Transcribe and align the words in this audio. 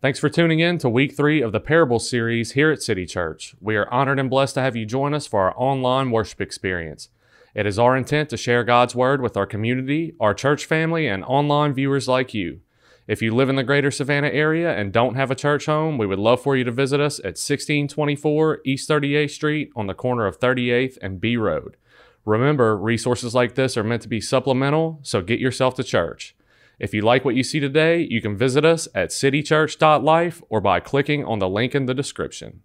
Thanks 0.00 0.20
for 0.20 0.28
tuning 0.28 0.60
in 0.60 0.78
to 0.78 0.88
week 0.88 1.16
three 1.16 1.42
of 1.42 1.50
the 1.50 1.58
Parable 1.58 1.98
series 1.98 2.52
here 2.52 2.70
at 2.70 2.80
City 2.80 3.04
Church. 3.04 3.56
We 3.60 3.74
are 3.74 3.92
honored 3.92 4.20
and 4.20 4.30
blessed 4.30 4.54
to 4.54 4.60
have 4.60 4.76
you 4.76 4.86
join 4.86 5.12
us 5.12 5.26
for 5.26 5.40
our 5.40 5.54
online 5.56 6.12
worship 6.12 6.40
experience. 6.40 7.08
It 7.52 7.66
is 7.66 7.80
our 7.80 7.96
intent 7.96 8.30
to 8.30 8.36
share 8.36 8.62
God's 8.62 8.94
Word 8.94 9.20
with 9.20 9.36
our 9.36 9.44
community, 9.44 10.14
our 10.20 10.34
church 10.34 10.66
family, 10.66 11.08
and 11.08 11.24
online 11.24 11.74
viewers 11.74 12.06
like 12.06 12.32
you. 12.32 12.60
If 13.08 13.22
you 13.22 13.34
live 13.34 13.48
in 13.48 13.56
the 13.56 13.64
greater 13.64 13.90
Savannah 13.90 14.28
area 14.28 14.72
and 14.72 14.92
don't 14.92 15.16
have 15.16 15.32
a 15.32 15.34
church 15.34 15.66
home, 15.66 15.98
we 15.98 16.06
would 16.06 16.20
love 16.20 16.40
for 16.40 16.56
you 16.56 16.62
to 16.62 16.70
visit 16.70 17.00
us 17.00 17.18
at 17.18 17.34
1624 17.34 18.60
East 18.64 18.88
38th 18.88 19.30
Street 19.30 19.72
on 19.74 19.88
the 19.88 19.94
corner 19.94 20.26
of 20.28 20.38
38th 20.38 20.96
and 21.02 21.20
Bee 21.20 21.36
Road. 21.36 21.76
Remember, 22.24 22.76
resources 22.76 23.34
like 23.34 23.56
this 23.56 23.76
are 23.76 23.82
meant 23.82 24.02
to 24.02 24.08
be 24.08 24.20
supplemental, 24.20 25.00
so 25.02 25.22
get 25.22 25.40
yourself 25.40 25.74
to 25.74 25.82
church. 25.82 26.36
If 26.78 26.94
you 26.94 27.02
like 27.02 27.24
what 27.24 27.34
you 27.34 27.42
see 27.42 27.58
today, 27.58 28.06
you 28.08 28.22
can 28.22 28.36
visit 28.36 28.64
us 28.64 28.86
at 28.94 29.10
citychurch.life 29.10 30.42
or 30.48 30.60
by 30.60 30.78
clicking 30.78 31.24
on 31.24 31.40
the 31.40 31.48
link 31.48 31.74
in 31.74 31.86
the 31.86 31.94
description. 31.94 32.62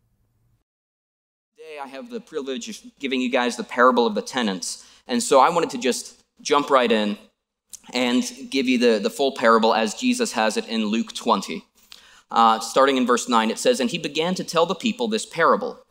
Today, 1.58 1.80
I 1.84 1.88
have 1.88 2.12
the 2.12 2.22
privilege 2.22 2.70
of 2.70 2.78
giving 3.00 3.22
you 3.22 3.30
guys 3.30 3.58
the 3.58 3.64
parable 3.64 4.06
of 4.06 4.14
the 4.14 4.22
tenants. 4.22 4.88
And 5.08 5.24
so 5.24 5.40
I 5.40 5.50
wanted 5.50 5.72
to 5.72 5.80
just 5.80 6.22
jump 6.42 6.70
right 6.70 6.92
in 6.92 7.18
and 7.92 8.24
give 8.52 8.68
you 8.68 8.78
the, 8.78 9.00
the 9.00 9.10
full 9.10 9.34
parable 9.36 9.74
as 9.74 9.96
Jesus 9.96 10.34
has 10.34 10.58
it 10.58 10.68
in 10.68 10.86
Luke 10.86 11.14
20. 11.14 11.66
Uh, 12.30 12.60
starting 12.60 12.98
in 12.98 13.08
verse 13.08 13.28
9, 13.28 13.50
it 13.50 13.58
says, 13.58 13.80
And 13.80 13.90
he 13.90 13.98
began 13.98 14.36
to 14.36 14.44
tell 14.44 14.66
the 14.66 14.76
people 14.76 15.08
this 15.08 15.26
parable 15.26 15.84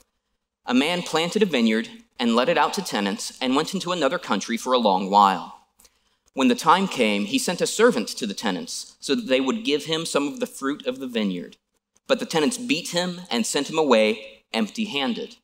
A 0.65 0.75
man 0.75 1.02
planted 1.02 1.43
a 1.43 1.47
vineyard 1.47 1.89
and 2.21 2.37
let 2.37 2.49
it 2.49 2.57
out 2.57 2.73
to 2.75 2.83
tenants 2.83 3.37
and 3.41 3.57
went 3.57 3.75
into 3.75 3.91
another 3.91 4.19
country 4.19 4.57
for 4.57 4.73
a 4.73 4.79
long 4.79 5.11
while. 5.11 5.62
When 6.35 6.49
the 6.49 6.55
time 6.55 6.89
came, 6.89 7.27
he 7.27 7.39
sent 7.39 7.61
a 7.61 7.67
servant 7.67 8.09
to 8.09 8.27
the 8.27 8.35
tenants 8.35 8.97
so 9.01 9.15
that 9.15 9.27
they 9.27 9.41
would 9.41 9.65
give 9.65 9.85
him 9.85 10.07
some 10.07 10.29
of 10.29 10.41
the 10.41 10.47
fruit 10.47 10.87
of 10.87 10.99
the 10.99 11.07
vineyard. 11.07 11.57
But 12.07 12.21
the 12.21 12.27
tenants 12.27 12.59
beat 12.59 12.89
him 12.89 13.23
and 13.31 13.47
sent 13.47 13.69
him 13.69 13.79
away 13.79 14.45
empty 14.53 14.87
handed. 14.87 15.37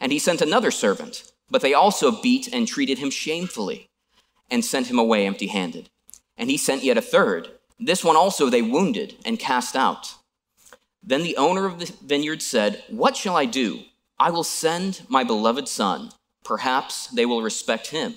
And 0.00 0.10
he 0.10 0.18
sent 0.18 0.42
another 0.42 0.70
servant, 0.70 1.32
but 1.50 1.62
they 1.62 1.74
also 1.74 2.20
beat 2.20 2.52
and 2.52 2.66
treated 2.66 2.98
him 2.98 3.10
shamefully 3.10 3.88
and 4.50 4.64
sent 4.64 4.88
him 4.88 4.98
away 4.98 5.24
empty 5.26 5.46
handed. 5.46 5.88
And 6.36 6.50
he 6.50 6.56
sent 6.56 6.82
yet 6.82 6.98
a 6.98 7.02
third. 7.02 7.48
This 7.78 8.04
one 8.04 8.16
also 8.16 8.50
they 8.50 8.62
wounded 8.62 9.16
and 9.24 9.38
cast 9.38 9.76
out. 9.76 10.14
Then 11.02 11.22
the 11.22 11.36
owner 11.36 11.66
of 11.66 11.78
the 11.78 11.92
vineyard 12.04 12.42
said, 12.42 12.82
What 12.88 13.16
shall 13.16 13.36
I 13.36 13.44
do? 13.44 13.80
I 14.18 14.30
will 14.30 14.44
send 14.44 15.02
my 15.08 15.24
beloved 15.24 15.68
son. 15.68 16.10
Perhaps 16.44 17.08
they 17.08 17.26
will 17.26 17.42
respect 17.42 17.88
him. 17.88 18.16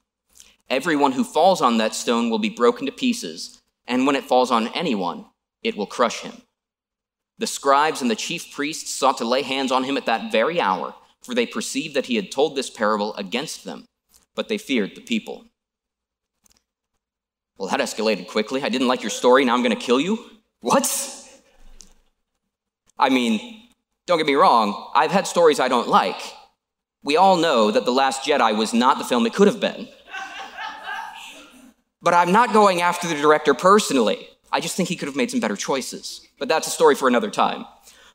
Everyone 0.71 1.11
who 1.11 1.25
falls 1.25 1.61
on 1.61 1.79
that 1.79 1.93
stone 1.93 2.29
will 2.29 2.39
be 2.39 2.49
broken 2.49 2.85
to 2.85 2.93
pieces, 2.93 3.61
and 3.85 4.07
when 4.07 4.15
it 4.15 4.23
falls 4.23 4.51
on 4.51 4.69
anyone, 4.69 5.25
it 5.61 5.75
will 5.75 5.85
crush 5.85 6.21
him. 6.21 6.43
The 7.37 7.45
scribes 7.45 8.01
and 8.01 8.09
the 8.09 8.15
chief 8.15 8.53
priests 8.53 8.89
sought 8.89 9.17
to 9.17 9.25
lay 9.25 9.41
hands 9.41 9.73
on 9.73 9.83
him 9.83 9.97
at 9.97 10.05
that 10.05 10.31
very 10.31 10.61
hour, 10.61 10.95
for 11.21 11.35
they 11.35 11.45
perceived 11.45 11.93
that 11.95 12.05
he 12.05 12.15
had 12.15 12.31
told 12.31 12.55
this 12.55 12.69
parable 12.69 13.13
against 13.15 13.65
them, 13.65 13.83
but 14.33 14.47
they 14.47 14.57
feared 14.57 14.95
the 14.95 15.01
people. 15.01 15.43
Well, 17.57 17.67
that 17.67 17.81
escalated 17.81 18.29
quickly. 18.29 18.63
I 18.63 18.69
didn't 18.69 18.87
like 18.87 19.03
your 19.03 19.09
story, 19.09 19.43
now 19.43 19.53
I'm 19.53 19.63
going 19.63 19.77
to 19.77 19.85
kill 19.85 19.99
you? 19.99 20.23
What? 20.61 20.87
I 22.97 23.09
mean, 23.09 23.63
don't 24.05 24.19
get 24.19 24.25
me 24.25 24.35
wrong, 24.35 24.89
I've 24.95 25.11
had 25.11 25.27
stories 25.27 25.59
I 25.59 25.67
don't 25.67 25.89
like. 25.89 26.21
We 27.03 27.17
all 27.17 27.35
know 27.35 27.71
that 27.71 27.83
The 27.83 27.91
Last 27.91 28.23
Jedi 28.23 28.55
was 28.55 28.73
not 28.73 28.99
the 28.99 29.03
film 29.03 29.25
it 29.25 29.33
could 29.33 29.49
have 29.49 29.59
been. 29.59 29.89
But 32.01 32.13
I'm 32.13 32.31
not 32.31 32.53
going 32.53 32.81
after 32.81 33.07
the 33.07 33.15
director 33.15 33.53
personally. 33.53 34.27
I 34.51 34.59
just 34.59 34.75
think 34.75 34.89
he 34.89 34.95
could 34.95 35.07
have 35.07 35.15
made 35.15 35.31
some 35.31 35.39
better 35.39 35.55
choices. 35.55 36.27
But 36.39 36.47
that's 36.47 36.67
a 36.67 36.71
story 36.71 36.95
for 36.95 37.07
another 37.07 37.29
time. 37.29 37.65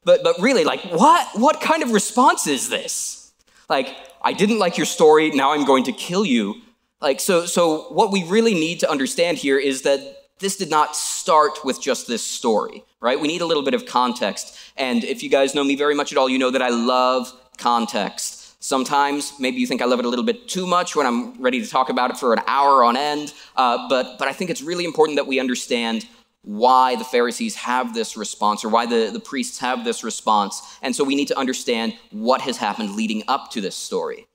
But, 0.04 0.22
but 0.22 0.36
really, 0.40 0.64
like, 0.64 0.82
what, 0.84 1.28
what 1.34 1.60
kind 1.60 1.82
of 1.82 1.90
response 1.90 2.46
is 2.46 2.68
this? 2.68 3.32
Like, 3.68 3.94
I 4.22 4.32
didn't 4.32 4.58
like 4.58 4.76
your 4.76 4.86
story, 4.86 5.30
now 5.30 5.52
I'm 5.52 5.64
going 5.64 5.84
to 5.84 5.92
kill 5.92 6.24
you. 6.24 6.62
Like, 7.00 7.20
so, 7.20 7.46
so 7.46 7.92
what 7.92 8.12
we 8.12 8.24
really 8.24 8.54
need 8.54 8.80
to 8.80 8.90
understand 8.90 9.38
here 9.38 9.58
is 9.58 9.82
that 9.82 10.00
this 10.38 10.56
did 10.56 10.70
not 10.70 10.94
start 10.94 11.64
with 11.64 11.80
just 11.80 12.06
this 12.06 12.22
story, 12.22 12.84
right? 13.00 13.18
We 13.18 13.28
need 13.28 13.40
a 13.40 13.46
little 13.46 13.62
bit 13.62 13.74
of 13.74 13.86
context. 13.86 14.56
And 14.76 15.02
if 15.02 15.22
you 15.22 15.30
guys 15.30 15.54
know 15.54 15.64
me 15.64 15.76
very 15.76 15.94
much 15.94 16.12
at 16.12 16.18
all, 16.18 16.28
you 16.28 16.38
know 16.38 16.50
that 16.50 16.62
I 16.62 16.68
love 16.68 17.32
context. 17.58 18.35
Sometimes 18.66 19.34
maybe 19.38 19.60
you 19.60 19.66
think 19.68 19.80
I 19.80 19.84
love 19.84 20.00
it 20.00 20.06
a 20.06 20.08
little 20.08 20.24
bit 20.24 20.48
too 20.48 20.66
much 20.66 20.96
when 20.96 21.06
I'm 21.06 21.40
ready 21.40 21.62
to 21.62 21.70
talk 21.70 21.88
about 21.88 22.10
it 22.10 22.16
for 22.16 22.32
an 22.32 22.40
hour 22.48 22.82
on 22.82 22.96
end. 22.96 23.32
Uh, 23.54 23.88
but, 23.88 24.18
but 24.18 24.26
I 24.26 24.32
think 24.32 24.50
it's 24.50 24.60
really 24.60 24.84
important 24.84 25.18
that 25.18 25.26
we 25.28 25.38
understand 25.38 26.04
why 26.42 26.96
the 26.96 27.04
Pharisees 27.04 27.54
have 27.54 27.94
this 27.94 28.16
response 28.16 28.64
or 28.64 28.68
why 28.68 28.84
the, 28.84 29.10
the 29.12 29.20
priests 29.20 29.60
have 29.60 29.84
this 29.84 30.02
response. 30.02 30.78
And 30.82 30.96
so 30.96 31.04
we 31.04 31.14
need 31.14 31.28
to 31.28 31.38
understand 31.38 31.94
what 32.10 32.40
has 32.40 32.56
happened 32.56 32.96
leading 32.96 33.22
up 33.28 33.52
to 33.52 33.60
this 33.60 33.76
story. 33.76 34.26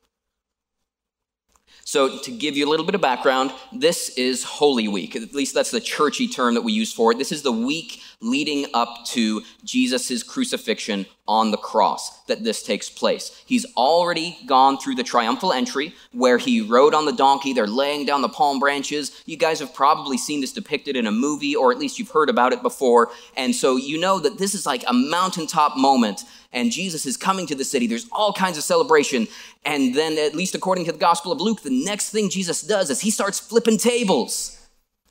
So, 1.83 2.19
to 2.19 2.31
give 2.31 2.55
you 2.55 2.65
a 2.65 2.69
little 2.69 2.85
bit 2.85 2.95
of 2.95 3.01
background, 3.01 3.51
this 3.73 4.09
is 4.17 4.45
Holy 4.45 4.87
Week. 4.87 5.13
At 5.15 5.33
least 5.33 5.53
that's 5.53 5.71
the 5.71 5.81
churchy 5.81 6.27
term 6.27 6.53
that 6.53 6.61
we 6.61 6.71
use 6.71 6.93
for 6.93 7.11
it. 7.11 7.17
This 7.17 7.33
is 7.33 7.41
the 7.41 7.51
week 7.51 7.99
leading 8.21 8.67
up 8.73 9.03
to 9.07 9.41
Jesus' 9.65 10.23
crucifixion 10.23 11.05
on 11.31 11.49
the 11.49 11.57
cross 11.57 12.25
that 12.25 12.43
this 12.43 12.61
takes 12.61 12.89
place. 12.89 13.41
He's 13.45 13.65
already 13.77 14.37
gone 14.45 14.77
through 14.77 14.95
the 14.95 15.03
triumphal 15.03 15.53
entry 15.53 15.95
where 16.11 16.37
he 16.37 16.59
rode 16.59 16.93
on 16.93 17.05
the 17.05 17.13
donkey. 17.13 17.53
They're 17.53 17.67
laying 17.67 18.05
down 18.05 18.21
the 18.21 18.27
palm 18.27 18.59
branches. 18.59 19.23
You 19.25 19.37
guys 19.37 19.61
have 19.61 19.73
probably 19.73 20.17
seen 20.17 20.41
this 20.41 20.51
depicted 20.51 20.97
in 20.97 21.07
a 21.07 21.11
movie, 21.11 21.55
or 21.55 21.71
at 21.71 21.77
least 21.77 21.97
you've 21.97 22.09
heard 22.09 22.29
about 22.29 22.51
it 22.51 22.61
before. 22.61 23.11
And 23.37 23.55
so 23.55 23.77
you 23.77 23.97
know 23.97 24.19
that 24.19 24.39
this 24.39 24.53
is 24.53 24.65
like 24.65 24.83
a 24.85 24.93
mountaintop 24.93 25.77
moment 25.77 26.25
and 26.51 26.69
Jesus 26.69 27.05
is 27.05 27.15
coming 27.15 27.47
to 27.47 27.55
the 27.55 27.63
city. 27.63 27.87
There's 27.87 28.09
all 28.11 28.33
kinds 28.33 28.57
of 28.57 28.65
celebration. 28.65 29.29
And 29.63 29.95
then, 29.95 30.17
at 30.17 30.35
least 30.35 30.53
according 30.53 30.83
to 30.85 30.91
the 30.91 30.97
Gospel 30.97 31.31
of 31.31 31.39
Luke, 31.39 31.61
the 31.61 31.85
next 31.85 32.09
thing 32.09 32.29
Jesus 32.29 32.61
does 32.61 32.89
is 32.89 32.99
he 32.99 33.09
starts 33.09 33.39
flipping 33.39 33.77
tables, 33.77 34.59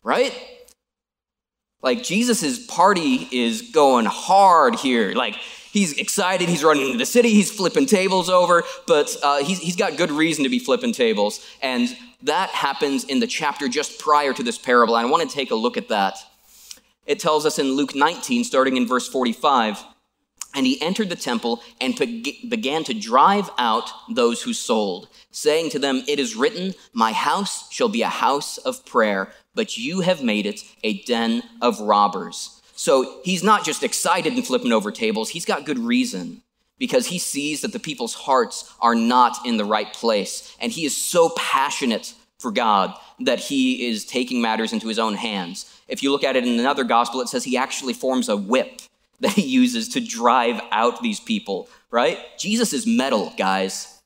right? 0.03 0.35
Like 1.81 2.03
Jesus' 2.03 2.67
party 2.67 3.27
is 3.33 3.71
going 3.73 4.05
hard 4.05 4.75
here. 4.75 5.15
Like 5.15 5.37
he's 5.73 5.93
excited, 5.99 6.49
he's 6.49 6.65
running 6.65 6.87
into 6.87 6.99
the 6.99 7.07
city, 7.07 7.31
he's 7.31 7.51
flipping 7.51 7.87
tables 7.87 8.29
over, 8.29 8.65
but 8.87 9.17
uh, 9.23 9.43
he's, 9.45 9.59
he's 9.59 9.77
got 9.77 9.97
good 9.97 10.11
reason 10.11 10.45
to 10.45 10.51
be 10.51 10.59
flipping 10.59 10.93
tables. 10.93 11.47
And 11.63 11.89
that 12.23 12.51
happens 12.51 13.05
in 13.05 13.21
the 13.21 13.27
chapter 13.27 13.69
just 13.69 13.99
prior 13.99 14.33
to 14.33 14.43
this 14.43 14.59
parable. 14.59 14.95
I 14.95 15.05
want 15.05 15.29
to 15.29 15.35
take 15.35 15.51
a 15.51 15.55
look 15.55 15.77
at 15.77 15.89
that. 15.89 16.17
It 17.07 17.19
tells 17.19 17.47
us 17.47 17.59
in 17.59 17.73
Luke 17.73 17.95
19, 17.95 18.45
starting 18.45 18.77
in 18.77 18.87
verse 18.87 19.09
45. 19.09 19.83
And 20.55 20.67
he 20.67 20.83
entered 20.83 21.09
the 21.09 21.17
temple 21.17 21.63
and 21.81 21.97
began 21.97 22.83
to 22.85 22.95
drive 22.95 23.49
out 23.57 23.89
those 24.13 24.43
who 24.43 24.53
sold, 24.53 25.09
saying 25.31 25.71
to 25.71 25.79
them, 25.79 26.03
It 26.09 26.19
is 26.19 26.35
written, 26.35 26.75
My 26.93 27.13
house 27.13 27.71
shall 27.73 27.89
be 27.89 28.03
a 28.03 28.09
house 28.09 28.59
of 28.59 28.85
prayer, 28.85 29.33
but 29.55 29.79
you 29.79 30.01
have 30.01 30.25
made 30.25 30.47
it 30.47 30.63
a 30.83 31.03
den 31.03 31.45
of 31.63 31.81
robbers. 31.81 32.60
So 32.81 33.21
he's 33.25 33.43
not 33.43 33.63
just 33.63 33.83
excited 33.83 34.33
and 34.33 34.47
flipping 34.47 34.73
over 34.73 34.91
tables, 34.91 35.29
he's 35.29 35.45
got 35.45 35.67
good 35.67 35.79
reason 35.79 36.41
because 36.79 37.09
he 37.09 37.19
sees 37.19 37.61
that 37.61 37.75
the 37.75 37.79
people's 37.79 38.15
hearts 38.15 38.73
are 38.81 38.95
not 38.95 39.37
in 39.45 39.59
the 39.59 39.67
right 39.67 39.93
place. 39.93 40.57
And 40.59 40.73
he 40.73 40.87
is 40.87 40.97
so 40.97 41.29
passionate 41.37 42.15
for 42.39 42.51
God 42.51 42.95
that 43.19 43.39
he 43.39 43.87
is 43.87 44.07
taking 44.07 44.41
matters 44.41 44.73
into 44.73 44.89
his 44.89 44.99
own 44.99 45.13
hands. 45.13 45.71
If 45.89 46.03
you 46.03 46.11
look 46.11 46.25
at 46.25 46.37
it 46.37 46.47
in 46.47 46.59
another 46.59 46.85
gospel, 46.85 47.21
it 47.21 47.29
says 47.29 47.45
he 47.45 47.59
actually 47.59 47.93
forms 47.93 48.31
a 48.31 48.37
whip 48.39 48.81
that 49.21 49.33
he 49.33 49.43
uses 49.43 49.91
to 49.91 50.01
drive 50.01 50.59
out 50.71 51.03
these 51.03 51.21
people, 51.21 51.69
right? 51.91 52.17
Jesus 52.39 52.73
is 52.73 52.87
metal, 52.87 53.35
guys. 53.37 54.01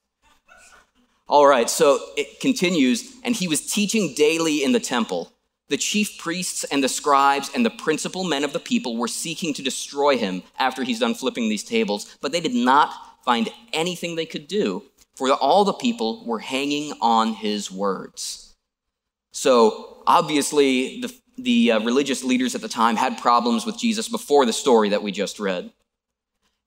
All 1.29 1.47
right, 1.47 1.71
so 1.71 2.01
it 2.17 2.41
continues, 2.41 3.15
and 3.23 3.37
he 3.37 3.47
was 3.47 3.73
teaching 3.73 4.15
daily 4.17 4.65
in 4.65 4.73
the 4.73 4.81
temple. 4.81 5.31
The 5.69 5.77
chief 5.77 6.19
priests 6.19 6.65
and 6.65 6.85
the 6.85 6.89
scribes 6.89 7.51
and 7.55 7.65
the 7.65 7.71
principal 7.71 8.25
men 8.25 8.45
of 8.45 8.53
the 8.53 8.61
people 8.61 8.97
were 8.97 9.09
seeking 9.09 9.55
to 9.55 9.63
destroy 9.63 10.19
him 10.19 10.43
after 10.59 10.85
he's 10.85 11.01
done 11.01 11.15
flipping 11.15 11.49
these 11.49 11.65
tables, 11.65 12.17
but 12.21 12.33
they 12.33 12.41
did 12.41 12.55
not 12.55 12.93
find 13.25 13.49
anything 13.73 14.15
they 14.15 14.27
could 14.27 14.47
do, 14.47 14.83
for 15.15 15.31
all 15.33 15.65
the 15.65 15.73
people 15.73 16.25
were 16.27 16.41
hanging 16.41 16.93
on 17.01 17.33
his 17.33 17.71
words. 17.71 18.55
So 19.33 20.03
obviously, 20.07 21.01
the 21.01 21.15
the 21.37 21.73
uh, 21.73 21.81
religious 21.81 22.23
leaders 22.23 22.55
at 22.55 22.61
the 22.61 22.69
time 22.69 22.97
had 22.97 23.19
problems 23.19 23.67
with 23.67 23.79
Jesus 23.79 24.09
before 24.09 24.47
the 24.47 24.53
story 24.53 24.91
that 24.91 25.03
we 25.03 25.13
just 25.13 25.41
read. 25.41 25.73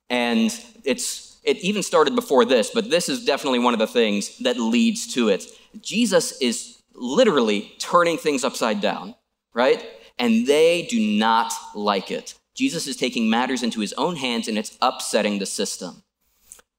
And 0.10 0.52
it's, 0.84 1.38
it 1.44 1.58
even 1.58 1.84
started 1.84 2.16
before 2.16 2.46
this, 2.46 2.72
but 2.74 2.90
this 2.90 3.10
is 3.10 3.26
definitely 3.26 3.60
one 3.60 3.74
of 3.74 3.80
the 3.80 3.88
things 3.88 4.38
that 4.40 4.58
leads 4.58 5.14
to 5.14 5.30
it. 5.30 5.46
Jesus 5.82 6.42
is 6.42 6.77
literally 6.98 7.74
turning 7.80 8.18
things 8.18 8.44
upside 8.44 8.82
down, 8.82 9.16
right? 9.54 9.86
And 10.20 10.48
they 10.48 10.84
do 10.84 11.00
not 11.00 11.54
like 11.76 12.12
it. 12.12 12.34
Jesus 12.56 12.88
is 12.88 12.98
taking 12.98 13.30
matters 13.30 13.62
into 13.62 13.80
his 13.80 13.94
own 13.94 14.16
hands 14.16 14.48
and 14.48 14.58
it's 14.58 14.78
upsetting 14.82 15.38
the 15.38 15.46
system. 15.46 16.04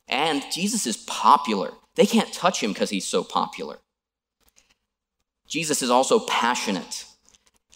And 0.09 0.45
Jesus 0.53 0.87
is 0.87 0.97
popular. 0.97 1.71
They 1.95 2.07
can't 2.07 2.33
touch 2.33 2.63
him 2.63 2.73
because 2.73 2.91
he's 2.91 3.07
so 3.07 3.23
popular. 3.23 3.79
Jesus 5.47 5.83
is 5.83 5.91
also 5.91 6.21
passionate. 6.21 7.05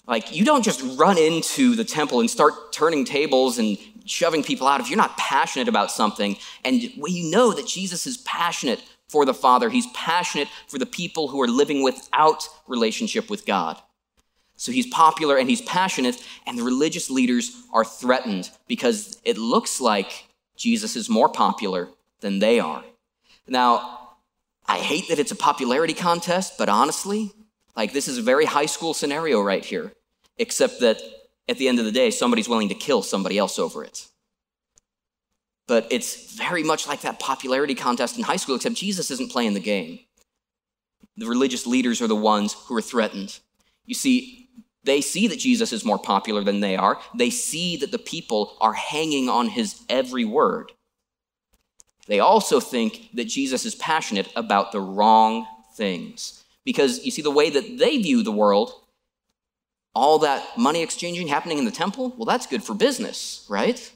Like, 0.07 0.35
you 0.35 0.45
don't 0.45 0.65
just 0.65 0.83
run 0.99 1.17
into 1.17 1.77
the 1.77 1.85
temple 1.85 2.21
and 2.21 2.29
start 2.29 2.73
turning 2.73 3.05
tables 3.05 3.59
and 3.59 3.79
shoving 4.05 4.43
people 4.43 4.67
out 4.67 4.81
if 4.81 4.91
you're 4.91 4.97
not 4.97 5.17
passionate 5.17 5.69
about 5.69 5.91
something. 5.91 6.37
And 6.65 6.83
we 6.99 7.31
know 7.31 7.53
that 7.53 7.67
Jesus 7.67 8.07
is 8.07 8.17
passionate 8.19 8.83
for 9.13 9.25
the 9.27 9.35
Father, 9.35 9.69
he's 9.69 9.87
passionate 9.89 10.49
for 10.67 10.79
the 10.79 10.87
people 10.87 11.29
who 11.29 11.41
are 11.43 11.47
living 11.47 11.83
without 11.83 12.49
relationship 12.67 13.29
with 13.29 13.47
God. 13.47 13.77
So 14.57 14.73
he's 14.73 14.87
popular 14.87 15.37
and 15.37 15.51
he's 15.51 15.61
passionate, 15.63 16.17
and 16.47 16.59
the 16.59 16.63
religious 16.63 17.11
leaders 17.11 17.55
are 17.73 17.85
threatened 17.85 18.51
because 18.67 19.21
it 19.25 19.37
looks 19.37 19.81
like 19.81 20.27
Jesus 20.57 20.97
is 20.97 21.09
more 21.09 21.29
popular 21.29 21.89
than 22.21 22.39
they 22.39 22.59
are. 22.59 22.83
Now, 23.47 23.99
I 24.67 24.79
hate 24.79 25.09
that 25.09 25.19
it's 25.19 25.33
a 25.33 25.37
popularity 25.37 25.95
contest, 25.95 26.57
but 26.57 26.69
honestly, 26.69 27.33
like 27.77 27.93
this 27.93 28.09
is 28.09 28.19
a 28.19 28.23
very 28.23 28.45
high 28.45 28.67
school 28.67 28.95
scenario 28.95 29.43
right 29.43 29.65
here, 29.65 29.93
except 30.39 30.81
that 30.81 31.01
at 31.49 31.59
the 31.59 31.69
end 31.69 31.79
of 31.79 31.85
the 31.85 31.93
day, 31.93 32.11
somebody's 32.11 32.49
willing 32.49 32.69
to 32.69 32.75
kill 32.75 33.03
somebody 33.03 33.37
else 33.37 33.59
over 33.59 33.85
it. 33.85 34.07
But 35.73 35.87
it's 35.91 36.35
very 36.35 36.63
much 36.63 36.87
like 36.87 37.01
that 37.01 37.19
popularity 37.19 37.75
contest 37.75 38.19
in 38.19 38.25
high 38.25 38.37
school, 38.37 38.57
except 38.57 38.75
Jesus 38.75 39.11
isn't 39.11 39.33
playing 39.33 39.55
the 39.55 39.59
game. 39.59 40.01
The 41.17 41.25
religious 41.25 41.67
leaders 41.67 42.03
are 42.03 42.07
the 42.07 42.15
ones 42.15 42.53
who 42.53 42.77
are 42.77 42.83
threatened. 42.83 43.39
You 43.87 43.95
see, 43.95 44.51
they 44.85 45.01
see 45.01 45.29
that 45.29 45.39
Jesus 45.39 45.73
is 45.73 45.83
more 45.83 45.99
popular 45.99 46.45
than 46.45 46.61
they 46.61 46.77
are. 46.77 47.01
They 47.17 47.31
see 47.31 47.79
that 47.79 47.91
the 47.91 47.99
people 47.99 48.59
are 48.61 48.75
hanging 48.75 49.31
on 49.31 49.49
his 49.49 49.81
every 49.89 50.27
word. 50.27 50.73
They 52.07 52.21
also 52.21 52.61
think 52.61 53.09
that 53.15 53.25
Jesus 53.25 53.65
is 53.65 53.75
passionate 53.75 54.31
about 54.37 54.73
the 54.73 54.81
wrong 54.83 55.47
things. 55.75 56.45
Because 56.67 57.03
you 57.03 57.11
see, 57.11 57.23
the 57.23 57.31
way 57.31 57.49
that 57.49 57.79
they 57.79 57.97
view 57.97 58.23
the 58.23 58.31
world, 58.31 58.75
all 59.95 60.19
that 60.19 60.59
money 60.59 60.83
exchanging 60.83 61.29
happening 61.29 61.57
in 61.57 61.65
the 61.65 61.71
temple, 61.71 62.13
well, 62.19 62.27
that's 62.27 62.47
good 62.47 62.63
for 62.63 62.75
business, 62.75 63.47
right? 63.49 63.91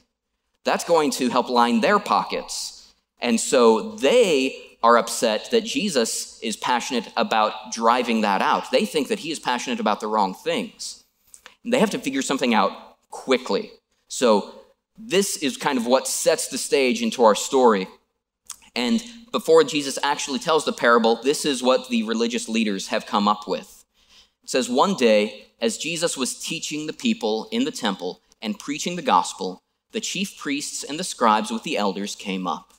That's 0.67 0.83
going 0.83 1.11
to 1.11 1.29
help 1.29 1.49
line 1.49 1.79
their 1.79 1.97
pockets. 1.97 2.91
And 3.21 3.39
so 3.39 3.95
they 3.95 4.77
are 4.83 4.97
upset 4.97 5.49
that 5.51 5.63
Jesus 5.63 6.41
is 6.41 6.57
passionate 6.57 7.09
about 7.15 7.71
driving 7.71 8.19
that 8.21 8.41
out. 8.41 8.69
They 8.69 8.83
think 8.83 9.07
that 9.07 9.19
he 9.19 9.31
is 9.31 9.39
passionate 9.39 9.79
about 9.79 10.01
the 10.01 10.07
wrong 10.07 10.33
things. 10.33 11.05
And 11.63 11.71
they 11.71 11.79
have 11.79 11.91
to 11.91 11.99
figure 11.99 12.21
something 12.21 12.53
out 12.53 12.99
quickly. 13.11 13.71
So 14.09 14.55
this 14.97 15.37
is 15.37 15.55
kind 15.55 15.77
of 15.77 15.87
what 15.87 16.05
sets 16.05 16.49
the 16.49 16.57
stage 16.57 17.01
into 17.01 17.23
our 17.23 17.33
story. 17.35 17.87
And 18.75 19.01
before 19.31 19.63
Jesus 19.63 19.97
actually 20.03 20.39
tells 20.39 20.65
the 20.65 20.73
parable, 20.73 21.21
this 21.23 21.45
is 21.45 21.63
what 21.63 21.87
the 21.87 22.03
religious 22.03 22.49
leaders 22.49 22.89
have 22.89 23.05
come 23.05 23.29
up 23.29 23.47
with. 23.47 23.85
It 24.43 24.49
says, 24.49 24.67
One 24.67 24.95
day, 24.95 25.47
as 25.61 25.77
Jesus 25.77 26.17
was 26.17 26.37
teaching 26.37 26.87
the 26.87 26.93
people 26.93 27.47
in 27.53 27.63
the 27.63 27.71
temple 27.71 28.21
and 28.41 28.59
preaching 28.59 28.97
the 28.97 29.01
gospel, 29.01 29.63
the 29.91 30.01
chief 30.01 30.37
priests 30.37 30.83
and 30.83 30.99
the 30.99 31.03
scribes 31.03 31.51
with 31.51 31.63
the 31.63 31.77
elders 31.77 32.15
came 32.15 32.47
up. 32.47 32.73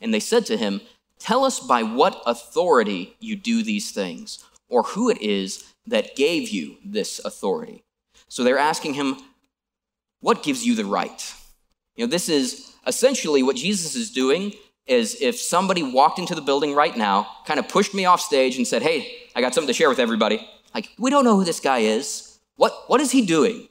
And 0.00 0.12
they 0.12 0.20
said 0.20 0.46
to 0.46 0.56
him, 0.56 0.80
Tell 1.18 1.44
us 1.44 1.60
by 1.60 1.82
what 1.82 2.22
authority 2.26 3.16
you 3.20 3.36
do 3.36 3.62
these 3.62 3.92
things, 3.92 4.44
or 4.68 4.82
who 4.82 5.08
it 5.08 5.22
is 5.22 5.72
that 5.86 6.16
gave 6.16 6.50
you 6.50 6.76
this 6.84 7.18
authority. 7.24 7.82
So 8.28 8.42
they're 8.42 8.58
asking 8.58 8.94
him, 8.94 9.16
What 10.20 10.42
gives 10.42 10.66
you 10.66 10.74
the 10.74 10.84
right? 10.84 11.34
You 11.96 12.04
know, 12.04 12.10
this 12.10 12.28
is 12.28 12.74
essentially 12.86 13.42
what 13.42 13.56
Jesus 13.56 13.94
is 13.94 14.10
doing 14.10 14.52
is 14.86 15.16
if 15.20 15.40
somebody 15.40 15.82
walked 15.82 16.18
into 16.18 16.34
the 16.34 16.42
building 16.42 16.74
right 16.74 16.96
now, 16.96 17.26
kind 17.46 17.58
of 17.58 17.68
pushed 17.68 17.94
me 17.94 18.04
off 18.04 18.20
stage 18.20 18.56
and 18.56 18.66
said, 18.66 18.82
Hey, 18.82 19.14
I 19.34 19.40
got 19.40 19.54
something 19.54 19.68
to 19.68 19.72
share 19.72 19.88
with 19.88 19.98
everybody. 19.98 20.46
Like, 20.74 20.90
we 20.98 21.10
don't 21.10 21.24
know 21.24 21.36
who 21.36 21.44
this 21.44 21.60
guy 21.60 21.78
is. 21.78 22.38
What, 22.56 22.72
what 22.88 23.00
is 23.00 23.10
he 23.10 23.24
doing? 23.24 23.68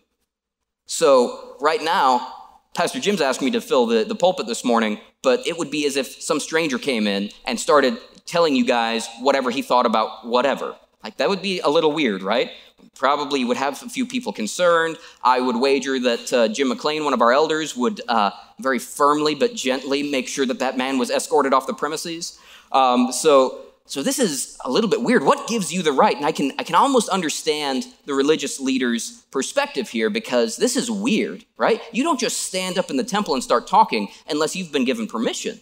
So, 0.85 1.57
right 1.59 1.83
now, 1.83 2.42
Pastor 2.73 2.99
Jim's 2.99 3.21
asked 3.21 3.41
me 3.41 3.51
to 3.51 3.61
fill 3.61 3.85
the, 3.85 4.03
the 4.03 4.15
pulpit 4.15 4.47
this 4.47 4.65
morning, 4.65 4.99
but 5.21 5.45
it 5.45 5.57
would 5.57 5.69
be 5.69 5.85
as 5.85 5.95
if 5.95 6.21
some 6.21 6.39
stranger 6.39 6.79
came 6.79 7.05
in 7.05 7.29
and 7.45 7.59
started 7.59 7.97
telling 8.25 8.55
you 8.55 8.65
guys 8.65 9.07
whatever 9.19 9.51
he 9.51 9.61
thought 9.61 9.85
about 9.85 10.25
whatever. 10.25 10.75
Like, 11.03 11.17
that 11.17 11.29
would 11.29 11.41
be 11.41 11.59
a 11.59 11.69
little 11.69 11.91
weird, 11.91 12.23
right? 12.23 12.49
Probably 12.95 13.43
would 13.45 13.57
have 13.57 13.81
a 13.83 13.89
few 13.89 14.05
people 14.05 14.33
concerned. 14.33 14.97
I 15.23 15.39
would 15.39 15.57
wager 15.57 15.99
that 15.99 16.33
uh, 16.33 16.47
Jim 16.47 16.69
McLean, 16.69 17.03
one 17.03 17.13
of 17.13 17.21
our 17.21 17.31
elders, 17.31 17.75
would 17.75 18.01
uh, 18.07 18.31
very 18.59 18.79
firmly 18.79 19.35
but 19.35 19.53
gently 19.53 20.03
make 20.09 20.27
sure 20.27 20.45
that 20.45 20.59
that 20.59 20.77
man 20.77 20.97
was 20.97 21.11
escorted 21.11 21.53
off 21.53 21.67
the 21.67 21.73
premises. 21.73 22.39
Um, 22.71 23.11
so, 23.11 23.61
so 23.85 24.01
this 24.01 24.18
is 24.18 24.57
a 24.63 24.71
little 24.71 24.89
bit 24.89 25.01
weird. 25.01 25.24
What 25.24 25.47
gives 25.47 25.74
you 25.74 25.83
the 25.83 25.91
right? 25.91 26.15
And 26.15 26.25
I 26.25 26.31
can, 26.31 26.53
I 26.57 26.63
can 26.63 26.75
almost 26.75 27.09
understand 27.09 27.85
the 28.06 28.13
religious 28.13 28.59
leader's 28.59 29.24
perspective 29.30 29.89
here 29.89 30.09
because 30.09 30.56
this 30.56 30.77
is 30.77 30.89
weird, 30.89 31.44
right? 31.57 31.81
You 31.91 32.03
don't 32.03 32.19
just 32.19 32.41
stand 32.41 32.77
up 32.77 32.89
in 32.89 32.97
the 32.97 33.03
temple 33.03 33.33
and 33.33 33.44
start 33.44 33.68
talking 33.68 34.07
unless 34.30 34.56
you've 34.56 34.71
been 34.71 34.85
given 34.85 35.07
permission. 35.07 35.59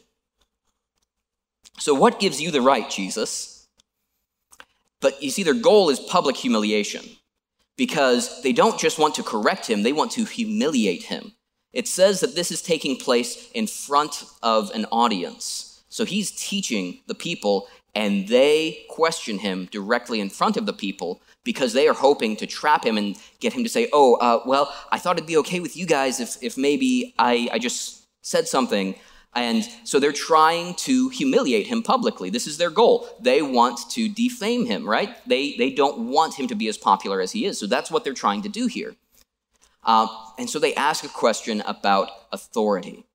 So, 1.80 1.96
what 1.96 2.20
gives 2.20 2.40
you 2.40 2.52
the 2.52 2.62
right, 2.62 2.88
Jesus? 2.90 3.68
But 5.00 5.24
you 5.24 5.32
see, 5.32 5.42
their 5.42 5.56
goal 5.56 5.90
is 5.90 6.00
public 6.00 6.38
humiliation 6.38 7.04
because 7.76 8.44
they 8.44 8.54
don't 8.54 8.80
just 8.80 9.00
want 9.00 9.16
to 9.16 9.24
correct 9.24 9.68
him, 9.68 9.82
they 9.82 9.94
want 9.94 10.12
to 10.12 10.26
humiliate 10.26 11.04
him. 11.04 11.34
It 11.74 11.88
says 11.88 12.20
that 12.20 12.36
this 12.36 12.52
is 12.52 12.62
taking 12.62 12.98
place 12.98 13.50
in 13.54 13.66
front 13.66 14.26
of 14.44 14.70
an 14.72 14.86
audience. 14.92 15.84
So 15.90 16.06
he's 16.06 16.32
teaching 16.32 17.00
the 17.08 17.16
people, 17.16 17.68
and 17.94 18.28
they 18.28 18.86
question 18.90 19.40
him 19.40 19.68
directly 19.72 20.20
in 20.20 20.30
front 20.30 20.58
of 20.58 20.66
the 20.66 20.74
people 20.74 21.22
because 21.44 21.74
they 21.74 21.88
are 21.88 21.94
hoping 21.94 22.36
to 22.38 22.48
trap 22.48 22.86
him 22.86 22.98
and 22.98 23.18
get 23.40 23.54
him 23.54 23.64
to 23.64 23.70
say, 23.70 23.90
Oh, 23.92 24.16
uh, 24.16 24.42
well, 24.46 24.74
I 24.92 24.98
thought 24.98 25.18
it'd 25.18 25.28
be 25.28 25.38
okay 25.38 25.60
with 25.60 25.76
you 25.76 25.86
guys 25.86 26.20
if, 26.20 26.38
if 26.42 26.58
maybe 26.58 27.14
I, 27.20 27.50
I 27.52 27.60
just 27.60 28.08
said 28.22 28.48
something 28.48 28.96
and 29.34 29.68
so 29.86 30.00
they're 30.00 30.12
trying 30.12 30.74
to 30.76 31.08
humiliate 31.10 31.68
him 31.68 31.84
publicly. 31.84 32.30
This 32.30 32.48
is 32.48 32.58
their 32.58 32.70
goal. 32.70 33.08
They 33.22 33.42
want 33.42 33.80
to 33.92 34.10
defame 34.10 34.66
him, 34.66 34.88
right? 34.88 35.16
They, 35.26 35.56
they 35.56 35.72
don't 35.72 36.10
want 36.10 36.38
him 36.38 36.48
to 36.48 36.56
be 36.56 36.68
as 36.68 36.78
popular 36.78 37.22
as 37.22 37.32
he 37.32 37.46
is. 37.46 37.58
So 37.58 37.66
that's 37.66 37.90
what 37.90 38.04
they're 38.04 38.14
trying 38.14 38.42
to 38.42 38.50
do 38.50 38.68
here. 38.68 38.96
Uh, 39.84 40.08
and 40.38 40.50
so 40.50 40.60
they 40.60 40.76
ask 40.76 41.06
a 41.06 41.10
question 41.10 41.62
about 41.62 42.10
authority. 42.34 43.06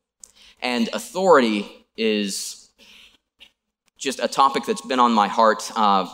And 0.63 0.89
authority 0.95 1.87
is 1.99 2.66
just 3.97 4.21
a 4.21 4.29
topic 4.29 4.65
that's 4.65 4.83
been 4.83 5.01
on 5.01 5.13
my 5.13 5.29
heart 5.29 5.71
uh, 5.77 6.07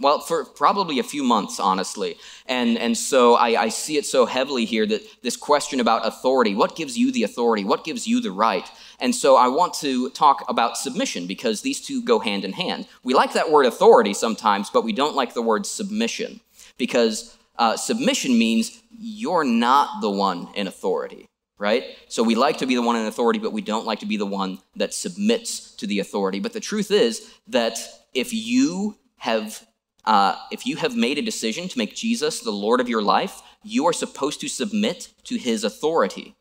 well, 0.00 0.20
for 0.20 0.46
probably 0.46 0.98
a 0.98 1.02
few 1.02 1.22
months, 1.22 1.60
honestly. 1.60 2.16
And, 2.46 2.78
and 2.78 2.96
so 2.96 3.34
I, 3.34 3.64
I 3.64 3.68
see 3.68 3.98
it 3.98 4.06
so 4.06 4.24
heavily 4.24 4.64
here 4.64 4.86
that 4.86 5.02
this 5.22 5.36
question 5.36 5.78
about 5.78 6.06
authority 6.06 6.54
what 6.54 6.74
gives 6.74 6.96
you 6.96 7.12
the 7.12 7.22
authority? 7.22 7.64
What 7.64 7.84
gives 7.84 8.06
you 8.06 8.20
the 8.20 8.30
right? 8.30 8.68
And 8.98 9.14
so 9.14 9.36
I 9.36 9.48
want 9.48 9.74
to 9.74 10.08
talk 10.10 10.44
about 10.48 10.78
submission 10.78 11.26
because 11.26 11.60
these 11.60 11.80
two 11.80 12.02
go 12.02 12.18
hand 12.18 12.44
in 12.44 12.54
hand. 12.54 12.88
We 13.04 13.12
like 13.12 13.34
that 13.34 13.50
word 13.50 13.66
authority 13.66 14.14
sometimes, 14.14 14.70
but 14.70 14.84
we 14.84 14.92
don't 14.92 15.16
like 15.16 15.34
the 15.34 15.42
word 15.42 15.66
submission 15.66 16.40
because 16.78 17.36
uh, 17.58 17.76
submission 17.76 18.38
means 18.38 18.82
you're 18.90 19.44
not 19.44 20.00
the 20.00 20.10
one 20.10 20.48
in 20.54 20.66
authority 20.66 21.28
right? 21.60 21.84
So 22.08 22.22
we 22.22 22.34
like 22.34 22.58
to 22.58 22.66
be 22.66 22.74
the 22.74 22.82
one 22.82 22.96
in 22.96 23.06
authority, 23.06 23.38
but 23.38 23.52
we 23.52 23.60
don't 23.60 23.84
like 23.84 24.00
to 24.00 24.06
be 24.06 24.16
the 24.16 24.26
one 24.26 24.58
that 24.76 24.94
submits 24.94 25.76
to 25.76 25.86
the 25.86 26.00
authority. 26.00 26.40
But 26.40 26.54
the 26.54 26.60
truth 26.60 26.90
is 26.90 27.32
that 27.46 27.78
if 28.14 28.32
you 28.32 28.96
have 29.18 29.64
uh, 30.06 30.34
if 30.50 30.66
you 30.66 30.76
have 30.76 30.96
made 30.96 31.18
a 31.18 31.22
decision 31.22 31.68
to 31.68 31.78
make 31.78 31.94
Jesus 31.94 32.40
the 32.40 32.50
Lord 32.50 32.80
of 32.80 32.88
your 32.88 33.02
life, 33.02 33.42
you 33.62 33.86
are 33.86 33.92
supposed 33.92 34.40
to 34.40 34.48
submit 34.48 35.12
to 35.24 35.36
his 35.36 35.62
authority. 35.62 36.34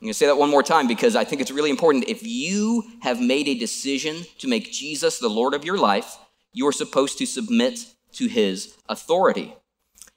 I'm 0.00 0.06
going 0.06 0.10
to 0.10 0.14
say 0.14 0.26
that 0.26 0.36
one 0.36 0.50
more 0.50 0.64
time 0.64 0.88
because 0.88 1.14
I 1.14 1.22
think 1.22 1.40
it's 1.40 1.52
really 1.52 1.70
important. 1.70 2.08
If 2.08 2.24
you 2.24 2.82
have 3.02 3.20
made 3.20 3.46
a 3.46 3.54
decision 3.54 4.24
to 4.38 4.48
make 4.48 4.72
Jesus 4.72 5.20
the 5.20 5.28
Lord 5.28 5.54
of 5.54 5.64
your 5.64 5.78
life, 5.78 6.16
you 6.52 6.66
are 6.66 6.72
supposed 6.72 7.16
to 7.18 7.26
submit 7.26 7.86
to 8.14 8.26
his 8.26 8.74
authority. 8.88 9.54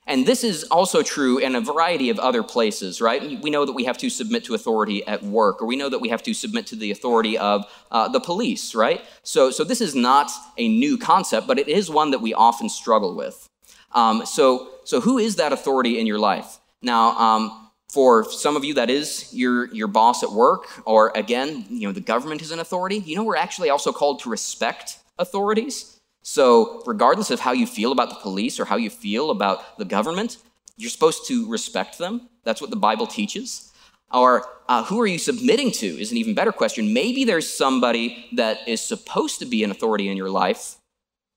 And 0.06 0.26
this 0.26 0.44
is 0.44 0.66
also 0.66 1.02
true 1.02 1.38
in 1.38 1.56
a 1.56 1.62
variety 1.62 2.10
of 2.10 2.20
other 2.20 2.44
places, 2.44 3.00
right? 3.00 3.42
We 3.42 3.50
know 3.50 3.66
that 3.66 3.72
we 3.72 3.86
have 3.86 3.98
to 4.00 4.10
submit 4.10 4.44
to 4.46 4.54
authority 4.54 5.06
at 5.08 5.24
work, 5.24 5.62
or 5.62 5.66
we 5.66 5.78
know 5.78 5.90
that 5.90 6.00
we 6.00 6.10
have 6.10 6.22
to 6.24 6.34
submit 6.34 6.68
to 6.68 6.76
the 6.76 6.92
authority 6.92 7.38
of 7.38 7.66
uh, 7.90 8.10
the 8.10 8.20
police, 8.20 8.76
right? 8.76 9.02
So, 9.24 9.50
so 9.50 9.64
this 9.64 9.80
is 9.80 9.96
not 9.96 10.30
a 10.58 10.68
new 10.68 10.98
concept, 10.98 11.48
but 11.48 11.58
it 11.58 11.70
is 11.70 11.90
one 11.90 12.12
that 12.12 12.20
we 12.20 12.34
often 12.34 12.68
struggle 12.68 13.16
with. 13.16 13.48
Um, 13.94 14.26
so, 14.26 14.72
so 14.84 15.00
who 15.00 15.18
is 15.18 15.38
that 15.38 15.54
authority 15.54 16.00
in 16.00 16.06
your 16.06 16.20
life? 16.20 16.60
Now, 16.82 17.18
um, 17.18 17.70
for 17.88 18.26
some 18.30 18.58
of 18.58 18.66
you, 18.66 18.74
that 18.74 18.90
is 18.90 19.30
your, 19.32 19.74
your 19.74 19.88
boss 19.88 20.24
at 20.24 20.32
work, 20.32 20.68
or 20.86 21.12
again, 21.16 21.66
you 21.70 21.88
know, 21.88 21.94
the 21.94 22.02
government 22.02 22.42
is 22.42 22.52
an 22.52 22.60
authority. 22.60 22.98
You 22.98 23.16
know, 23.16 23.24
we're 23.24 23.38
actually 23.38 23.70
also 23.70 23.92
called 23.94 24.20
to 24.22 24.30
respect 24.30 24.98
authorities. 25.18 26.00
So, 26.24 26.82
regardless 26.86 27.32
of 27.32 27.42
how 27.42 27.52
you 27.52 27.68
feel 27.68 27.92
about 27.92 28.10
the 28.10 28.16
police 28.16 28.60
or 28.60 28.66
how 28.66 28.78
you 28.78 28.90
feel 28.90 29.30
about 29.30 29.78
the 29.78 29.86
government, 29.86 30.38
you're 30.78 30.90
supposed 30.90 31.28
to 31.28 31.50
respect 31.50 31.98
them. 31.98 32.30
That's 32.44 32.62
what 32.62 32.70
the 32.70 32.78
Bible 32.78 33.08
teaches. 33.08 33.72
Or 34.12 34.46
uh, 34.70 34.86
who 34.86 35.02
are 35.02 35.08
you 35.08 35.18
submitting 35.18 35.72
to 35.72 35.86
is 35.86 36.12
an 36.12 36.18
even 36.18 36.34
better 36.34 36.52
question. 36.52 36.94
Maybe 36.94 37.26
there's 37.26 37.52
somebody 37.52 38.28
that 38.34 38.68
is 38.68 38.80
supposed 38.80 39.40
to 39.40 39.46
be 39.46 39.64
an 39.64 39.72
authority 39.72 40.08
in 40.08 40.16
your 40.16 40.30
life, 40.30 40.78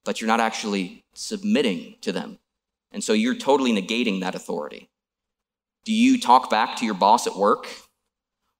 but 0.05 0.21
you're 0.21 0.27
not 0.27 0.39
actually 0.39 1.03
submitting 1.13 1.95
to 2.01 2.11
them. 2.11 2.39
And 2.91 3.03
so 3.03 3.13
you're 3.13 3.35
totally 3.35 3.73
negating 3.73 4.21
that 4.21 4.35
authority. 4.35 4.89
Do 5.83 5.93
you 5.93 6.19
talk 6.19 6.49
back 6.49 6.77
to 6.77 6.85
your 6.85 6.93
boss 6.93 7.27
at 7.27 7.35
work? 7.35 7.67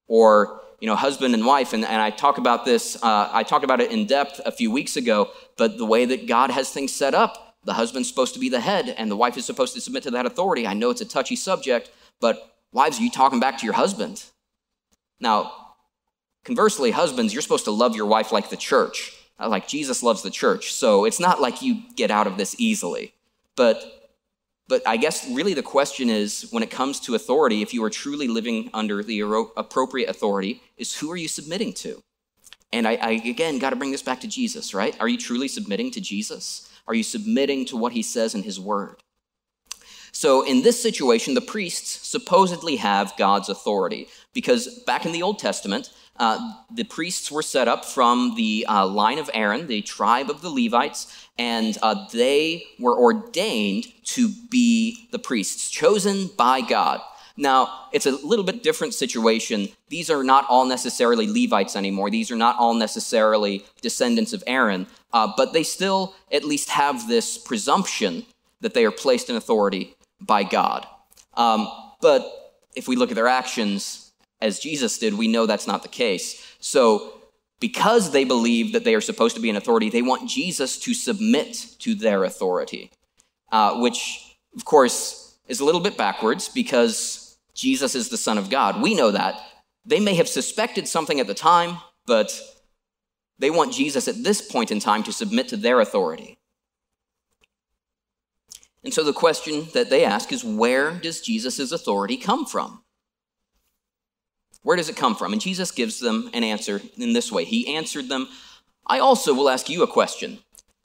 Or, 0.07 0.61
you 0.79 0.87
know, 0.87 0.95
husband 0.95 1.33
and 1.33 1.45
wife, 1.45 1.73
and, 1.73 1.83
and 1.83 2.01
I 2.01 2.11
talk 2.11 2.37
about 2.37 2.63
this, 2.65 2.95
uh, 3.03 3.29
I 3.31 3.43
talked 3.43 3.65
about 3.65 3.81
it 3.81 3.91
in 3.91 4.05
depth 4.05 4.39
a 4.45 4.51
few 4.51 4.71
weeks 4.71 4.95
ago, 4.95 5.29
but 5.57 5.77
the 5.77 5.85
way 5.85 6.05
that 6.05 6.27
God 6.27 6.51
has 6.51 6.69
things 6.69 6.93
set 6.93 7.13
up, 7.13 7.55
the 7.63 7.73
husband's 7.73 8.07
supposed 8.07 8.33
to 8.35 8.39
be 8.39 8.49
the 8.49 8.59
head 8.59 8.89
and 8.97 9.11
the 9.11 9.17
wife 9.17 9.37
is 9.37 9.45
supposed 9.45 9.73
to 9.73 9.81
submit 9.81 10.03
to 10.03 10.11
that 10.11 10.25
authority. 10.25 10.65
I 10.65 10.73
know 10.73 10.89
it's 10.89 11.01
a 11.01 11.05
touchy 11.05 11.35
subject, 11.35 11.91
but 12.21 12.57
Wives, 12.73 12.99
are 12.99 13.03
you 13.03 13.09
talking 13.09 13.39
back 13.39 13.57
to 13.57 13.65
your 13.65 13.73
husband? 13.73 14.23
Now, 15.19 15.51
conversely, 16.43 16.91
husbands, 16.91 17.33
you're 17.33 17.41
supposed 17.41 17.65
to 17.65 17.71
love 17.71 17.95
your 17.95 18.05
wife 18.05 18.31
like 18.31 18.49
the 18.49 18.57
church, 18.57 19.13
like 19.39 19.67
Jesus 19.67 20.03
loves 20.03 20.21
the 20.21 20.29
church. 20.29 20.73
So 20.73 21.05
it's 21.05 21.19
not 21.19 21.41
like 21.41 21.61
you 21.61 21.81
get 21.95 22.11
out 22.11 22.27
of 22.27 22.37
this 22.37 22.55
easily. 22.59 23.13
But 23.55 23.83
but 24.69 24.85
I 24.85 24.97
guess 24.97 25.27
really 25.31 25.53
the 25.53 25.63
question 25.63 26.09
is 26.09 26.49
when 26.51 26.61
it 26.61 26.69
comes 26.69 26.99
to 27.01 27.15
authority, 27.15 27.61
if 27.61 27.73
you 27.73 27.81
are 27.85 27.89
truly 27.89 28.27
living 28.27 28.69
under 28.73 29.01
the 29.01 29.21
appropriate 29.55 30.09
authority, 30.09 30.61
is 30.77 30.93
who 30.97 31.09
are 31.09 31.15
you 31.15 31.29
submitting 31.29 31.71
to? 31.75 32.03
And 32.73 32.87
I, 32.87 32.95
I 32.95 33.11
again 33.11 33.59
got 33.59 33.69
to 33.71 33.75
bring 33.75 33.91
this 33.91 34.03
back 34.03 34.21
to 34.21 34.27
Jesus, 34.27 34.73
right? 34.73 34.95
Are 34.99 35.07
you 35.07 35.17
truly 35.17 35.47
submitting 35.47 35.91
to 35.91 36.01
Jesus? 36.01 36.69
Are 36.87 36.93
you 36.93 37.03
submitting 37.03 37.65
to 37.65 37.77
what 37.77 37.93
he 37.93 38.01
says 38.01 38.35
in 38.35 38.43
his 38.43 38.59
word? 38.59 39.03
So, 40.11 40.41
in 40.41 40.63
this 40.63 40.81
situation, 40.81 41.33
the 41.35 41.41
priests 41.41 42.07
supposedly 42.07 42.77
have 42.77 43.15
God's 43.17 43.49
authority 43.49 44.07
because 44.33 44.79
back 44.79 45.05
in 45.05 45.11
the 45.11 45.21
Old 45.21 45.37
Testament, 45.37 45.91
uh, 46.19 46.53
the 46.73 46.83
priests 46.83 47.31
were 47.31 47.43
set 47.43 47.67
up 47.67 47.85
from 47.85 48.33
the 48.35 48.65
uh, 48.67 48.87
line 48.87 49.19
of 49.19 49.29
Aaron, 49.33 49.67
the 49.67 49.81
tribe 49.83 50.29
of 50.29 50.41
the 50.41 50.49
Levites, 50.49 51.27
and 51.37 51.77
uh, 51.83 52.07
they 52.11 52.63
were 52.79 52.97
ordained 52.97 53.85
to 54.05 54.29
be 54.49 55.07
the 55.11 55.19
priests, 55.19 55.69
chosen 55.69 56.29
by 56.35 56.61
God. 56.61 57.01
Now, 57.37 57.87
it's 57.93 58.07
a 58.07 58.11
little 58.11 58.43
bit 58.43 58.63
different 58.63 58.95
situation. 58.95 59.69
These 59.89 60.09
are 60.09 60.23
not 60.23 60.45
all 60.49 60.65
necessarily 60.65 61.27
Levites 61.27 61.75
anymore. 61.75 62.09
These 62.09 62.31
are 62.31 62.35
not 62.35 62.57
all 62.57 62.73
necessarily 62.73 63.63
descendants 63.81 64.33
of 64.33 64.43
Aaron, 64.47 64.87
uh, 65.13 65.31
but 65.37 65.53
they 65.53 65.63
still 65.63 66.15
at 66.31 66.43
least 66.43 66.69
have 66.69 67.07
this 67.07 67.37
presumption 67.37 68.25
that 68.61 68.73
they 68.73 68.85
are 68.85 68.91
placed 68.91 69.29
in 69.29 69.35
authority 69.35 69.95
by 70.19 70.43
God. 70.43 70.87
Um, 71.35 71.69
but 72.01 72.55
if 72.75 72.87
we 72.87 72.95
look 72.95 73.11
at 73.11 73.15
their 73.15 73.27
actions 73.27 74.11
as 74.41 74.59
Jesus 74.59 74.97
did, 74.97 75.13
we 75.13 75.27
know 75.27 75.45
that's 75.45 75.67
not 75.67 75.83
the 75.83 75.89
case. 75.89 76.55
So, 76.59 77.13
because 77.59 78.11
they 78.11 78.23
believe 78.23 78.73
that 78.73 78.83
they 78.83 78.93
are 78.93 79.01
supposed 79.01 79.35
to 79.35 79.41
be 79.41 79.49
an 79.49 79.55
authority, 79.55 79.89
they 79.89 80.03
want 80.03 80.29
Jesus 80.29 80.77
to 80.79 80.93
submit 80.93 81.75
to 81.79 81.95
their 81.95 82.23
authority, 82.23 82.91
uh, 83.51 83.79
which, 83.79 84.37
of 84.55 84.63
course, 84.63 85.27
is 85.47 85.59
a 85.59 85.65
little 85.65 85.81
bit 85.81 85.97
backwards 85.97 86.49
because 86.49 87.26
Jesus 87.57 87.95
is 87.95 88.09
the 88.09 88.17
Son 88.17 88.37
of 88.37 88.51
God. 88.51 88.81
We 88.81 88.93
know 88.93 89.09
that. 89.09 89.35
They 89.83 89.99
may 89.99 90.13
have 90.13 90.29
suspected 90.29 90.87
something 90.87 91.19
at 91.19 91.25
the 91.25 91.33
time, 91.33 91.77
but 92.05 92.39
they 93.39 93.49
want 93.49 93.73
Jesus 93.73 94.07
at 94.07 94.23
this 94.23 94.41
point 94.41 94.71
in 94.71 94.79
time 94.79 95.01
to 95.03 95.11
submit 95.11 95.47
to 95.49 95.57
their 95.57 95.79
authority. 95.79 96.37
And 98.83 98.93
so 98.93 99.03
the 99.03 99.11
question 99.11 99.67
that 99.73 99.89
they 99.89 100.05
ask 100.05 100.31
is 100.31 100.43
where 100.43 100.91
does 100.91 101.19
Jesus' 101.19 101.71
authority 101.71 102.15
come 102.15 102.45
from? 102.45 102.83
Where 104.61 104.77
does 104.77 104.89
it 104.89 104.95
come 104.95 105.15
from? 105.15 105.33
And 105.33 105.41
Jesus 105.41 105.71
gives 105.71 105.99
them 105.99 106.29
an 106.33 106.43
answer 106.43 106.81
in 106.95 107.13
this 107.13 107.31
way. 107.31 107.43
He 107.43 107.75
answered 107.75 108.07
them, 108.07 108.27
I 108.85 108.99
also 108.99 109.33
will 109.33 109.49
ask 109.49 109.67
you 109.67 109.81
a 109.81 109.87
question. 109.87 110.39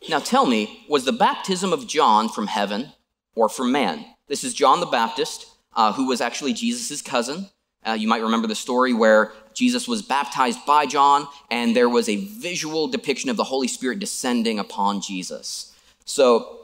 Now 0.08 0.20
tell 0.20 0.46
me, 0.46 0.86
was 0.88 1.04
the 1.04 1.12
baptism 1.12 1.72
of 1.72 1.86
John 1.86 2.28
from 2.28 2.46
heaven 2.46 2.92
or 3.34 3.48
from 3.48 3.72
man? 3.72 4.06
This 4.26 4.42
is 4.42 4.54
John 4.54 4.80
the 4.80 4.86
Baptist, 4.86 5.46
uh, 5.74 5.92
who 5.92 6.06
was 6.06 6.20
actually 6.20 6.52
Jesus' 6.52 7.02
cousin. 7.02 7.48
Uh, 7.84 7.92
you 7.92 8.06
might 8.06 8.22
remember 8.22 8.46
the 8.46 8.54
story 8.54 8.92
where 8.92 9.32
Jesus 9.54 9.88
was 9.88 10.02
baptized 10.02 10.64
by 10.66 10.86
John, 10.86 11.26
and 11.50 11.74
there 11.74 11.88
was 11.88 12.08
a 12.08 12.16
visual 12.16 12.88
depiction 12.88 13.28
of 13.28 13.36
the 13.36 13.44
Holy 13.44 13.68
Spirit 13.68 13.98
descending 13.98 14.58
upon 14.58 15.00
Jesus. 15.00 15.74
So 16.04 16.58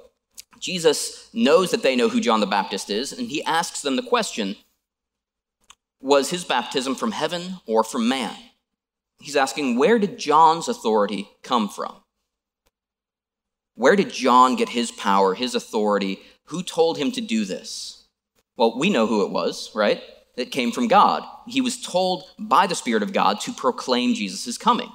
Jesus 0.61 1.29
knows 1.33 1.71
that 1.71 1.83
they 1.83 1.97
know 1.97 2.09
who 2.09 2.21
John 2.21 2.41
the 2.41 2.47
Baptist 2.47 2.91
is, 2.91 3.13
and 3.13 3.29
he 3.29 3.43
asks 3.45 3.83
them 3.83 3.97
the 3.97 4.03
question 4.03 4.57
Was 6.01 6.31
his 6.31 6.45
baptism 6.45 6.95
from 6.95 7.13
heaven 7.13 7.57
or 7.67 7.83
from 7.83 8.09
man? 8.09 8.37
He's 9.21 9.37
asking, 9.37 9.77
Where 9.77 9.99
did 9.99 10.19
John's 10.19 10.69
authority 10.69 11.29
come 11.43 11.69
from? 11.69 11.97
Where 13.75 13.97
did 13.97 14.13
John 14.13 14.57
get 14.57 14.71
his 14.71 14.91
power, 14.91 15.35
his 15.35 15.55
authority? 15.55 16.21
Who 16.47 16.63
told 16.63 16.99
him 16.99 17.13
to 17.13 17.21
do 17.21 17.45
this? 17.45 17.98
Well, 18.59 18.77
we 18.77 18.91
know 18.91 19.07
who 19.07 19.25
it 19.25 19.31
was, 19.31 19.71
right? 19.73 20.03
It 20.37 20.51
came 20.51 20.73
from 20.73 20.89
God. 20.89 21.23
He 21.47 21.61
was 21.61 21.81
told 21.81 22.25
by 22.39 22.67
the 22.67 22.75
Spirit 22.75 23.05
of 23.05 23.13
God 23.13 23.41
to 23.43 23.53
proclaim 23.53 24.15
Jesus' 24.15 24.59
coming. 24.59 24.91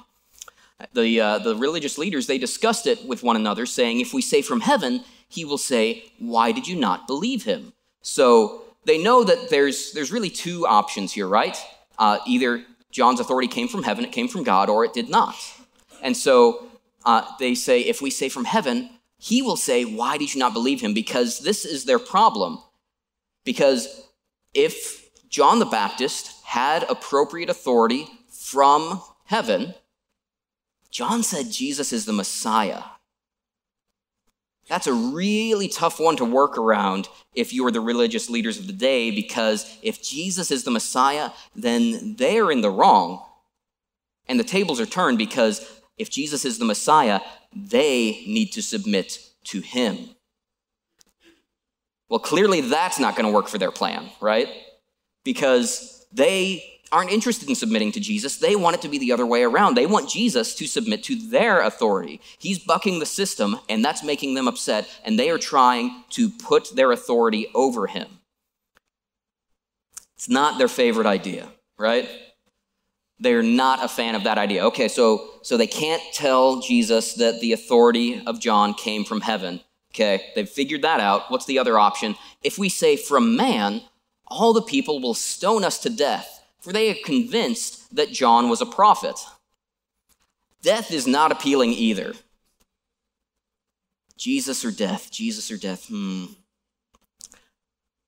The, 0.92 1.20
uh, 1.20 1.38
the 1.38 1.56
religious 1.56 1.96
leaders, 1.96 2.26
they 2.26 2.36
discussed 2.36 2.86
it 2.86 3.06
with 3.06 3.22
one 3.22 3.36
another, 3.36 3.64
saying, 3.64 4.00
If 4.00 4.12
we 4.12 4.20
say 4.20 4.42
from 4.42 4.60
heaven, 4.60 5.02
he 5.28 5.46
will 5.46 5.58
say, 5.58 6.04
Why 6.18 6.52
did 6.52 6.68
you 6.68 6.76
not 6.76 7.06
believe 7.06 7.44
him? 7.44 7.72
So 8.02 8.62
they 8.84 9.02
know 9.02 9.24
that 9.24 9.48
there's, 9.48 9.92
there's 9.92 10.12
really 10.12 10.30
two 10.30 10.66
options 10.66 11.12
here, 11.12 11.26
right? 11.26 11.56
Uh, 11.98 12.18
either 12.26 12.64
John's 12.90 13.18
authority 13.18 13.48
came 13.48 13.68
from 13.68 13.82
heaven, 13.82 14.04
it 14.04 14.12
came 14.12 14.28
from 14.28 14.42
God, 14.42 14.68
or 14.68 14.84
it 14.84 14.92
did 14.92 15.08
not. 15.08 15.36
And 16.02 16.14
so 16.14 16.66
uh, 17.06 17.24
they 17.38 17.54
say, 17.54 17.80
If 17.80 18.02
we 18.02 18.10
say 18.10 18.28
from 18.28 18.44
heaven, 18.44 18.90
he 19.16 19.40
will 19.40 19.56
say, 19.56 19.86
Why 19.86 20.18
did 20.18 20.34
you 20.34 20.38
not 20.38 20.52
believe 20.52 20.82
him? 20.82 20.92
Because 20.92 21.38
this 21.38 21.64
is 21.64 21.86
their 21.86 21.98
problem. 21.98 22.58
Because 23.44 24.08
if 24.52 25.10
John 25.28 25.58
the 25.58 25.66
Baptist 25.66 26.32
had 26.44 26.84
appropriate 26.84 27.50
authority 27.50 28.06
from 28.30 29.02
heaven, 29.26 29.74
John 30.90 31.22
said 31.22 31.50
Jesus 31.50 31.92
is 31.92 32.06
the 32.06 32.12
Messiah. 32.12 32.82
That's 34.68 34.86
a 34.86 34.94
really 34.94 35.68
tough 35.68 36.00
one 36.00 36.16
to 36.16 36.24
work 36.24 36.56
around 36.56 37.08
if 37.34 37.52
you 37.52 37.66
are 37.66 37.70
the 37.70 37.80
religious 37.80 38.30
leaders 38.30 38.58
of 38.58 38.66
the 38.66 38.72
day, 38.72 39.10
because 39.10 39.76
if 39.82 40.02
Jesus 40.02 40.50
is 40.50 40.64
the 40.64 40.70
Messiah, 40.70 41.30
then 41.54 42.16
they're 42.16 42.50
in 42.50 42.62
the 42.62 42.70
wrong. 42.70 43.22
And 44.26 44.40
the 44.40 44.44
tables 44.44 44.80
are 44.80 44.86
turned 44.86 45.18
because 45.18 45.80
if 45.98 46.10
Jesus 46.10 46.44
is 46.44 46.58
the 46.58 46.64
Messiah, 46.64 47.20
they 47.54 48.24
need 48.26 48.52
to 48.52 48.62
submit 48.62 49.18
to 49.44 49.60
him. 49.60 50.13
Well, 52.08 52.20
clearly 52.20 52.60
that's 52.60 52.98
not 52.98 53.16
going 53.16 53.26
to 53.26 53.32
work 53.32 53.48
for 53.48 53.58
their 53.58 53.70
plan, 53.70 54.10
right? 54.20 54.48
Because 55.24 56.06
they 56.12 56.62
aren't 56.92 57.10
interested 57.10 57.48
in 57.48 57.56
submitting 57.56 57.90
to 57.92 58.00
Jesus. 58.00 58.36
They 58.36 58.54
want 58.54 58.76
it 58.76 58.82
to 58.82 58.88
be 58.88 58.98
the 58.98 59.10
other 59.10 59.26
way 59.26 59.42
around. 59.42 59.74
They 59.74 59.86
want 59.86 60.08
Jesus 60.08 60.54
to 60.54 60.66
submit 60.66 61.02
to 61.04 61.16
their 61.16 61.60
authority. 61.60 62.20
He's 62.38 62.60
bucking 62.60 63.00
the 63.00 63.06
system, 63.06 63.58
and 63.68 63.84
that's 63.84 64.04
making 64.04 64.34
them 64.34 64.46
upset, 64.46 64.88
and 65.04 65.18
they 65.18 65.30
are 65.30 65.38
trying 65.38 66.04
to 66.10 66.30
put 66.30 66.76
their 66.76 66.92
authority 66.92 67.48
over 67.52 67.88
him. 67.88 68.06
It's 70.14 70.28
not 70.28 70.56
their 70.56 70.68
favorite 70.68 71.06
idea, 71.06 71.48
right? 71.76 72.08
They're 73.18 73.42
not 73.42 73.84
a 73.84 73.88
fan 73.88 74.14
of 74.14 74.24
that 74.24 74.38
idea. 74.38 74.64
Okay, 74.66 74.88
so 74.88 75.28
so 75.42 75.56
they 75.56 75.66
can't 75.66 76.02
tell 76.12 76.60
Jesus 76.60 77.14
that 77.14 77.40
the 77.40 77.52
authority 77.52 78.22
of 78.24 78.40
John 78.40 78.72
came 78.74 79.04
from 79.04 79.20
heaven. 79.20 79.60
Okay, 79.94 80.32
they've 80.34 80.48
figured 80.48 80.82
that 80.82 81.00
out. 81.00 81.30
What's 81.30 81.46
the 81.46 81.58
other 81.58 81.78
option? 81.78 82.16
If 82.42 82.58
we 82.58 82.68
say 82.68 82.96
from 82.96 83.36
man, 83.36 83.82
all 84.26 84.52
the 84.52 84.62
people 84.62 85.00
will 85.00 85.14
stone 85.14 85.64
us 85.64 85.78
to 85.80 85.90
death 85.90 86.34
for 86.64 86.72
they 86.72 86.90
are 86.90 87.04
convinced 87.04 87.94
that 87.94 88.10
John 88.10 88.48
was 88.48 88.62
a 88.62 88.66
prophet. 88.66 89.20
Death 90.62 90.90
is 90.90 91.06
not 91.06 91.30
appealing 91.30 91.72
either. 91.72 92.14
Jesus 94.16 94.64
or 94.64 94.70
death, 94.70 95.10
Jesus 95.10 95.50
or 95.50 95.58
death, 95.58 95.88
hmm. 95.88 96.24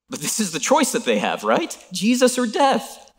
But 0.08 0.20
this 0.20 0.40
is 0.40 0.52
the 0.52 0.58
choice 0.58 0.92
that 0.92 1.04
they 1.04 1.18
have, 1.18 1.44
right? 1.44 1.76
Jesus 1.92 2.38
or 2.38 2.46
death. 2.46 3.12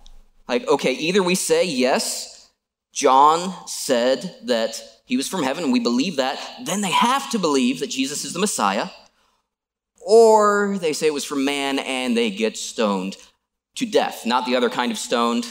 Like, 0.48 0.68
okay, 0.68 0.94
either 0.94 1.22
we 1.22 1.36
say, 1.36 1.66
yes, 1.66 2.50
John 2.92 3.54
said 3.68 4.38
that 4.46 4.82
he 5.08 5.16
was 5.16 5.30
from 5.30 5.42
heaven, 5.42 5.64
and 5.64 5.72
we 5.72 5.80
believe 5.80 6.18
that, 6.18 6.38
then 6.66 6.82
they 6.82 6.92
have 6.92 7.32
to 7.32 7.40
believe 7.40 7.80
that 7.80 7.90
Jesus 7.90 8.26
is 8.26 8.34
the 8.34 8.40
Messiah, 8.40 8.90
or 10.06 10.78
they 10.80 10.92
say 10.92 11.08
it 11.08 11.14
was 11.14 11.24
from 11.24 11.46
man 11.46 11.80
and 11.80 12.16
they 12.16 12.30
get 12.30 12.58
stoned 12.58 13.16
to 13.76 13.86
death. 13.86 14.26
Not 14.26 14.46
the 14.46 14.58
other 14.58 14.70
kind 14.70 14.92
of 14.92 14.98
stoned. 14.98 15.48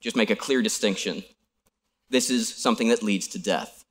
Just 0.00 0.16
make 0.16 0.30
a 0.30 0.36
clear 0.36 0.62
distinction. 0.62 1.24
This 2.08 2.30
is 2.30 2.54
something 2.54 2.88
that 2.88 3.02
leads 3.02 3.26
to 3.28 3.38
death. 3.40 3.84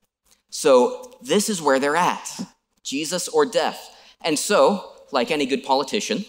So 0.50 1.18
this 1.22 1.50
is 1.50 1.62
where 1.62 1.80
they're 1.80 1.96
at 1.98 2.40
Jesus 2.82 3.28
or 3.28 3.46
death. 3.46 3.94
And 4.24 4.40
so, 4.40 4.94
like 5.12 5.32
any 5.32 5.46
good 5.46 5.66
politician, 5.66 6.24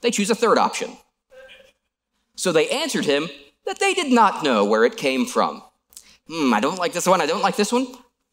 they 0.00 0.10
choose 0.10 0.30
a 0.30 0.34
third 0.34 0.56
option. 0.56 0.96
So 2.36 2.52
they 2.52 2.70
answered 2.70 3.04
him 3.04 3.28
that 3.66 3.80
they 3.80 3.92
did 3.92 4.10
not 4.10 4.42
know 4.42 4.64
where 4.64 4.84
it 4.84 4.96
came 4.96 5.26
from. 5.26 5.62
Hmm, 6.28 6.54
I 6.54 6.60
don't 6.60 6.78
like 6.78 6.92
this 6.92 7.06
one, 7.06 7.20
I 7.20 7.26
don't 7.26 7.42
like 7.42 7.56
this 7.56 7.72
one. 7.72 7.86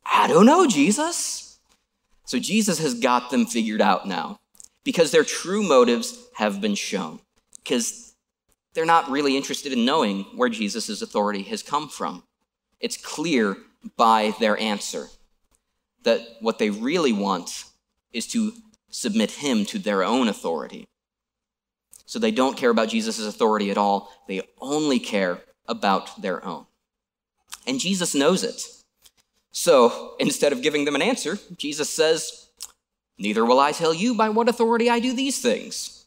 I 0.06 0.28
don't 0.28 0.46
know, 0.46 0.68
Jesus. 0.68 1.60
So 2.26 2.40
Jesus 2.40 2.80
has 2.80 2.94
got 2.94 3.32
them 3.32 3.46
figured 3.46 3.82
out 3.82 4.08
now 4.08 4.40
because 4.84 5.12
their 5.12 5.24
true 5.24 5.64
motives 5.64 6.28
have 6.36 6.62
been 6.62 6.76
shown. 6.76 7.20
Because 7.64 8.16
they're 8.74 8.86
not 8.86 9.10
really 9.10 9.36
interested 9.36 9.74
in 9.74 9.86
knowing 9.86 10.24
where 10.36 10.50
Jesus' 10.50 11.02
authority 11.02 11.44
has 11.44 11.64
come 11.64 11.90
from. 11.90 12.24
It's 12.80 12.98
clear 12.98 13.58
by 13.98 14.34
their 14.40 14.58
answer 14.58 15.08
that 16.04 16.22
what 16.40 16.60
they 16.60 16.70
really 16.70 17.14
want 17.14 17.66
is 18.14 18.28
to 18.28 18.54
submit 18.90 19.32
him 19.32 19.66
to 19.66 19.80
their 19.80 20.04
own 20.04 20.28
authority. 20.28 20.88
So 22.06 22.18
they 22.18 22.32
don't 22.32 22.58
care 22.58 22.70
about 22.72 22.90
Jesus' 22.90 23.20
authority 23.20 23.70
at 23.70 23.78
all. 23.78 24.12
They 24.28 24.42
only 24.60 25.00
care 25.00 25.42
about 25.68 26.22
their 26.22 26.44
own. 26.44 26.66
And 27.70 27.80
Jesus 27.80 28.16
knows 28.16 28.44
it. 28.44 28.64
So 29.52 30.16
instead 30.20 30.52
of 30.52 30.64
giving 30.64 30.86
them 30.86 30.96
an 30.96 31.04
answer, 31.04 31.38
Jesus 31.56 31.88
says, 31.88 32.48
Neither 33.20 33.46
will 33.46 33.60
I 33.60 33.74
tell 33.74 33.94
you 33.94 34.16
by 34.16 34.30
what 34.30 34.50
authority 34.50 34.90
I 34.90 35.00
do 35.00 35.14
these 35.14 35.40
things. 35.40 36.06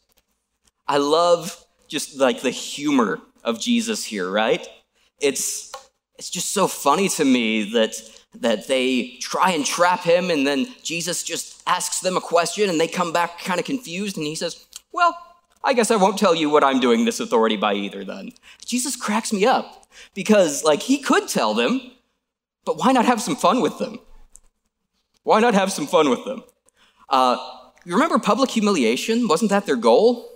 I 0.87 0.97
love 0.97 1.63
just 1.87 2.17
like 2.17 2.41
the 2.41 2.49
humor 2.49 3.21
of 3.45 3.61
Jesus 3.61 4.03
here, 4.03 4.29
right? 4.29 4.67
It's 5.21 5.71
it's 6.17 6.29
just 6.29 6.49
so 6.49 6.67
funny 6.67 7.07
to 7.09 7.23
me 7.23 7.71
that 7.71 7.95
that 8.41 8.67
they 8.67 9.17
try 9.21 9.51
and 9.51 9.65
trap 9.65 10.01
him 10.01 10.29
and 10.31 10.45
then 10.45 10.67
Jesus 10.83 11.23
just 11.23 11.63
asks 11.65 12.01
them 12.01 12.17
a 12.17 12.21
question 12.21 12.69
and 12.69 12.77
they 12.77 12.87
come 12.87 13.13
back 13.13 13.39
kind 13.39 13.59
of 13.59 13.65
confused 13.65 14.17
and 14.17 14.25
he 14.25 14.35
says, 14.35 14.65
"Well, 14.91 15.15
I 15.63 15.73
guess 15.73 15.91
I 15.91 15.95
won't 15.95 16.17
tell 16.17 16.35
you 16.35 16.49
what 16.49 16.63
I'm 16.63 16.81
doing 16.81 17.05
this 17.05 17.21
authority 17.21 17.55
by 17.55 17.73
either 17.75 18.03
then. 18.03 18.31
Jesus 18.65 18.97
cracks 18.97 19.31
me 19.31 19.45
up 19.45 19.82
because, 20.13 20.63
like, 20.63 20.81
he 20.81 20.97
could 20.99 21.27
tell 21.27 21.53
them, 21.53 21.91
but 22.65 22.77
why 22.77 22.91
not 22.91 23.05
have 23.05 23.21
some 23.21 23.35
fun 23.35 23.61
with 23.61 23.77
them? 23.79 23.99
Why 25.23 25.39
not 25.39 25.53
have 25.53 25.71
some 25.71 25.87
fun 25.87 26.09
with 26.09 26.25
them? 26.25 26.43
Uh, 27.09 27.37
you 27.85 27.93
remember 27.93 28.19
public 28.19 28.51
humiliation? 28.51 29.27
Wasn't 29.27 29.49
that 29.49 29.65
their 29.65 29.75
goal? 29.75 30.29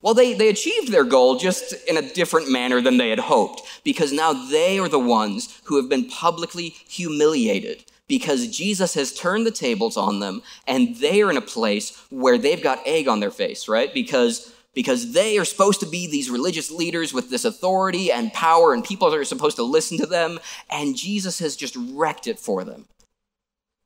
Well, 0.00 0.14
they, 0.14 0.34
they 0.34 0.48
achieved 0.48 0.90
their 0.90 1.04
goal 1.04 1.38
just 1.38 1.74
in 1.88 1.96
a 1.96 2.02
different 2.02 2.50
manner 2.50 2.80
than 2.80 2.96
they 2.96 3.10
had 3.10 3.20
hoped, 3.20 3.62
because 3.84 4.12
now 4.12 4.32
they 4.32 4.78
are 4.78 4.88
the 4.88 4.98
ones 4.98 5.60
who 5.64 5.76
have 5.76 5.88
been 5.88 6.08
publicly 6.08 6.70
humiliated 6.88 7.84
because 8.08 8.48
Jesus 8.48 8.92
has 8.92 9.14
turned 9.14 9.46
the 9.46 9.50
tables 9.50 9.96
on 9.96 10.20
them 10.20 10.42
and 10.66 10.96
they 10.96 11.22
are 11.22 11.30
in 11.30 11.36
a 11.36 11.40
place 11.40 11.96
where 12.10 12.36
they've 12.36 12.62
got 12.62 12.86
egg 12.86 13.08
on 13.08 13.20
their 13.20 13.30
face, 13.30 13.68
right? 13.68 13.94
Because 13.94 14.52
because 14.74 15.12
they 15.12 15.38
are 15.38 15.44
supposed 15.44 15.80
to 15.80 15.86
be 15.86 16.06
these 16.06 16.30
religious 16.30 16.70
leaders 16.70 17.12
with 17.12 17.30
this 17.30 17.44
authority 17.44 18.10
and 18.10 18.32
power, 18.32 18.72
and 18.72 18.84
people 18.84 19.14
are 19.14 19.24
supposed 19.24 19.56
to 19.56 19.62
listen 19.62 19.98
to 19.98 20.06
them, 20.06 20.38
and 20.70 20.96
Jesus 20.96 21.38
has 21.40 21.56
just 21.56 21.76
wrecked 21.76 22.26
it 22.26 22.38
for 22.38 22.64
them. 22.64 22.86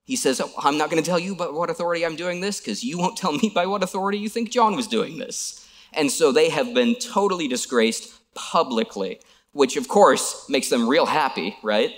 He 0.04 0.14
says, 0.14 0.40
oh, 0.40 0.52
I'm 0.58 0.78
not 0.78 0.88
going 0.88 1.02
to 1.02 1.08
tell 1.08 1.18
you 1.18 1.34
by 1.34 1.48
what 1.48 1.70
authority 1.70 2.06
I'm 2.06 2.14
doing 2.14 2.40
this, 2.40 2.60
because 2.60 2.84
you 2.84 2.96
won't 2.96 3.16
tell 3.16 3.32
me 3.32 3.50
by 3.52 3.66
what 3.66 3.82
authority 3.82 4.18
you 4.18 4.28
think 4.28 4.50
John 4.50 4.76
was 4.76 4.86
doing 4.86 5.18
this. 5.18 5.68
And 5.92 6.10
so 6.10 6.30
they 6.30 6.50
have 6.50 6.72
been 6.74 6.94
totally 6.94 7.48
disgraced 7.48 8.12
publicly, 8.34 9.18
which 9.52 9.76
of 9.76 9.88
course 9.88 10.48
makes 10.48 10.68
them 10.68 10.88
real 10.88 11.06
happy, 11.06 11.56
right? 11.62 11.92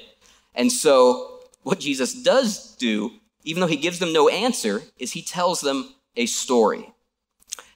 And 0.54 0.72
so 0.72 1.40
what 1.64 1.80
Jesus 1.80 2.14
does 2.14 2.74
do, 2.76 3.10
even 3.44 3.60
though 3.60 3.66
he 3.66 3.76
gives 3.76 3.98
them 3.98 4.12
no 4.12 4.28
answer, 4.28 4.82
is 4.98 5.12
he 5.12 5.22
tells 5.22 5.60
them 5.60 5.94
a 6.16 6.24
story. 6.24 6.90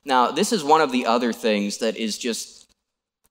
Now, 0.04 0.30
this 0.30 0.52
is 0.52 0.64
one 0.64 0.80
of 0.80 0.92
the 0.92 1.06
other 1.06 1.32
things 1.32 1.78
that 1.78 1.96
is 1.96 2.18
just, 2.18 2.66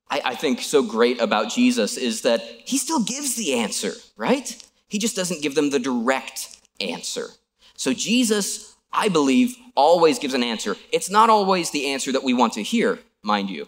I, 0.09 0.21
I, 0.25 0.35
think, 0.35 0.61
so 0.61 0.81
great 0.81 1.19
about 1.19 1.51
Jesus 1.51 1.97
is 1.97 2.21
that 2.21 2.41
he 2.41 2.77
still 2.77 3.03
gives 3.03 3.35
the 3.35 3.55
answer, 3.55 3.93
right? 4.15 4.55
He 4.87 4.97
just 4.97 5.15
doesn't 5.15 5.41
give 5.41 5.55
them 5.55 5.69
the 5.69 5.79
direct 5.79 6.61
answer. 6.79 7.27
So, 7.75 7.93
Jesus, 7.93 8.75
I 8.93 9.09
believe, 9.09 9.55
always 9.75 10.19
gives 10.19 10.33
an 10.33 10.43
answer. 10.43 10.77
It's 10.91 11.09
not 11.09 11.29
always 11.29 11.71
the 11.71 11.87
answer 11.87 12.11
that 12.13 12.23
we 12.23 12.33
want 12.33 12.53
to 12.53 12.63
hear, 12.63 12.99
mind 13.21 13.49
you, 13.49 13.67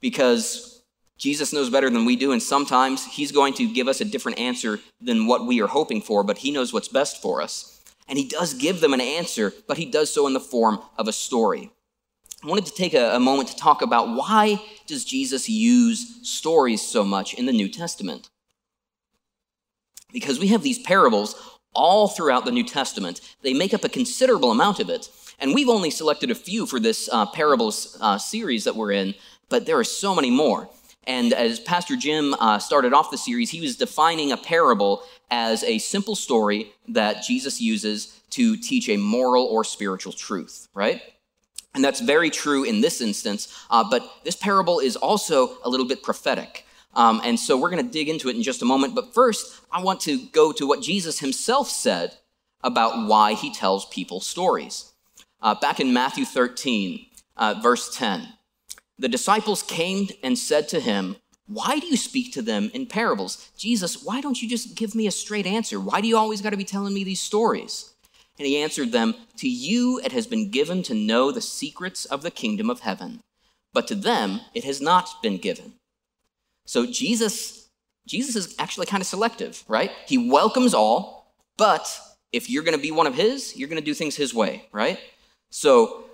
because 0.00 0.82
Jesus 1.18 1.52
knows 1.52 1.70
better 1.70 1.90
than 1.90 2.04
we 2.04 2.16
do, 2.16 2.32
and 2.32 2.42
sometimes 2.42 3.06
he's 3.06 3.32
going 3.32 3.54
to 3.54 3.72
give 3.72 3.86
us 3.88 4.00
a 4.00 4.04
different 4.04 4.38
answer 4.38 4.80
than 5.00 5.26
what 5.26 5.46
we 5.46 5.60
are 5.60 5.66
hoping 5.66 6.00
for, 6.00 6.24
but 6.24 6.38
he 6.38 6.50
knows 6.50 6.72
what's 6.72 6.88
best 6.88 7.22
for 7.22 7.40
us. 7.40 7.82
And 8.08 8.18
he 8.18 8.28
does 8.28 8.54
give 8.54 8.80
them 8.80 8.92
an 8.92 9.00
answer, 9.00 9.52
but 9.66 9.78
he 9.78 9.86
does 9.86 10.12
so 10.12 10.26
in 10.26 10.34
the 10.34 10.40
form 10.40 10.80
of 10.98 11.08
a 11.08 11.12
story. 11.12 11.70
I 12.44 12.46
wanted 12.46 12.66
to 12.66 12.74
take 12.74 12.92
a, 12.92 13.14
a, 13.14 13.20
moment 13.20 13.48
to 13.48 13.56
talk 13.56 13.80
about 13.80 14.08
why 14.08 14.60
does 14.86 15.04
Jesus 15.04 15.48
use 15.48 16.20
stories 16.28 16.82
so 16.82 17.02
much 17.02 17.32
in 17.32 17.46
the 17.46 17.52
New 17.52 17.70
Testament? 17.70 18.28
Because 20.12 20.38
we 20.38 20.48
have 20.48 20.62
these 20.62 20.78
parables 20.78 21.58
all 21.72 22.06
throughout 22.06 22.44
the 22.44 22.52
New 22.52 22.64
Testament. 22.64 23.22
They 23.40 23.54
make 23.54 23.72
up 23.72 23.82
a 23.82 23.88
considerable 23.88 24.50
amount 24.50 24.78
of 24.78 24.90
it. 24.90 25.08
And 25.38 25.54
we've 25.54 25.70
only 25.70 25.90
selected 25.90 26.30
a 26.30 26.34
few 26.34 26.66
for 26.66 26.78
this 26.78 27.08
uh, 27.10 27.24
parables 27.26 27.96
uh, 28.02 28.18
series 28.18 28.64
that 28.64 28.76
we're 28.76 28.92
in, 28.92 29.14
but 29.48 29.64
there 29.64 29.78
are 29.78 29.84
so 29.84 30.14
many 30.14 30.30
more. 30.30 30.68
And 31.06 31.32
as 31.32 31.60
Pastor 31.60 31.96
Jim 31.96 32.34
uh, 32.34 32.58
started 32.58 32.92
off 32.92 33.10
the 33.10 33.18
series, 33.18 33.50
he 33.50 33.62
was 33.62 33.76
defining 33.76 34.32
a 34.32 34.36
parable 34.36 35.02
as 35.30 35.64
a 35.64 35.78
simple 35.78 36.14
story 36.14 36.72
that 36.88 37.22
Jesus 37.22 37.60
uses 37.60 38.20
to 38.30 38.58
teach 38.58 38.90
a 38.90 38.98
moral 38.98 39.44
or 39.44 39.64
spiritual 39.64 40.12
truth, 40.12 40.68
right? 40.74 41.00
And 41.74 41.84
that's 41.84 42.00
very 42.00 42.30
true 42.30 42.62
in 42.62 42.80
this 42.80 43.00
instance, 43.00 43.52
uh, 43.68 43.84
but 43.88 44.08
this 44.24 44.36
parable 44.36 44.78
is 44.78 44.94
also 44.96 45.58
a 45.64 45.68
little 45.68 45.86
bit 45.86 46.02
prophetic. 46.02 46.64
Um, 46.94 47.20
and 47.24 47.38
so 47.38 47.56
we're 47.56 47.70
going 47.70 47.84
to 47.84 47.92
dig 47.92 48.08
into 48.08 48.28
it 48.28 48.36
in 48.36 48.42
just 48.42 48.62
a 48.62 48.64
moment. 48.64 48.94
But 48.94 49.12
first, 49.12 49.60
I 49.72 49.82
want 49.82 50.00
to 50.02 50.18
go 50.26 50.52
to 50.52 50.66
what 50.66 50.80
Jesus 50.80 51.18
himself 51.18 51.68
said 51.68 52.16
about 52.62 53.08
why 53.08 53.34
he 53.34 53.52
tells 53.52 53.86
people 53.86 54.20
stories. 54.20 54.92
Uh, 55.40 55.54
back 55.54 55.80
in 55.80 55.92
Matthew 55.92 56.24
13, 56.24 57.06
uh, 57.36 57.54
verse 57.62 57.94
10, 57.94 58.28
the 58.98 59.08
disciples 59.08 59.62
came 59.62 60.08
and 60.22 60.38
said 60.38 60.68
to 60.68 60.80
him, 60.80 61.16
Why 61.46 61.78
do 61.78 61.86
you 61.86 61.96
speak 61.96 62.32
to 62.34 62.42
them 62.42 62.70
in 62.72 62.86
parables? 62.86 63.50
Jesus, 63.58 64.02
why 64.02 64.20
don't 64.20 64.40
you 64.40 64.48
just 64.48 64.76
give 64.76 64.94
me 64.94 65.06
a 65.06 65.10
straight 65.10 65.46
answer? 65.46 65.80
Why 65.80 66.00
do 66.00 66.08
you 66.08 66.16
always 66.16 66.40
got 66.40 66.50
to 66.50 66.56
be 66.56 66.64
telling 66.64 66.94
me 66.94 67.04
these 67.04 67.20
stories? 67.20 67.93
And 68.38 68.46
he 68.46 68.58
answered 68.58 68.92
them, 68.92 69.14
To 69.38 69.48
you 69.48 70.00
it 70.04 70.12
has 70.12 70.26
been 70.26 70.50
given 70.50 70.82
to 70.84 70.94
know 70.94 71.30
the 71.30 71.40
secrets 71.40 72.04
of 72.04 72.22
the 72.22 72.30
kingdom 72.30 72.68
of 72.68 72.80
heaven, 72.80 73.20
but 73.72 73.86
to 73.88 73.94
them 73.94 74.40
it 74.54 74.64
has 74.64 74.80
not 74.80 75.22
been 75.22 75.38
given. 75.38 75.74
So 76.66 76.86
Jesus, 76.86 77.68
Jesus 78.06 78.36
is 78.36 78.54
actually 78.58 78.86
kind 78.86 79.00
of 79.00 79.06
selective, 79.06 79.64
right? 79.68 79.90
He 80.06 80.30
welcomes 80.30 80.74
all, 80.74 81.32
but 81.56 82.00
if 82.32 82.50
you're 82.50 82.64
going 82.64 82.76
to 82.76 82.82
be 82.82 82.90
one 82.90 83.06
of 83.06 83.14
his, 83.14 83.56
you're 83.56 83.68
going 83.68 83.80
to 83.80 83.84
do 83.84 83.94
things 83.94 84.16
his 84.16 84.34
way, 84.34 84.66
right? 84.72 84.98
So 85.50 86.04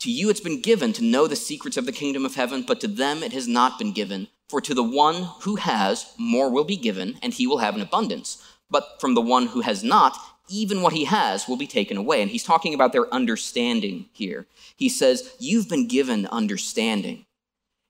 to 0.00 0.10
you 0.10 0.28
it's 0.28 0.40
been 0.40 0.60
given 0.60 0.92
to 0.94 1.04
know 1.04 1.26
the 1.26 1.36
secrets 1.36 1.76
of 1.76 1.86
the 1.86 1.92
kingdom 1.92 2.24
of 2.24 2.34
heaven, 2.34 2.64
but 2.66 2.80
to 2.80 2.88
them 2.88 3.22
it 3.22 3.32
has 3.32 3.46
not 3.46 3.78
been 3.78 3.92
given. 3.92 4.28
For 4.48 4.60
to 4.60 4.74
the 4.74 4.82
one 4.82 5.28
who 5.42 5.56
has, 5.56 6.12
more 6.18 6.50
will 6.50 6.64
be 6.64 6.76
given, 6.76 7.18
and 7.22 7.32
he 7.32 7.46
will 7.46 7.58
have 7.58 7.74
an 7.74 7.80
abundance. 7.80 8.42
But 8.70 9.00
from 9.00 9.14
the 9.14 9.20
one 9.20 9.48
who 9.48 9.60
has 9.62 9.82
not, 9.82 10.16
even 10.48 10.82
what 10.82 10.92
he 10.92 11.04
has 11.04 11.48
will 11.48 11.56
be 11.56 11.66
taken 11.66 11.96
away. 11.96 12.22
And 12.22 12.30
he's 12.30 12.44
talking 12.44 12.74
about 12.74 12.92
their 12.92 13.12
understanding 13.12 14.06
here. 14.12 14.46
He 14.76 14.88
says, 14.88 15.34
You've 15.38 15.68
been 15.68 15.88
given 15.88 16.26
understanding. 16.26 17.26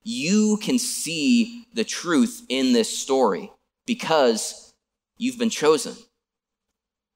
You 0.03 0.57
can 0.61 0.79
see 0.79 1.65
the 1.73 1.83
truth 1.83 2.43
in 2.49 2.73
this 2.73 2.97
story 2.97 3.51
because 3.85 4.73
you've 5.17 5.37
been 5.37 5.49
chosen. 5.49 5.95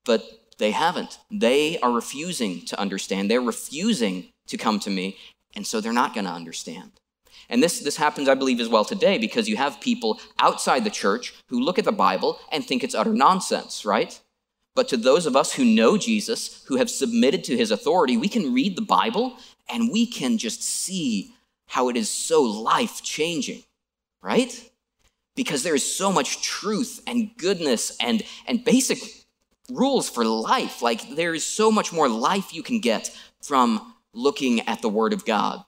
But 0.04 0.23
they 0.58 0.71
haven't. 0.71 1.19
They 1.32 1.80
are 1.80 1.91
refusing 1.91 2.65
to 2.65 2.80
understand. 2.80 3.32
They're 3.32 3.41
refusing 3.41 4.30
to 4.47 4.58
come 4.58 4.80
to 4.82 4.89
me, 4.89 5.17
and 5.56 5.65
so 5.65 5.80
they're 5.80 5.93
not 5.93 6.13
going 6.13 6.25
to 6.25 6.32
understand. 6.32 6.91
And 7.49 7.62
this, 7.63 7.80
this 7.80 7.97
happens, 7.97 8.30
I 8.30 8.36
believe, 8.36 8.60
as 8.60 8.69
well 8.69 8.86
today 8.86 9.17
because 9.17 9.49
you 9.49 9.58
have 9.58 9.82
people 9.82 10.19
outside 10.39 10.84
the 10.84 10.89
church 10.89 11.34
who 11.47 11.60
look 11.60 11.80
at 11.80 11.86
the 11.86 11.91
Bible 11.91 12.39
and 12.51 12.63
think 12.63 12.84
it's 12.84 12.95
utter 12.95 13.13
nonsense, 13.13 13.86
right? 13.86 14.19
But 14.75 14.88
to 14.89 14.97
those 14.97 15.25
of 15.25 15.36
us 15.36 15.53
who 15.53 15.65
know 15.65 15.97
Jesus, 15.97 16.63
who 16.67 16.77
have 16.77 16.89
submitted 16.89 17.43
to 17.45 17.57
his 17.57 17.71
authority, 17.71 18.17
we 18.17 18.29
can 18.29 18.53
read 18.53 18.75
the 18.77 18.81
Bible 18.81 19.38
and 19.69 19.91
we 19.91 20.05
can 20.05 20.38
just 20.38 20.63
see 20.63 21.34
how 21.67 21.89
it 21.89 21.97
is 21.97 22.10
so 22.10 22.41
life 22.41 23.01
changing, 23.03 23.63
right? 24.21 24.69
Because 25.36 25.63
there 25.63 25.75
is 25.75 25.95
so 25.95 26.12
much 26.12 26.41
truth 26.41 27.01
and 27.07 27.31
goodness 27.38 27.97
and, 27.99 28.23
and 28.47 28.63
basic 28.63 28.99
rules 29.69 30.10
for 30.10 30.25
life. 30.25 30.81
Like 30.81 31.15
there 31.15 31.34
is 31.34 31.45
so 31.45 31.71
much 31.71 31.93
more 31.93 32.10
life 32.10 32.53
you 32.53 32.63
can 32.63 32.79
get 32.79 33.10
from 33.41 33.93
looking 34.13 34.62
at 34.67 34.81
the 34.81 34.89
Word 34.89 35.13
of 35.13 35.25
God. 35.25 35.63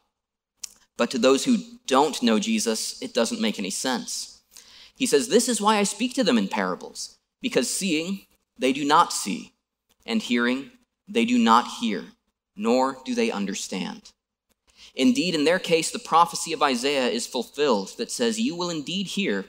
But 0.98 1.12
to 1.12 1.18
those 1.18 1.46
who 1.46 1.58
don't 1.88 2.22
know 2.22 2.40
Jesus, 2.40 3.02
it 3.02 3.14
doesn't 3.14 3.42
make 3.42 3.58
any 3.58 3.70
sense. 3.70 4.42
He 4.96 5.06
says, 5.06 5.28
This 5.28 5.50
is 5.50 5.62
why 5.62 5.78
I 5.78 5.84
speak 5.84 6.14
to 6.16 6.24
them 6.24 6.38
in 6.38 6.48
parables, 6.48 7.18
because 7.42 7.70
seeing, 7.70 8.26
they 8.64 8.72
do 8.72 8.86
not 8.86 9.12
see, 9.12 9.52
and 10.06 10.22
hearing, 10.22 10.72
they 11.06 11.26
do 11.26 11.38
not 11.38 11.68
hear, 11.82 12.06
nor 12.56 12.96
do 13.04 13.14
they 13.14 13.30
understand. 13.30 14.14
Indeed, 14.96 15.36
in 15.36 15.44
their 15.44 15.60
case, 15.60 15.92
the 15.92 16.00
prophecy 16.00 16.54
of 16.54 16.64
Isaiah 16.64 17.10
is 17.10 17.28
fulfilled 17.28 17.92
that 17.98 18.10
says, 18.10 18.40
You 18.40 18.56
will 18.56 18.70
indeed 18.70 19.08
hear, 19.08 19.48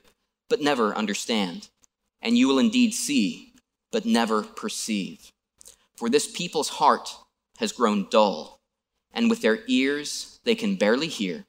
but 0.51 0.61
never 0.61 0.97
understand, 0.97 1.69
and 2.21 2.37
you 2.37 2.49
will 2.49 2.59
indeed 2.59 2.93
see, 2.93 3.53
but 3.93 4.05
never 4.05 4.43
perceive. 4.43 5.31
For 5.97 6.11
this 6.11 6.29
people's 6.29 6.71
heart 6.71 7.09
has 7.59 7.71
grown 7.71 8.09
dull, 8.11 8.59
and 9.13 9.31
with 9.31 9.43
their 9.43 9.61
ears 9.69 10.41
they 10.43 10.57
can 10.57 10.75
barely 10.75 11.07
hear, 11.07 11.45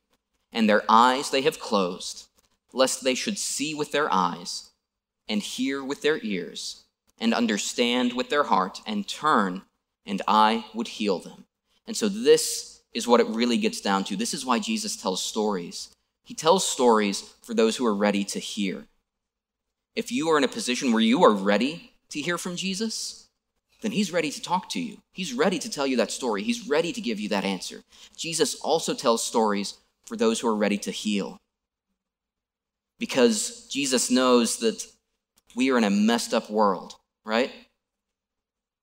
and 0.52 0.70
their 0.70 0.84
eyes 0.88 1.32
they 1.32 1.42
have 1.42 1.60
closed, 1.60 2.28
lest 2.74 3.04
they 3.04 3.16
should 3.16 3.40
see 3.40 3.74
with 3.74 3.92
their 3.92 4.14
eyes, 4.14 4.70
and 5.28 5.42
hear 5.42 5.84
with 5.84 6.04
their 6.04 6.20
ears, 6.22 6.85
and 7.20 7.34
understand 7.34 8.14
with 8.14 8.30
their 8.30 8.44
heart, 8.44 8.82
and 8.86 9.08
turn, 9.08 9.62
and 10.06 10.22
I 10.28 10.66
would 10.74 10.88
heal 10.88 11.20
them. 11.20 11.46
And 11.88 11.96
so 11.96 12.10
this 12.10 12.82
is 12.94 13.08
what 13.08 13.20
it 13.20 13.28
really 13.28 13.58
gets 13.58 13.82
down 13.82 14.04
to. 14.06 14.16
This 14.16 14.34
is 14.34 14.46
why 14.46 14.60
Jesus 14.60 14.96
tells 14.96 15.22
stories. 15.22 15.90
He 16.24 16.34
tells 16.34 16.68
stories 16.68 17.22
for 17.42 17.54
those 17.54 17.76
who 17.76 17.86
are 17.86 17.96
ready 17.96 18.24
to 18.26 18.40
hear. 18.40 18.86
If 19.96 20.12
you 20.12 20.30
are 20.30 20.38
in 20.38 20.44
a 20.44 20.50
position 20.50 20.92
where 20.92 21.02
you 21.02 21.24
are 21.24 21.32
ready 21.34 21.94
to 22.10 22.22
hear 22.22 22.38
from 22.38 22.56
Jesus, 22.56 23.28
then 23.82 23.92
he's 23.92 24.12
ready 24.12 24.32
to 24.32 24.42
talk 24.42 24.70
to 24.70 24.82
you. 24.82 24.98
He's 25.14 25.34
ready 25.34 25.60
to 25.60 25.70
tell 25.70 25.86
you 25.86 25.98
that 25.98 26.12
story. 26.12 26.42
He's 26.44 26.68
ready 26.68 26.92
to 26.92 27.02
give 27.02 27.20
you 27.20 27.30
that 27.30 27.46
answer. 27.46 27.84
Jesus 28.16 28.56
also 28.56 28.94
tells 28.94 29.24
stories 29.24 29.76
for 30.06 30.18
those 30.18 30.40
who 30.40 30.48
are 30.48 30.56
ready 30.56 30.78
to 30.80 30.92
heal. 30.92 31.38
Because 32.98 33.68
Jesus 33.68 34.10
knows 34.10 34.58
that 34.58 34.86
we 35.56 35.70
are 35.72 35.78
in 35.78 35.84
a 35.84 35.90
messed 35.90 36.34
up 36.34 36.50
world, 36.50 36.96
right? 37.26 37.52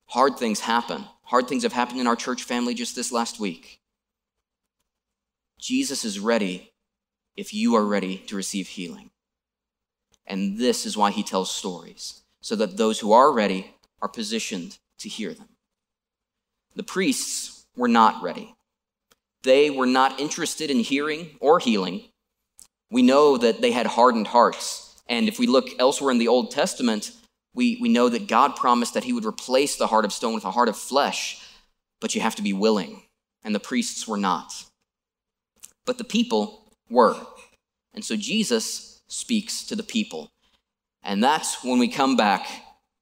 Hard 0.07 0.37
things 0.37 0.61
happen. 0.61 1.05
Hard 1.23 1.49
things 1.49 1.63
have 1.63 1.73
happened 1.73 2.01
in 2.01 2.07
our 2.07 2.17
church 2.17 2.43
family 2.43 2.75
just 2.75 2.95
this 2.95 3.13
last 3.13 3.41
week. 3.41 3.81
Jesus 5.59 6.05
is 6.05 6.19
ready 6.19 6.73
if 7.37 7.55
you 7.55 7.75
are 7.77 7.85
ready 7.85 8.19
to 8.27 8.37
receive 8.37 8.69
healing. 8.69 9.11
And 10.27 10.59
this 10.59 10.85
is 10.85 10.97
why 10.97 11.11
he 11.11 11.23
tells 11.23 11.55
stories 11.55 12.23
so 12.41 12.57
that 12.57 12.77
those 12.77 13.01
who 13.01 13.13
are 13.13 13.33
ready 13.33 13.75
are 14.03 14.09
positioned 14.09 14.79
to 14.99 15.09
hear 15.09 15.33
them. 15.33 15.49
The 16.75 16.83
priests 16.83 17.67
were 17.77 17.89
not 17.89 18.23
ready. 18.23 18.55
They 19.43 19.71
were 19.71 19.87
not 19.87 20.21
interested 20.21 20.71
in 20.71 20.79
hearing 20.79 21.37
or 21.41 21.59
healing. 21.59 22.03
We 22.91 23.03
know 23.03 23.37
that 23.39 23.61
they 23.61 23.73
had 23.73 23.87
hardened 23.87 24.29
hearts. 24.29 25.03
And 25.09 25.29
if 25.29 25.39
we 25.39 25.47
look 25.47 25.69
elsewhere 25.79 26.11
in 26.11 26.19
the 26.19 26.29
Old 26.29 26.51
Testament, 26.51 27.13
we, 27.55 27.79
we 27.81 27.89
know 27.89 28.09
that 28.09 28.29
God 28.29 28.57
promised 28.57 28.95
that 28.95 29.05
he 29.05 29.13
would 29.13 29.25
replace 29.25 29.77
the 29.77 29.87
heart 29.87 30.05
of 30.05 30.13
stone 30.13 30.35
with 30.35 30.45
a 30.45 30.51
heart 30.51 30.69
of 30.69 30.77
flesh, 30.77 31.43
but 32.01 32.15
you 32.15 32.21
have 32.21 32.35
to 32.37 32.43
be 32.43 32.53
willing. 32.53 33.03
And 33.45 33.55
the 33.55 33.61
priests 33.61 34.07
were 34.07 34.17
not. 34.17 34.65
But 35.85 35.99
the 35.99 36.05
people 36.05 36.73
were. 36.89 37.17
And 37.93 38.05
so 38.05 38.17
Jesus 38.17 39.03
speaks 39.09 39.65
to 39.65 39.77
the 39.77 39.83
people. 39.83 40.31
And 41.03 41.23
that's 41.23 41.65
when 41.65 41.79
we 41.79 41.89
come 41.89 42.17
back 42.17 42.47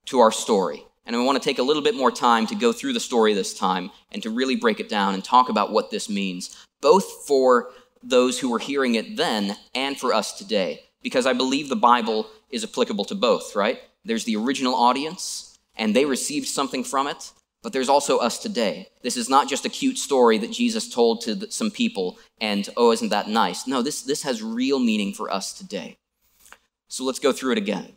to 0.06 0.20
our 0.20 0.32
story. 0.32 0.82
And 1.06 1.14
I 1.14 1.22
want 1.22 1.40
to 1.40 1.44
take 1.44 1.58
a 1.58 1.62
little 1.62 1.82
bit 1.82 1.94
more 1.94 2.10
time 2.10 2.46
to 2.46 2.54
go 2.54 2.72
through 2.72 2.92
the 2.92 3.00
story 3.00 3.34
this 3.34 3.54
time 3.54 3.90
and 4.12 4.22
to 4.22 4.30
really 4.30 4.56
break 4.56 4.80
it 4.80 4.88
down 4.88 5.14
and 5.14 5.22
talk 5.22 5.48
about 5.48 5.72
what 5.72 5.90
this 5.90 6.08
means, 6.08 6.56
both 6.80 7.26
for 7.26 7.70
those 8.02 8.38
who 8.38 8.50
were 8.50 8.58
hearing 8.58 8.94
it 8.94 9.16
then 9.16 9.56
and 9.74 9.98
for 9.98 10.14
us 10.14 10.38
today. 10.38 10.80
Because 11.02 11.26
I 11.26 11.32
believe 11.32 11.68
the 11.68 11.76
Bible 11.76 12.26
is 12.50 12.64
applicable 12.64 13.04
to 13.06 13.14
both, 13.14 13.54
right? 13.54 13.80
There's 14.04 14.24
the 14.24 14.36
original 14.36 14.74
audience, 14.74 15.58
and 15.76 15.94
they 15.94 16.04
received 16.04 16.48
something 16.48 16.84
from 16.84 17.06
it, 17.06 17.32
but 17.62 17.72
there's 17.72 17.88
also 17.88 18.18
us 18.18 18.38
today. 18.38 18.88
This 19.02 19.16
is 19.16 19.28
not 19.28 19.48
just 19.48 19.66
a 19.66 19.70
cute 19.70 19.98
story 19.98 20.38
that 20.38 20.50
Jesus 20.52 20.88
told 20.88 21.20
to 21.22 21.50
some 21.50 21.70
people 21.70 22.18
and, 22.40 22.68
oh, 22.76 22.92
isn't 22.92 23.10
that 23.10 23.28
nice? 23.28 23.66
No, 23.66 23.82
this, 23.82 24.02
this 24.02 24.22
has 24.22 24.42
real 24.42 24.78
meaning 24.78 25.12
for 25.12 25.30
us 25.30 25.52
today. 25.52 25.98
So 26.88 27.04
let's 27.04 27.18
go 27.18 27.32
through 27.32 27.52
it 27.52 27.58
again. 27.58 27.96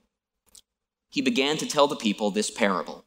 He 1.09 1.21
began 1.21 1.57
to 1.57 1.65
tell 1.65 1.87
the 1.87 1.95
people 1.95 2.29
this 2.31 2.51
parable 2.51 3.05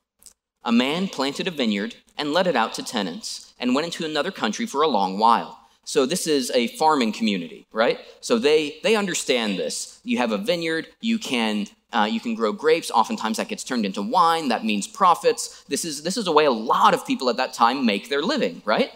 A 0.64 0.72
man 0.72 1.08
planted 1.08 1.46
a 1.46 1.50
vineyard 1.50 1.96
and 2.16 2.32
let 2.32 2.46
it 2.46 2.56
out 2.56 2.72
to 2.74 2.82
tenants 2.82 3.52
and 3.58 3.74
went 3.74 3.84
into 3.84 4.04
another 4.04 4.30
country 4.30 4.64
for 4.64 4.82
a 4.82 4.88
long 4.88 5.18
while. 5.18 5.60
So 5.84 6.06
this 6.06 6.26
is 6.26 6.50
a 6.52 6.68
farming 6.68 7.12
community, 7.12 7.66
right? 7.70 8.00
So 8.20 8.38
they 8.38 8.78
they 8.82 8.96
understand 8.96 9.58
this. 9.58 10.00
You 10.02 10.18
have 10.18 10.32
a 10.32 10.38
vineyard, 10.38 10.88
you 11.00 11.18
can 11.18 11.66
uh, 11.96 12.04
you 12.04 12.20
can 12.20 12.34
grow 12.34 12.52
grapes. 12.52 12.90
Oftentimes 12.90 13.38
that 13.38 13.48
gets 13.48 13.64
turned 13.64 13.86
into 13.86 14.02
wine. 14.02 14.48
That 14.48 14.64
means 14.64 14.86
profits. 14.86 15.64
This 15.68 15.84
is 15.84 16.02
this 16.02 16.16
is 16.16 16.26
a 16.26 16.32
way 16.32 16.44
a 16.44 16.50
lot 16.50 16.94
of 16.94 17.06
people 17.06 17.30
at 17.30 17.36
that 17.38 17.54
time 17.54 17.86
make 17.86 18.08
their 18.08 18.22
living, 18.22 18.62
right? 18.64 18.92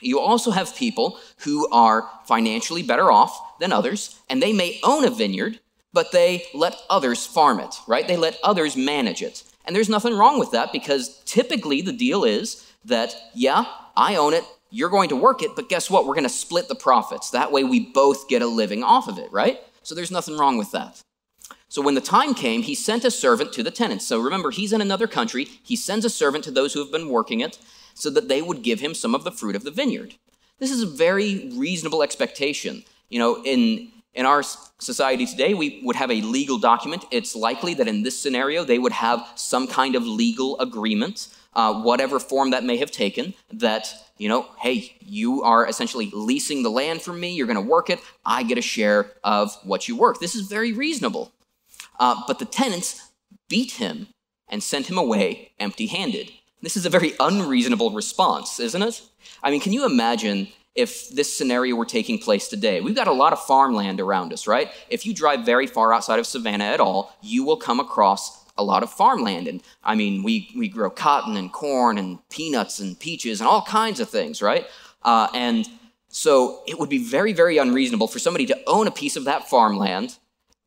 You 0.00 0.18
also 0.18 0.50
have 0.50 0.74
people 0.76 1.18
who 1.38 1.68
are 1.70 2.08
financially 2.24 2.82
better 2.82 3.10
off 3.10 3.58
than 3.60 3.72
others, 3.72 4.20
and 4.28 4.42
they 4.42 4.52
may 4.52 4.80
own 4.82 5.04
a 5.04 5.10
vineyard, 5.10 5.60
but 5.92 6.12
they 6.12 6.44
let 6.54 6.76
others 6.90 7.26
farm 7.26 7.60
it, 7.60 7.74
right? 7.86 8.06
They 8.06 8.16
let 8.16 8.38
others 8.42 8.76
manage 8.76 9.22
it. 9.22 9.44
And 9.64 9.76
there's 9.76 9.88
nothing 9.88 10.16
wrong 10.16 10.40
with 10.40 10.50
that 10.52 10.72
because 10.72 11.22
typically 11.24 11.82
the 11.82 11.92
deal 11.92 12.24
is 12.24 12.66
that, 12.84 13.14
yeah, 13.34 13.64
I 13.96 14.16
own 14.16 14.34
it, 14.34 14.44
you're 14.70 14.90
going 14.90 15.10
to 15.10 15.16
work 15.16 15.42
it, 15.42 15.54
but 15.54 15.68
guess 15.68 15.88
what? 15.88 16.04
We're 16.04 16.14
going 16.14 16.24
to 16.24 16.30
split 16.30 16.66
the 16.66 16.74
profits. 16.74 17.30
That 17.30 17.52
way 17.52 17.62
we 17.62 17.78
both 17.78 18.28
get 18.28 18.42
a 18.42 18.46
living 18.46 18.82
off 18.82 19.06
of 19.06 19.18
it, 19.18 19.30
right? 19.30 19.60
So 19.82 19.94
there's 19.94 20.10
nothing 20.10 20.36
wrong 20.36 20.58
with 20.58 20.72
that. 20.72 21.00
So 21.72 21.80
when 21.80 21.94
the 21.94 22.02
time 22.02 22.34
came, 22.34 22.60
he 22.60 22.74
sent 22.74 23.02
a 23.02 23.10
servant 23.10 23.50
to 23.54 23.62
the 23.62 23.70
tenants. 23.70 24.06
So 24.06 24.20
remember, 24.20 24.50
he's 24.50 24.74
in 24.74 24.82
another 24.82 25.06
country. 25.06 25.46
He 25.62 25.74
sends 25.74 26.04
a 26.04 26.10
servant 26.10 26.44
to 26.44 26.50
those 26.50 26.74
who 26.74 26.80
have 26.80 26.92
been 26.92 27.08
working 27.08 27.40
it 27.40 27.58
so 27.94 28.10
that 28.10 28.28
they 28.28 28.42
would 28.42 28.62
give 28.62 28.80
him 28.80 28.92
some 28.92 29.14
of 29.14 29.24
the 29.24 29.32
fruit 29.32 29.56
of 29.56 29.64
the 29.64 29.70
vineyard. 29.70 30.16
This 30.58 30.70
is 30.70 30.82
a 30.82 30.86
very 30.86 31.50
reasonable 31.54 32.02
expectation. 32.02 32.84
You 33.08 33.20
know, 33.20 33.42
in 33.42 33.90
in 34.12 34.26
our 34.26 34.42
society 34.42 35.24
today, 35.24 35.54
we 35.54 35.80
would 35.82 35.96
have 35.96 36.10
a 36.10 36.20
legal 36.20 36.58
document. 36.58 37.06
It's 37.10 37.34
likely 37.34 37.72
that 37.72 37.88
in 37.88 38.02
this 38.02 38.18
scenario, 38.20 38.64
they 38.64 38.78
would 38.78 38.92
have 38.92 39.26
some 39.36 39.66
kind 39.66 39.94
of 39.94 40.06
legal 40.06 40.60
agreement, 40.60 41.28
uh, 41.54 41.80
whatever 41.80 42.20
form 42.20 42.50
that 42.50 42.64
may 42.64 42.76
have 42.76 42.90
taken, 42.90 43.32
that, 43.50 43.94
you 44.18 44.28
know, 44.28 44.46
hey, 44.58 44.94
you 45.00 45.42
are 45.42 45.66
essentially 45.66 46.10
leasing 46.12 46.62
the 46.62 46.70
land 46.70 47.00
from 47.00 47.18
me, 47.18 47.32
you're 47.32 47.46
going 47.46 47.64
to 47.64 47.70
work 47.70 47.88
it, 47.88 48.00
I 48.26 48.42
get 48.42 48.58
a 48.58 48.62
share 48.62 49.12
of 49.24 49.56
what 49.64 49.88
you 49.88 49.96
work. 49.96 50.20
This 50.20 50.34
is 50.34 50.42
very 50.42 50.74
reasonable. 50.74 51.31
Uh, 52.02 52.20
but 52.26 52.40
the 52.40 52.44
tenants 52.44 53.12
beat 53.48 53.72
him 53.72 54.08
and 54.48 54.60
sent 54.60 54.90
him 54.90 54.98
away 54.98 55.52
empty 55.60 55.86
handed. 55.86 56.32
This 56.60 56.76
is 56.76 56.84
a 56.84 56.90
very 56.90 57.12
unreasonable 57.20 57.92
response, 57.92 58.58
isn't 58.58 58.82
it? 58.82 59.02
I 59.40 59.52
mean, 59.52 59.60
can 59.60 59.72
you 59.72 59.86
imagine 59.86 60.48
if 60.74 61.10
this 61.10 61.32
scenario 61.32 61.76
were 61.76 61.84
taking 61.84 62.18
place 62.18 62.48
today. 62.48 62.80
We've 62.80 62.96
got 62.96 63.06
a 63.06 63.12
lot 63.12 63.34
of 63.34 63.44
farmland 63.44 64.00
around 64.00 64.32
us, 64.32 64.46
right? 64.46 64.70
If 64.88 65.04
you 65.04 65.12
drive 65.12 65.44
very 65.44 65.66
far 65.66 65.92
outside 65.92 66.18
of 66.18 66.26
Savannah 66.26 66.64
at 66.64 66.80
all, 66.80 67.14
you 67.20 67.44
will 67.44 67.58
come 67.58 67.78
across 67.78 68.46
a 68.56 68.64
lot 68.64 68.82
of 68.82 68.90
farmland. 68.90 69.48
And 69.48 69.62
I 69.84 69.94
mean, 69.94 70.22
we, 70.22 70.50
we 70.56 70.68
grow 70.68 70.88
cotton 70.88 71.36
and 71.36 71.52
corn 71.52 71.98
and 71.98 72.26
peanuts 72.30 72.80
and 72.80 72.98
peaches 72.98 73.40
and 73.40 73.48
all 73.48 73.62
kinds 73.62 74.00
of 74.00 74.08
things, 74.08 74.40
right? 74.40 74.66
Uh, 75.02 75.28
and 75.34 75.68
so 76.08 76.62
it 76.66 76.78
would 76.78 76.88
be 76.88 77.04
very, 77.04 77.34
very 77.34 77.58
unreasonable 77.58 78.08
for 78.08 78.18
somebody 78.18 78.46
to 78.46 78.58
own 78.66 78.86
a 78.86 78.90
piece 78.90 79.16
of 79.16 79.24
that 79.24 79.50
farmland 79.50 80.16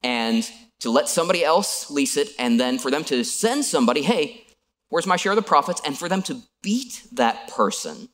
and 0.04 0.50
to 0.80 0.90
let 0.90 1.10
somebody 1.10 1.44
else 1.44 1.90
lease 1.90 2.18
it 2.18 2.30
and 2.38 2.60
then 2.60 2.78
for 2.78 2.92
them 2.92 3.04
to 3.06 3.24
send 3.24 3.66
somebody, 3.66 4.02
hey, 4.02 4.46
where's 4.90 5.08
my 5.08 5.16
share 5.16 5.32
of 5.32 5.38
the 5.38 5.42
profits? 5.42 5.82
And 5.86 5.98
for 5.98 6.10
them 6.10 6.22
to 6.24 6.42
beat 6.62 7.04
that 7.14 7.50
person 7.50 8.10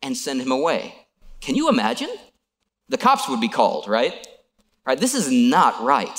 and 0.00 0.16
send 0.16 0.40
him 0.40 0.52
away. 0.52 0.94
Can 1.40 1.54
you 1.54 1.68
imagine? 1.68 2.10
The 2.88 2.98
cops 2.98 3.28
would 3.28 3.40
be 3.40 3.48
called, 3.48 3.88
right? 3.88 4.26
Right? 4.86 4.98
This 4.98 5.14
is 5.14 5.30
not 5.30 5.82
right. 5.82 6.18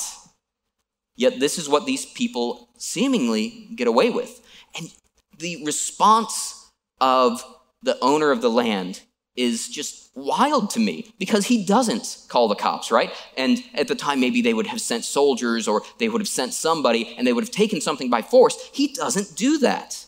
Yet 1.16 1.38
this 1.38 1.58
is 1.58 1.68
what 1.68 1.86
these 1.86 2.06
people 2.06 2.68
seemingly 2.78 3.68
get 3.74 3.86
away 3.86 4.10
with. 4.10 4.40
And 4.76 4.92
the 5.38 5.64
response 5.64 6.70
of 7.00 7.44
the 7.82 7.98
owner 8.00 8.30
of 8.30 8.40
the 8.40 8.50
land 8.50 9.02
is 9.36 9.68
just 9.68 10.10
wild 10.14 10.70
to 10.70 10.80
me 10.80 11.12
because 11.18 11.46
he 11.46 11.64
doesn't 11.64 12.18
call 12.28 12.46
the 12.46 12.54
cops, 12.54 12.90
right? 12.90 13.12
And 13.36 13.62
at 13.74 13.88
the 13.88 13.94
time, 13.94 14.20
maybe 14.20 14.42
they 14.42 14.54
would 14.54 14.68
have 14.68 14.80
sent 14.80 15.04
soldiers 15.04 15.66
or 15.66 15.82
they 15.98 16.08
would 16.08 16.20
have 16.20 16.28
sent 16.28 16.54
somebody 16.54 17.14
and 17.16 17.26
they 17.26 17.32
would 17.32 17.44
have 17.44 17.50
taken 17.50 17.80
something 17.80 18.10
by 18.10 18.22
force. 18.22 18.70
He 18.72 18.88
doesn't 18.88 19.36
do 19.36 19.58
that. 19.58 20.06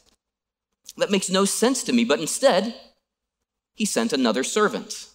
That 0.97 1.11
makes 1.11 1.29
no 1.29 1.45
sense 1.45 1.83
to 1.85 1.93
me, 1.93 2.05
but 2.05 2.21
instead, 2.21 2.75
he 3.75 3.85
sent 3.85 4.13
another 4.13 4.45
servant. 4.45 5.09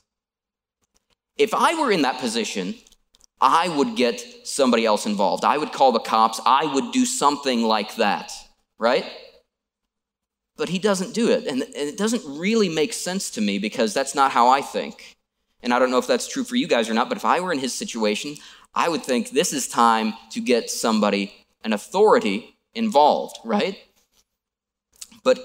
If 1.38 1.54
I 1.54 1.80
were 1.80 1.92
in 1.92 2.04
that 2.04 2.20
position, 2.20 2.76
I 3.40 3.70
would 3.70 3.96
get 3.96 4.24
somebody 4.44 4.86
else 4.86 5.08
involved. 5.08 5.44
I 5.44 5.58
would 5.58 5.72
call 5.72 5.92
the 5.92 6.00
cops. 6.00 6.40
I 6.46 6.72
would 6.72 6.92
do 6.92 7.06
something 7.06 7.64
like 7.64 7.96
that, 7.96 8.32
right? 8.78 9.06
But 10.58 10.70
he 10.70 10.80
doesn't 10.80 11.14
do 11.14 11.30
it. 11.30 11.48
And, 11.48 11.64
it 11.74 11.98
doesn't 11.98 12.24
really 12.26 12.70
make 12.70 12.94
sense 12.94 13.30
to 13.32 13.42
me 13.42 13.60
because 13.60 13.94
that's 13.94 14.16
not 14.16 14.32
how 14.32 14.50
I 14.50 14.62
think. 14.62 15.16
And 15.64 15.74
I 15.74 15.80
don't 15.80 15.92
know 15.92 15.98
if 15.98 16.08
that's 16.08 16.28
true 16.28 16.44
for 16.44 16.56
you 16.56 16.68
guys 16.68 16.90
or 16.90 16.94
not, 16.94 17.10
but 17.10 17.18
if 17.18 17.26
I 17.26 17.40
were 17.40 17.52
in 17.52 17.60
his 17.60 17.74
situation, 17.74 18.36
I 18.74 18.90
would 18.90 19.04
think 19.04 19.30
this 19.30 19.54
is 19.54 19.68
time 19.68 20.14
to 20.32 20.40
get 20.40 20.70
somebody, 20.70 21.34
an 21.64 21.74
authority, 21.74 22.56
involved, 22.74 23.38
right? 23.44 23.78
But 25.24 25.40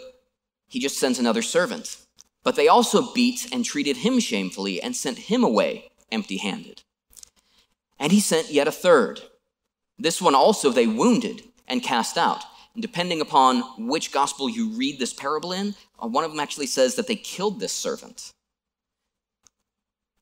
he 0.68 0.80
just 0.80 0.98
sends 0.98 1.18
another 1.18 1.42
servant. 1.42 1.98
But 2.42 2.56
they 2.56 2.68
also 2.68 3.12
beat 3.12 3.48
and 3.52 3.64
treated 3.64 3.98
him 3.98 4.20
shamefully 4.20 4.80
and 4.80 4.94
sent 4.94 5.18
him 5.18 5.42
away 5.42 5.90
empty 6.12 6.36
handed. 6.36 6.82
And 7.98 8.12
he 8.12 8.20
sent 8.20 8.52
yet 8.52 8.68
a 8.68 8.72
third. 8.72 9.20
This 9.98 10.20
one 10.20 10.34
also 10.34 10.70
they 10.70 10.86
wounded 10.86 11.42
and 11.66 11.82
cast 11.82 12.16
out. 12.16 12.44
Depending 12.78 13.20
upon 13.20 13.62
which 13.88 14.12
gospel 14.12 14.48
you 14.48 14.70
read 14.70 14.98
this 14.98 15.12
parable 15.12 15.52
in, 15.52 15.74
uh, 15.98 16.06
one 16.06 16.24
of 16.24 16.30
them 16.30 16.40
actually 16.40 16.66
says 16.66 16.94
that 16.96 17.06
they 17.06 17.16
killed 17.16 17.58
this 17.58 17.72
servant. 17.72 18.32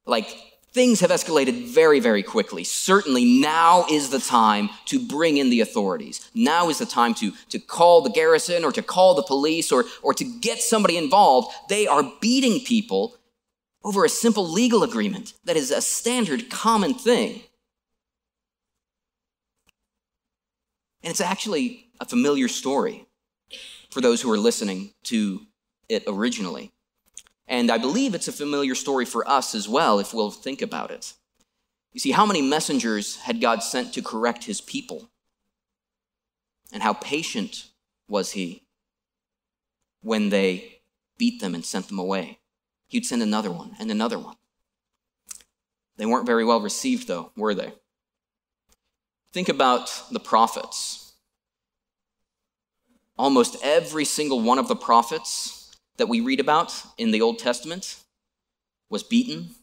Like, 0.06 0.36
things 0.72 1.00
have 1.00 1.10
escalated 1.10 1.68
very, 1.68 2.00
very 2.00 2.22
quickly. 2.22 2.64
Certainly, 2.64 3.24
now 3.24 3.86
is 3.90 4.10
the 4.10 4.18
time 4.18 4.68
to 4.86 4.98
bring 4.98 5.36
in 5.36 5.50
the 5.50 5.60
authorities. 5.60 6.28
Now 6.34 6.68
is 6.68 6.78
the 6.78 6.86
time 6.86 7.14
to, 7.14 7.32
to 7.50 7.58
call 7.58 8.02
the 8.02 8.10
garrison 8.10 8.64
or 8.64 8.72
to 8.72 8.82
call 8.82 9.14
the 9.14 9.22
police 9.22 9.72
or, 9.72 9.84
or 10.02 10.12
to 10.14 10.24
get 10.24 10.60
somebody 10.60 10.96
involved. 10.96 11.54
They 11.68 11.86
are 11.86 12.12
beating 12.20 12.64
people 12.64 13.16
over 13.84 14.04
a 14.04 14.08
simple 14.08 14.48
legal 14.48 14.82
agreement 14.82 15.34
that 15.44 15.56
is 15.56 15.70
a 15.70 15.80
standard 15.80 16.50
common 16.50 16.94
thing. 16.94 17.42
And 21.04 21.10
it's 21.10 21.20
actually 21.20 21.90
a 22.00 22.06
familiar 22.06 22.48
story 22.48 23.06
for 23.90 24.00
those 24.00 24.22
who 24.22 24.32
are 24.32 24.38
listening 24.38 24.94
to 25.04 25.42
it 25.86 26.02
originally. 26.08 26.72
And 27.46 27.70
I 27.70 27.76
believe 27.76 28.14
it's 28.14 28.26
a 28.26 28.32
familiar 28.32 28.74
story 28.74 29.04
for 29.04 29.28
us 29.28 29.54
as 29.54 29.68
well, 29.68 29.98
if 29.98 30.14
we'll 30.14 30.30
think 30.30 30.62
about 30.62 30.90
it. 30.90 31.12
You 31.92 32.00
see, 32.00 32.12
how 32.12 32.24
many 32.24 32.40
messengers 32.40 33.16
had 33.16 33.42
God 33.42 33.62
sent 33.62 33.92
to 33.92 34.02
correct 34.02 34.44
his 34.44 34.62
people? 34.62 35.10
And 36.72 36.82
how 36.82 36.94
patient 36.94 37.66
was 38.08 38.32
he 38.32 38.62
when 40.00 40.30
they 40.30 40.80
beat 41.18 41.42
them 41.42 41.54
and 41.54 41.66
sent 41.66 41.88
them 41.88 41.98
away? 41.98 42.38
He'd 42.88 43.04
send 43.04 43.20
another 43.20 43.52
one 43.52 43.76
and 43.78 43.90
another 43.90 44.18
one. 44.18 44.36
They 45.98 46.06
weren't 46.06 46.26
very 46.26 46.46
well 46.46 46.62
received, 46.62 47.08
though, 47.08 47.30
were 47.36 47.54
they? 47.54 47.74
Think 49.34 49.48
about 49.48 49.90
the 50.12 50.20
prophets. 50.20 51.12
Almost 53.18 53.56
every 53.64 54.04
single 54.04 54.40
one 54.40 54.60
of 54.60 54.68
the 54.68 54.76
prophets 54.76 55.72
that 55.96 56.08
we 56.08 56.20
read 56.20 56.38
about 56.38 56.72
in 56.98 57.10
the 57.10 57.20
Old 57.20 57.40
Testament 57.40 57.96
was 58.90 59.02
beaten, 59.02 59.56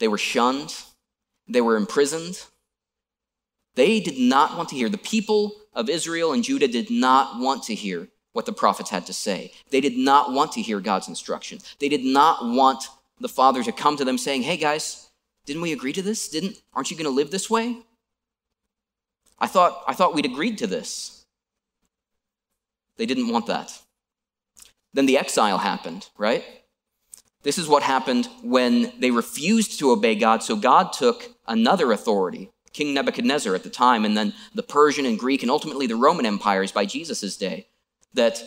they 0.00 0.08
were 0.08 0.18
shunned, 0.18 0.74
they 1.46 1.60
were 1.60 1.76
imprisoned. 1.76 2.42
They 3.76 4.00
did 4.00 4.18
not 4.18 4.56
want 4.56 4.68
to 4.70 4.74
hear. 4.74 4.88
The 4.88 4.98
people 4.98 5.54
of 5.74 5.88
Israel 5.88 6.32
and 6.32 6.42
Judah 6.42 6.66
did 6.66 6.90
not 6.90 7.40
want 7.40 7.62
to 7.64 7.76
hear 7.76 8.08
what 8.32 8.46
the 8.46 8.52
prophets 8.52 8.90
had 8.90 9.06
to 9.06 9.12
say. 9.12 9.52
They 9.70 9.80
did 9.80 9.96
not 9.96 10.32
want 10.32 10.50
to 10.52 10.60
hear 10.60 10.80
God's 10.80 11.06
instruction. 11.06 11.60
They 11.78 11.88
did 11.88 12.04
not 12.04 12.44
want 12.44 12.82
the 13.20 13.28
Father 13.28 13.62
to 13.62 13.70
come 13.70 13.96
to 13.96 14.04
them 14.04 14.18
saying, 14.18 14.42
Hey 14.42 14.56
guys, 14.56 15.08
didn't 15.46 15.62
we 15.62 15.72
agree 15.72 15.92
to 15.92 16.02
this? 16.02 16.28
Didn't 16.28 16.60
aren't 16.74 16.90
you 16.90 16.96
going 16.96 17.04
to 17.04 17.14
live 17.14 17.30
this 17.30 17.48
way? 17.48 17.84
I 19.38 19.46
thought 19.46 19.82
I 19.86 19.94
thought 19.94 20.14
we'd 20.14 20.26
agreed 20.26 20.58
to 20.58 20.66
this. 20.66 21.24
They 22.96 23.06
didn't 23.06 23.28
want 23.28 23.46
that. 23.46 23.80
Then 24.92 25.06
the 25.06 25.18
exile 25.18 25.58
happened, 25.58 26.08
right? 26.18 26.44
This 27.42 27.58
is 27.58 27.68
what 27.68 27.82
happened 27.82 28.28
when 28.42 28.92
they 28.98 29.10
refused 29.10 29.78
to 29.78 29.92
obey 29.92 30.16
God, 30.16 30.42
so 30.42 30.56
God 30.56 30.92
took 30.92 31.30
another 31.46 31.92
authority, 31.92 32.50
King 32.72 32.94
Nebuchadnezzar 32.94 33.54
at 33.54 33.62
the 33.62 33.70
time, 33.70 34.04
and 34.04 34.16
then 34.16 34.34
the 34.54 34.62
Persian 34.62 35.06
and 35.06 35.18
Greek 35.18 35.42
and 35.42 35.50
ultimately 35.50 35.86
the 35.86 35.96
Roman 35.96 36.26
empires 36.26 36.72
by 36.72 36.84
Jesus' 36.84 37.36
day 37.36 37.68
that, 38.14 38.42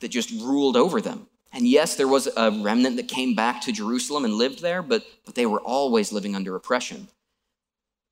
that 0.00 0.08
just 0.08 0.30
ruled 0.30 0.76
over 0.76 1.00
them. 1.00 1.26
And 1.52 1.68
yes, 1.68 1.96
there 1.96 2.08
was 2.08 2.28
a 2.36 2.50
remnant 2.50 2.96
that 2.96 3.08
came 3.08 3.34
back 3.34 3.60
to 3.62 3.72
Jerusalem 3.72 4.24
and 4.24 4.34
lived 4.34 4.62
there, 4.62 4.82
but, 4.82 5.04
but 5.24 5.34
they 5.34 5.46
were 5.46 5.60
always 5.60 6.12
living 6.12 6.34
under 6.34 6.56
oppression. 6.56 7.08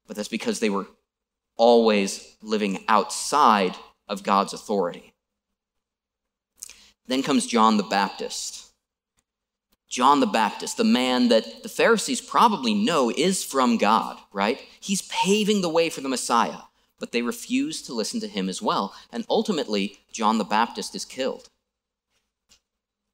But 0.07 0.17
that's 0.17 0.29
because 0.29 0.61
they 0.61 0.71
were 0.71 0.87
always 1.57 2.37
living 2.43 2.85
outside 2.89 3.75
of 4.09 4.23
God's 4.23 4.53
authority. 4.53 5.15
Then 7.07 7.23
comes 7.23 7.47
John 7.47 7.77
the 7.77 7.83
Baptist. 7.83 8.73
John 9.89 10.21
the 10.21 10.27
Baptist, 10.27 10.77
the 10.77 10.85
man 10.85 11.29
that 11.29 11.63
the 11.63 11.69
Pharisees 11.69 12.21
probably 12.21 12.75
know 12.75 13.11
is 13.11 13.45
from 13.45 13.77
God, 13.77 14.19
right? 14.33 14.61
He's 14.81 15.03
paving 15.03 15.61
the 15.63 15.69
way 15.69 15.89
for 15.89 16.01
the 16.01 16.09
Messiah, 16.09 16.63
but 16.99 17.13
they 17.13 17.23
refuse 17.23 17.81
to 17.83 17.95
listen 17.95 18.19
to 18.21 18.27
him 18.27 18.49
as 18.49 18.61
well. 18.61 18.93
And 19.13 19.25
ultimately, 19.31 19.99
John 20.11 20.39
the 20.39 20.45
Baptist 20.45 20.97
is 20.97 21.05
killed. 21.05 21.49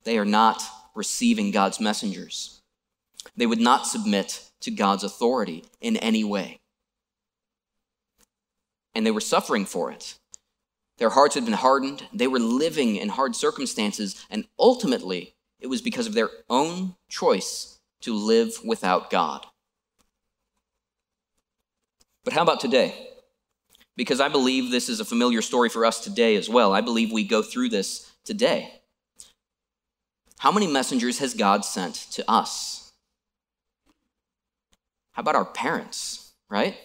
They 0.05 0.16
are 0.16 0.24
not 0.24 0.62
receiving 0.94 1.50
God's 1.50 1.81
messengers. 1.81 2.62
They 3.37 3.46
would 3.46 3.61
not 3.61 3.87
submit 3.87 4.48
to 4.61 4.70
God's 4.70 5.05
authority 5.05 5.64
in 5.81 5.96
any 5.98 6.24
way. 6.24 6.60
And 8.94 9.07
they 9.07 9.11
were 9.11 9.20
suffering 9.20 9.64
for 9.64 9.90
it. 9.90 10.18
Their 10.98 11.11
hearts 11.11 11.35
had 11.35 11.44
been 11.44 11.55
hardened. 11.55 12.05
They 12.12 12.26
were 12.26 12.38
living 12.38 12.96
in 12.96 13.09
hard 13.09 13.35
circumstances. 13.35 14.26
And 14.31 14.46
ultimately, 14.59 15.35
it 15.61 15.68
was 15.68 15.81
because 15.81 16.07
of 16.07 16.14
their 16.14 16.31
own 16.48 16.96
choice 17.09 17.79
to 18.03 18.14
live 18.14 18.55
without 18.64 19.11
God. 19.11 19.46
But 22.24 22.35
how 22.35 22.42
about 22.42 22.61
today? 22.61 23.09
Because 23.96 24.20
I 24.20 24.29
believe 24.29 24.70
this 24.70 24.88
is 24.88 25.00
a 25.00 25.05
familiar 25.05 25.42
story 25.42 25.68
for 25.68 25.85
us 25.85 26.03
today 26.03 26.37
as 26.37 26.48
well. 26.48 26.72
I 26.72 26.81
believe 26.81 27.12
we 27.12 27.24
go 27.24 27.42
through 27.42 27.70
this 27.70 28.12
today. 28.24 28.72
How 30.38 30.53
many 30.53 30.66
messengers 30.66 31.18
has 31.18 31.35
God 31.35 31.64
sent 31.64 31.94
to 32.12 32.31
us? 32.31 32.92
How 35.12 35.20
about 35.20 35.35
our 35.35 35.44
parents, 35.44 36.33
right? 36.48 36.76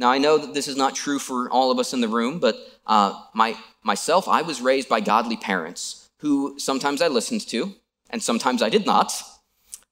Now, 0.00 0.10
I 0.10 0.16
know 0.16 0.38
that 0.38 0.54
this 0.54 0.66
is 0.66 0.78
not 0.78 0.94
true 0.94 1.18
for 1.18 1.50
all 1.50 1.70
of 1.70 1.78
us 1.78 1.92
in 1.92 2.00
the 2.00 2.08
room, 2.08 2.38
but 2.38 2.56
uh, 2.86 3.22
my, 3.34 3.54
myself, 3.82 4.28
I 4.28 4.40
was 4.40 4.62
raised 4.62 4.88
by 4.88 5.00
godly 5.00 5.36
parents 5.36 6.08
who 6.20 6.58
sometimes 6.58 7.02
I 7.02 7.08
listened 7.08 7.46
to 7.48 7.74
and 8.08 8.22
sometimes 8.22 8.62
I 8.62 8.70
did 8.70 8.86
not. 8.86 9.12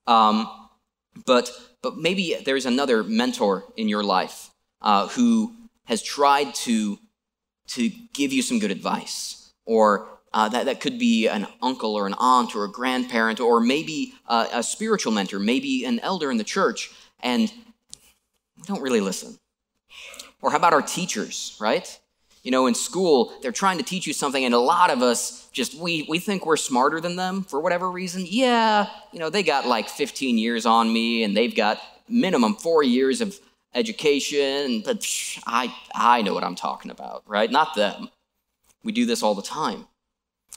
Um, 0.07 0.49
but, 1.27 1.51
but 1.83 1.97
maybe 1.97 2.35
there's 2.43 2.65
another 2.65 3.03
mentor 3.03 3.65
in 3.77 3.87
your 3.87 4.03
life 4.03 4.49
uh, 4.81 5.09
who 5.09 5.53
has 5.85 6.01
tried 6.01 6.55
to, 6.55 6.97
to 7.67 7.91
give 8.11 8.33
you 8.33 8.41
some 8.41 8.57
good 8.57 8.71
advice, 8.71 9.51
or 9.65 10.07
uh, 10.33 10.49
that, 10.49 10.65
that 10.65 10.81
could 10.81 10.97
be 10.97 11.27
an 11.27 11.45
uncle 11.61 11.95
or 11.95 12.07
an 12.07 12.15
aunt 12.17 12.55
or 12.55 12.63
a 12.65 12.71
grandparent, 12.71 13.39
or 13.39 13.59
maybe 13.59 14.15
uh, 14.27 14.47
a 14.53 14.63
spiritual 14.63 15.11
mentor, 15.11 15.37
maybe 15.37 15.85
an 15.85 15.99
elder 15.99 16.31
in 16.31 16.37
the 16.37 16.43
church, 16.43 16.91
and 17.19 17.53
we 18.57 18.63
don't 18.65 18.81
really 18.81 19.01
listen. 19.01 19.38
Or 20.41 20.51
how 20.51 20.57
about 20.57 20.73
our 20.73 20.81
teachers, 20.81 21.57
right? 21.59 21.99
You 22.43 22.51
know, 22.51 22.67
in 22.67 22.75
school, 22.75 23.33
they're 23.41 23.51
trying 23.51 23.77
to 23.79 23.83
teach 23.83 24.07
you 24.07 24.13
something, 24.13 24.43
and 24.45 24.53
a 24.53 24.59
lot 24.59 24.89
of 24.89 25.01
us 25.01 25.49
just, 25.51 25.75
we, 25.75 26.05
we 26.07 26.19
think 26.19 26.45
we're 26.45 26.57
smarter 26.57 27.01
than 27.01 27.17
them 27.17 27.43
for 27.43 27.59
whatever 27.59 27.91
reason. 27.91 28.23
Yeah, 28.25 28.87
you 29.11 29.19
know, 29.19 29.29
they 29.29 29.43
got 29.43 29.67
like 29.67 29.89
15 29.89 30.37
years 30.37 30.65
on 30.65 30.91
me, 30.91 31.23
and 31.23 31.35
they've 31.35 31.55
got 31.55 31.81
minimum 32.07 32.55
four 32.55 32.81
years 32.81 33.19
of 33.21 33.37
education, 33.75 34.81
but 34.83 35.01
psh, 35.01 35.41
I, 35.45 35.73
I 35.93 36.21
know 36.21 36.33
what 36.33 36.43
I'm 36.43 36.55
talking 36.55 36.91
about, 36.91 37.23
right? 37.27 37.51
Not 37.51 37.75
them. 37.75 38.09
We 38.83 38.91
do 38.91 39.05
this 39.05 39.21
all 39.21 39.35
the 39.35 39.41
time. 39.41 39.85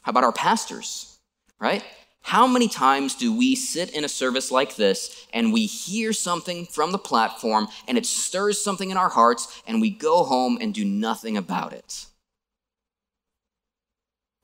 How 0.03 0.11
about 0.11 0.25
our 0.25 0.33
pastors, 0.33 1.19
right? 1.59 1.85
How 2.23 2.47
many 2.47 2.69
times 2.69 3.15
do 3.15 3.37
we 3.37 3.57
sit 3.57 3.91
in 3.91 4.05
a 4.05 4.09
service 4.09 4.51
like 4.51 4.77
this 4.77 5.27
and 5.35 5.53
we 5.53 5.67
hear 5.67 6.13
something 6.13 6.67
from 6.67 6.93
the 6.93 6.99
platform 6.99 7.69
and 7.89 7.99
it 7.99 8.07
stirs 8.07 8.63
something 8.63 8.91
in 8.91 8.97
our 8.97 9.09
hearts 9.09 9.61
and 9.67 9.81
we 9.81 9.91
go 9.91 10.23
home 10.23 10.57
and 10.61 10.73
do 10.73 10.85
nothing 10.85 11.37
about 11.37 11.73
it? 11.73 12.07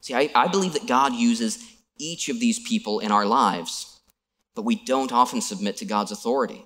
See, 0.01 0.15
I, 0.15 0.31
I 0.35 0.49
believe 0.49 0.73
that 0.73 0.87
God 0.87 1.15
uses 1.15 1.59
each 1.99 2.29
of 2.29 2.41
these 2.41 2.59
people 2.59 3.01
in 3.01 3.13
our 3.13 3.27
lives, 3.27 4.01
but 4.55 4.65
we 4.65 4.77
don't 4.77 5.13
often 5.13 5.41
submit 5.41 5.77
to 5.79 5.85
God's 5.85 6.11
authority. 6.13 6.65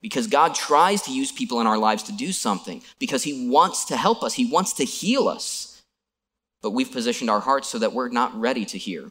Because 0.00 0.28
God 0.28 0.54
tries 0.54 1.02
to 1.02 1.12
use 1.12 1.32
people 1.32 1.60
in 1.60 1.66
our 1.66 1.78
lives 1.78 2.04
to 2.04 2.12
do 2.12 2.32
something, 2.32 2.82
because 2.98 3.24
He 3.24 3.48
wants 3.50 3.84
to 3.86 3.96
help 3.96 4.22
us, 4.22 4.34
He 4.34 4.50
wants 4.50 4.72
to 4.74 4.84
heal 4.84 5.26
us. 5.28 5.82
But 6.62 6.70
we've 6.70 6.90
positioned 6.90 7.30
our 7.30 7.40
hearts 7.40 7.68
so 7.68 7.78
that 7.80 7.92
we're 7.92 8.08
not 8.08 8.38
ready 8.38 8.64
to 8.66 8.78
hear. 8.78 9.10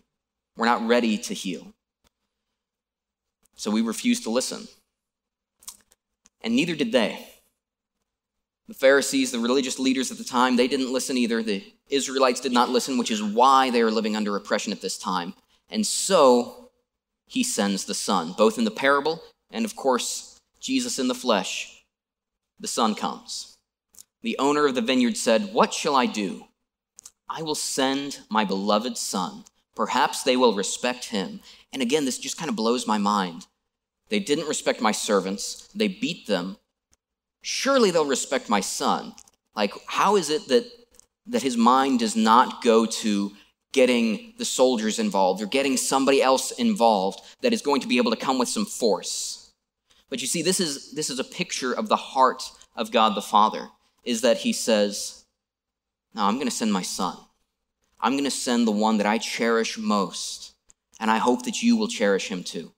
We're 0.58 0.65
not 0.65 0.88
ready 0.88 1.17
to 1.20 1.34
heal. 1.34 1.74
So 3.56 3.72
we 3.72 3.82
refuse 3.82 4.20
to 4.22 4.30
listen. 4.30 4.67
And 6.41 6.56
neither 6.56 6.76
did 6.76 6.91
they. 6.91 7.28
The 8.67 8.74
Pharisees, 8.74 9.32
the 9.32 9.39
religious 9.39 9.80
leaders 9.80 10.12
at 10.12 10.17
the 10.17 10.24
time, 10.24 10.56
they 10.56 10.67
didn't 10.67 10.91
listen 10.91 11.17
either. 11.17 11.41
The 11.41 11.63
Israelites 11.89 12.41
did 12.41 12.52
not 12.52 12.70
listen, 12.70 12.98
which 12.98 13.12
is 13.12 13.24
why 13.24 13.70
they 13.70 13.82
are 13.82 13.91
living 13.91 14.15
under 14.15 14.36
oppression 14.36 14.74
at 14.74 14.82
this 14.82 14.98
time. 14.98 15.34
And 15.70 15.86
so 15.86 16.72
he 17.26 17.43
sends 17.43 17.86
the 17.86 17.93
Son, 17.93 18.34
both 18.38 18.58
in 18.58 18.65
the 18.65 18.72
parable 18.72 19.24
and, 19.52 19.63
of 19.63 19.76
course, 19.76 20.39
Jesus 20.60 21.00
in 21.00 21.08
the 21.08 21.15
flesh. 21.15 21.86
The 22.60 22.67
Son 22.67 22.96
comes. 22.96 23.58
The 24.22 24.38
owner 24.39 24.65
of 24.65 24.76
the 24.76 24.82
vineyard 24.82 25.15
said, 25.15 25.54
What 25.54 25.74
shall 25.74 25.96
I 25.96 26.06
do? 26.06 26.46
I 27.30 27.43
will 27.43 27.56
send 27.56 28.20
my 28.30 28.43
beloved 28.43 28.98
Son. 28.98 29.46
Perhaps 29.78 30.24
they 30.24 30.36
will 30.36 30.56
respect 30.56 31.06
him. 31.06 31.40
And 31.72 31.84
again, 31.84 32.04
this 32.04 32.18
just 32.18 32.36
kind 32.36 32.50
of 32.50 32.56
blows 32.56 32.88
my 32.88 32.98
mind. 32.98 33.46
They 34.10 34.20
didn't 34.20 34.48
respect 34.48 34.82
my 34.82 34.92
servants, 34.92 35.70
they 35.76 35.88
beat 35.88 36.26
them. 36.26 36.58
Surely 37.44 37.92
they'll 37.92 38.04
respect 38.04 38.50
my 38.50 38.60
son. 38.60 39.13
Like, 39.56 39.74
how 39.86 40.16
is 40.16 40.32
it 40.32 40.48
that, 40.48 40.66
that 41.28 41.44
his 41.44 41.58
mind 41.58 42.00
does 42.00 42.16
not 42.16 42.63
go 42.63 42.88
to 42.88 43.34
getting 43.72 44.34
the 44.40 44.46
soldiers 44.46 44.98
involved 44.98 45.44
or 45.44 45.46
getting 45.46 45.78
somebody 45.78 46.24
else 46.24 46.50
involved 46.50 47.22
that 47.42 47.54
is 47.54 47.62
going 47.62 47.82
to 47.82 47.88
be 47.88 47.98
able 47.98 48.10
to 48.10 48.18
come 48.18 48.40
with 48.40 48.50
some 48.50 48.66
force? 48.66 49.54
But 50.10 50.22
you 50.22 50.28
see, 50.28 50.42
this 50.42 50.60
is, 50.60 50.94
this 50.94 51.12
is 51.12 51.20
a 51.20 51.24
picture 51.24 51.72
of 51.72 51.88
the 51.88 51.96
heart 51.98 52.50
of 52.76 52.92
God 52.92 53.13
the 53.13 53.22
Father, 53.22 53.70
is 54.04 54.22
that 54.22 54.38
he 54.38 54.54
says, 54.54 55.24
No, 56.16 56.24
I'm 56.24 56.36
going 56.36 56.48
to 56.48 56.52
send 56.52 56.74
my 56.74 56.82
son. 56.82 57.18
I'm 57.99 58.13
going 58.13 58.23
to 58.23 58.31
send 58.31 58.67
the 58.67 58.71
one 58.71 58.97
that 58.97 59.07
I 59.07 59.17
cherish 59.17 59.77
most, 59.77 60.53
and 60.99 61.10
I 61.10 61.17
hope 61.17 61.43
that 61.45 61.63
you 61.63 61.75
will 61.75 61.88
cherish 61.88 62.29
him 62.29 62.43
too. 62.43 62.71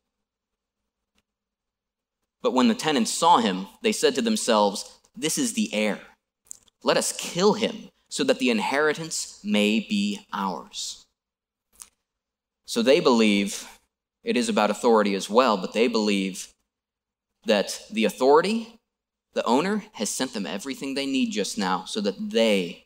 But 2.41 2.53
when 2.53 2.67
the 2.67 2.75
tenants 2.75 3.11
saw 3.11 3.37
him, 3.37 3.67
they 3.81 3.91
said 3.91 4.15
to 4.15 4.21
themselves, 4.21 4.99
This 5.15 5.37
is 5.37 5.53
the 5.53 5.73
heir. 5.73 5.99
Let 6.83 6.97
us 6.97 7.11
kill 7.17 7.53
him 7.53 7.89
so 8.07 8.23
that 8.23 8.39
the 8.39 8.49
inheritance 8.49 9.39
may 9.43 9.79
be 9.79 10.25
ours. 10.33 11.05
So 12.65 12.81
they 12.81 12.99
believe 12.99 13.67
it 14.23 14.37
is 14.37 14.49
about 14.49 14.69
authority 14.69 15.15
as 15.15 15.29
well, 15.29 15.57
but 15.57 15.73
they 15.73 15.87
believe 15.87 16.53
that 17.45 17.81
the 17.91 18.05
authority, 18.05 18.79
the 19.33 19.45
owner, 19.45 19.83
has 19.93 20.09
sent 20.09 20.33
them 20.33 20.45
everything 20.45 20.93
they 20.93 21.05
need 21.05 21.31
just 21.31 21.57
now 21.57 21.85
so 21.85 21.99
that 22.01 22.29
they 22.31 22.85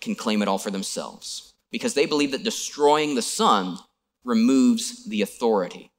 can 0.00 0.14
claim 0.14 0.42
it 0.42 0.48
all 0.48 0.58
for 0.58 0.70
themselves. 0.70 1.54
Because 1.70 1.94
they 1.94 2.06
believe 2.06 2.32
that 2.32 2.44
destroying 2.44 3.14
the 3.14 3.22
son 3.22 3.78
removes 4.24 5.04
the 5.04 5.22
authority. 5.22 5.90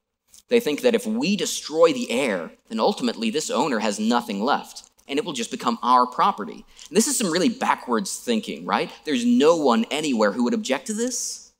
They 0.48 0.60
think 0.60 0.82
that 0.82 0.94
if 0.94 1.06
we 1.06 1.36
destroy 1.36 1.92
the 1.92 2.10
heir, 2.10 2.50
then 2.68 2.80
ultimately 2.80 3.30
this 3.30 3.50
owner 3.50 3.78
has 3.78 4.00
nothing 4.00 4.42
left 4.42 4.90
and 5.10 5.18
it 5.18 5.24
will 5.24 5.32
just 5.32 5.50
become 5.50 5.78
our 5.82 6.06
property. 6.06 6.64
And 6.88 6.96
this 6.96 7.08
is 7.08 7.18
some 7.18 7.32
really 7.32 7.48
backwards 7.48 8.16
thinking, 8.16 8.64
right? 8.64 8.90
There's 9.04 9.26
no 9.26 9.56
one 9.56 9.84
anywhere 9.90 10.30
who 10.30 10.44
would 10.44 10.54
object 10.54 10.86
to 10.86 10.94
this. 10.94 11.52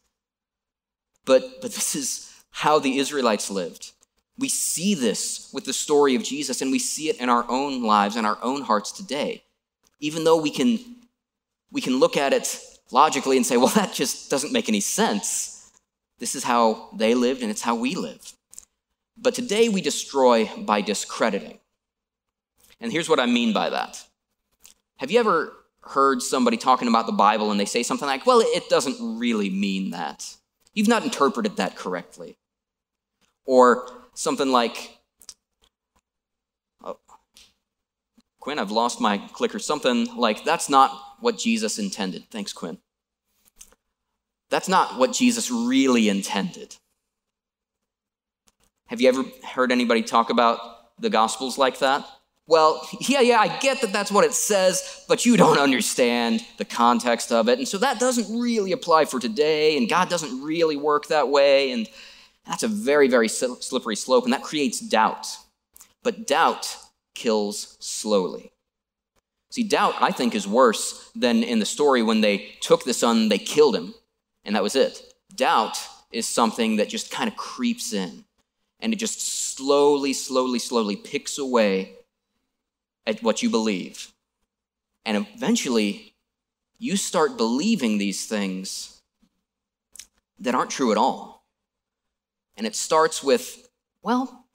But, 1.24 1.60
but 1.60 1.72
this 1.72 1.96
is 1.96 2.32
how 2.50 2.78
the 2.78 2.98
Israelites 2.98 3.50
lived. 3.50 3.92
We 4.38 4.48
see 4.48 4.94
this 4.94 5.50
with 5.52 5.64
the 5.64 5.72
story 5.72 6.14
of 6.14 6.22
Jesus, 6.22 6.62
and 6.62 6.70
we 6.70 6.78
see 6.78 7.08
it 7.08 7.20
in 7.20 7.28
our 7.28 7.44
own 7.48 7.82
lives 7.82 8.16
and 8.16 8.26
our 8.26 8.38
own 8.40 8.62
hearts 8.62 8.92
today. 8.92 9.42
Even 9.98 10.24
though 10.24 10.40
we 10.40 10.50
can, 10.50 10.78
we 11.72 11.80
can 11.80 11.98
look 11.98 12.16
at 12.16 12.32
it 12.32 12.60
logically 12.90 13.36
and 13.36 13.46
say, 13.46 13.56
well, 13.56 13.68
that 13.74 13.92
just 13.92 14.30
doesn't 14.30 14.52
make 14.52 14.68
any 14.68 14.80
sense. 14.80 15.70
This 16.18 16.34
is 16.34 16.44
how 16.44 16.90
they 16.94 17.14
lived, 17.14 17.42
and 17.42 17.50
it's 17.50 17.62
how 17.62 17.74
we 17.74 17.94
live. 17.94 18.32
But 19.16 19.34
today 19.34 19.68
we 19.68 19.80
destroy 19.80 20.50
by 20.58 20.80
discrediting. 20.80 21.58
And 22.80 22.90
here's 22.90 23.08
what 23.08 23.20
I 23.20 23.26
mean 23.26 23.52
by 23.52 23.70
that. 23.70 24.02
Have 24.96 25.10
you 25.10 25.20
ever 25.20 25.52
heard 25.82 26.22
somebody 26.22 26.56
talking 26.56 26.88
about 26.88 27.06
the 27.06 27.12
Bible 27.12 27.50
and 27.50 27.58
they 27.58 27.64
say 27.64 27.82
something 27.82 28.06
like, 28.06 28.26
well, 28.26 28.40
it 28.40 28.68
doesn't 28.68 29.18
really 29.18 29.50
mean 29.50 29.90
that? 29.90 30.36
You've 30.74 30.88
not 30.88 31.04
interpreted 31.04 31.56
that 31.56 31.76
correctly. 31.76 32.38
Or 33.44 33.88
something 34.14 34.50
like, 34.50 34.98
oh, 36.82 36.98
Quinn, 38.38 38.58
I've 38.58 38.70
lost 38.70 39.00
my 39.00 39.18
clicker. 39.18 39.58
Something 39.58 40.14
like, 40.16 40.44
that's 40.44 40.68
not 40.68 41.09
what 41.20 41.38
Jesus 41.38 41.78
intended. 41.78 42.24
Thanks, 42.30 42.52
Quinn. 42.52 42.78
That's 44.50 44.68
not 44.68 44.98
what 44.98 45.12
Jesus 45.12 45.50
really 45.50 46.08
intended. 46.08 46.76
Have 48.88 49.00
you 49.00 49.08
ever 49.08 49.24
heard 49.44 49.70
anybody 49.70 50.02
talk 50.02 50.30
about 50.30 50.58
the 50.98 51.10
Gospels 51.10 51.56
like 51.56 51.78
that? 51.78 52.04
Well, 52.48 52.84
yeah, 53.00 53.20
yeah, 53.20 53.38
I 53.38 53.46
get 53.58 53.80
that 53.82 53.92
that's 53.92 54.10
what 54.10 54.24
it 54.24 54.34
says, 54.34 55.04
but 55.06 55.24
you 55.24 55.36
don't 55.36 55.58
understand 55.58 56.44
the 56.58 56.64
context 56.64 57.30
of 57.30 57.48
it. 57.48 57.58
And 57.58 57.68
so 57.68 57.78
that 57.78 58.00
doesn't 58.00 58.40
really 58.40 58.72
apply 58.72 59.04
for 59.04 59.20
today, 59.20 59.76
and 59.76 59.88
God 59.88 60.08
doesn't 60.08 60.42
really 60.42 60.76
work 60.76 61.06
that 61.06 61.28
way. 61.28 61.70
And 61.70 61.88
that's 62.44 62.64
a 62.64 62.68
very, 62.68 63.06
very 63.06 63.28
slippery 63.28 63.94
slope, 63.94 64.24
and 64.24 64.32
that 64.32 64.42
creates 64.42 64.80
doubt. 64.80 65.28
But 66.02 66.26
doubt 66.26 66.76
kills 67.14 67.76
slowly. 67.78 68.50
See, 69.50 69.64
doubt, 69.64 69.94
I 70.00 70.12
think, 70.12 70.34
is 70.34 70.46
worse 70.46 71.10
than 71.14 71.42
in 71.42 71.58
the 71.58 71.66
story 71.66 72.02
when 72.02 72.20
they 72.20 72.56
took 72.60 72.84
the 72.84 72.94
son, 72.94 73.28
they 73.28 73.38
killed 73.38 73.74
him, 73.74 73.94
and 74.44 74.54
that 74.54 74.62
was 74.62 74.76
it. 74.76 75.02
Doubt 75.34 75.76
is 76.12 76.26
something 76.26 76.76
that 76.76 76.88
just 76.88 77.10
kind 77.10 77.28
of 77.28 77.36
creeps 77.36 77.92
in 77.92 78.24
and 78.80 78.92
it 78.92 78.96
just 78.96 79.20
slowly, 79.20 80.12
slowly, 80.12 80.58
slowly 80.58 80.96
picks 80.96 81.38
away 81.38 81.92
at 83.06 83.22
what 83.22 83.42
you 83.42 83.50
believe. 83.50 84.12
And 85.04 85.26
eventually, 85.34 86.14
you 86.78 86.96
start 86.96 87.36
believing 87.36 87.98
these 87.98 88.26
things 88.26 89.02
that 90.38 90.54
aren't 90.54 90.70
true 90.70 90.92
at 90.92 90.98
all. 90.98 91.44
And 92.56 92.66
it 92.66 92.74
starts 92.74 93.22
with, 93.22 93.68
well, 94.02 94.46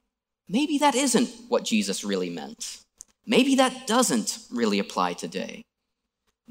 maybe 0.48 0.78
that 0.80 0.96
isn't 0.96 1.30
what 1.48 1.64
Jesus 1.64 2.04
really 2.04 2.30
meant. 2.30 2.85
Maybe 3.26 3.56
that 3.56 3.88
doesn't 3.88 4.38
really 4.52 4.80
apply 4.80 5.14
today. 5.14 5.64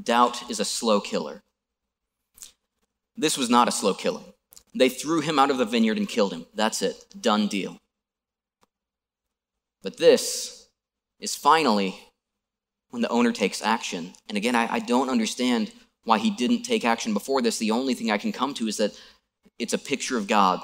Doubt 0.02 0.50
is 0.50 0.58
a 0.58 0.64
slow 0.64 1.00
killer. 1.00 1.42
This 3.16 3.38
was 3.38 3.48
not 3.48 3.68
a 3.68 3.72
slow 3.72 3.94
killing. 3.94 4.24
They 4.74 4.88
threw 4.88 5.20
him 5.20 5.38
out 5.38 5.50
of 5.50 5.58
the 5.58 5.64
vineyard 5.64 5.98
and 5.98 6.08
killed 6.08 6.32
him. 6.32 6.46
That's 6.54 6.82
it. 6.82 7.04
Done 7.20 7.46
deal. 7.46 7.78
But 9.82 9.98
this 9.98 10.68
is 11.20 11.36
finally 11.36 11.94
when 12.90 13.02
the 13.02 13.08
owner 13.08 13.32
takes 13.32 13.62
action. 13.62 14.12
And 14.28 14.36
again, 14.36 14.56
I, 14.56 14.74
I, 14.74 14.78
don't 14.78 15.10
understand 15.10 15.70
why 16.04 16.18
he 16.18 16.30
didn't 16.30 16.62
take 16.62 16.84
action 16.84 17.12
before 17.12 17.42
this. 17.42 17.58
The 17.58 17.70
only 17.70 17.94
thing 17.94 18.10
I 18.10 18.18
can 18.18 18.32
come 18.32 18.54
to 18.54 18.66
is 18.66 18.78
that 18.78 18.98
it's 19.58 19.72
a 19.72 19.78
picture 19.78 20.16
of 20.16 20.26
God, 20.26 20.60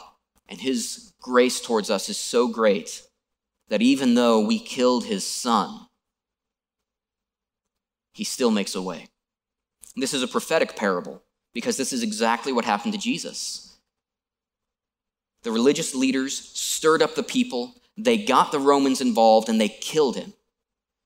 and 0.49 0.61
his 0.61 1.13
grace 1.21 1.61
towards 1.61 1.91
us 1.91 2.09
is 2.09 2.17
so 2.17 2.49
great 2.49 3.03
that 3.69 3.83
even 3.83 4.15
though 4.15 4.41
we 4.41 4.59
killed 4.59 5.05
his 5.05 5.27
son, 5.27 5.87
he 8.13 8.25
still 8.25 8.51
makes 8.51 8.75
a 8.75 8.83
way. 8.83 9.09
This 9.97 10.15
is 10.15 10.23
a 10.23 10.29
prophetic 10.29 10.77
parable 10.77 11.23
because 11.53 11.77
this 11.77 11.93
is 11.93 12.03
exactly 12.03 12.53
what 12.53 12.65
happened 12.65 12.93
to 12.93 12.99
Jesus. 12.99 13.79
The 15.43 15.53
religious 15.53 15.95
leaders 15.95 16.37
stirred 16.39 17.03
up 17.03 17.15
the 17.15 17.23
people. 17.23 17.75
They 17.97 18.19
got 18.19 18.53
the 18.53 18.61
Romans 18.61 19.01
involved 19.01 19.49
and 19.49 19.61
they 19.61 19.69
killed 19.69 20.17
him 20.17 20.35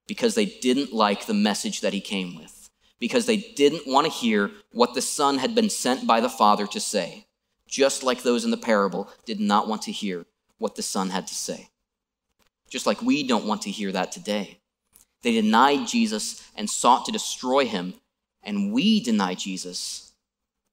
because 0.07 0.35
they 0.35 0.47
didn't 0.47 0.93
like 0.93 1.27
the 1.27 1.35
message 1.35 1.81
that 1.81 1.93
he 1.93 2.01
came 2.01 2.37
with, 2.37 2.69
because 2.99 3.27
they 3.27 3.39
didn't 3.39 3.87
want 3.87 4.07
to 4.07 4.13
hear 4.13 4.51
what 4.73 4.95
the 4.95 5.03
Son 5.03 5.39
had 5.39 5.55
been 5.55 5.71
sent 5.71 6.07
by 6.07 6.21
the 6.21 6.29
Father 6.29 6.67
to 6.67 6.81
say, 6.81 7.27
just 7.67 8.03
like 8.03 8.23
those 8.23 8.45
in 8.45 8.51
the 8.51 8.57
parable 8.57 9.09
did 9.25 9.41
not 9.41 9.67
want 9.67 9.83
to 9.83 9.93
hear 9.93 10.27
what 10.59 10.75
the 10.75 10.83
Son 10.83 11.11
had 11.11 11.27
to 11.27 11.35
say. 11.35 11.71
Just 12.69 12.87
like 12.87 13.01
we 13.01 13.27
don't 13.27 13.47
want 13.47 13.63
to 13.63 13.71
hear 13.71 13.93
that 13.93 14.13
today. 14.13 14.59
They 15.25 15.33
denied 15.33 15.89
Jesus 15.89 16.47
and 16.55 16.69
sought 16.69 17.07
to 17.07 17.13
destroy 17.13 17.65
him, 17.65 17.95
and 18.43 18.73
we 18.73 19.01
deny 19.01 19.35
Jesus 19.35 20.13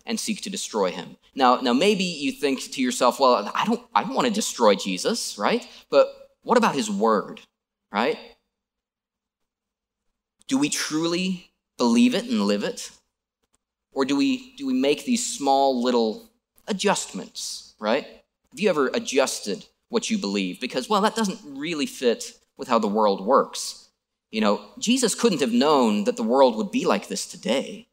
and 0.05 0.19
seek 0.19 0.41
to 0.41 0.49
destroy 0.49 0.91
him. 0.91 1.15
Now, 1.33 1.61
now 1.61 1.71
maybe 1.71 2.03
you 2.03 2.33
think 2.33 2.59
to 2.73 2.81
yourself, 2.81 3.19
well, 3.19 3.49
I 3.55 3.65
don't, 3.65 3.81
I 3.95 4.03
don't 4.03 4.13
want 4.13 4.27
to 4.27 4.33
destroy 4.33 4.75
Jesus, 4.75 5.37
right? 5.37 5.65
But 5.89 6.13
what 6.43 6.57
about 6.57 6.75
his 6.75 6.91
word, 6.91 7.39
right? 7.93 8.17
Do 10.47 10.57
we 10.57 10.67
truly 10.67 11.51
believe 11.77 12.13
it 12.13 12.25
and 12.25 12.41
live 12.41 12.63
it? 12.63 12.91
Or 13.93 14.03
do 14.03 14.17
we, 14.17 14.53
do 14.57 14.67
we 14.67 14.73
make 14.73 15.05
these 15.05 15.25
small 15.25 15.81
little 15.81 16.29
adjustments, 16.67 17.73
right? 17.79 18.05
Have 18.51 18.59
you 18.59 18.69
ever 18.69 18.87
adjusted 18.87 19.65
what 19.87 20.09
you 20.09 20.17
believe? 20.17 20.59
Because, 20.59 20.89
well, 20.89 21.01
that 21.01 21.15
doesn't 21.15 21.39
really 21.45 21.85
fit 21.85 22.33
with 22.57 22.67
how 22.67 22.79
the 22.79 22.87
world 22.87 23.25
works. 23.25 23.87
You 24.31 24.41
know, 24.41 24.61
Jesus 24.79 25.13
couldn't 25.13 25.41
have 25.41 25.51
known 25.51 26.05
that 26.05 26.15
the 26.15 26.23
world 26.23 26.55
would 26.55 26.71
be 26.71 26.85
like 26.85 27.07
this 27.07 27.25
today. 27.25 27.87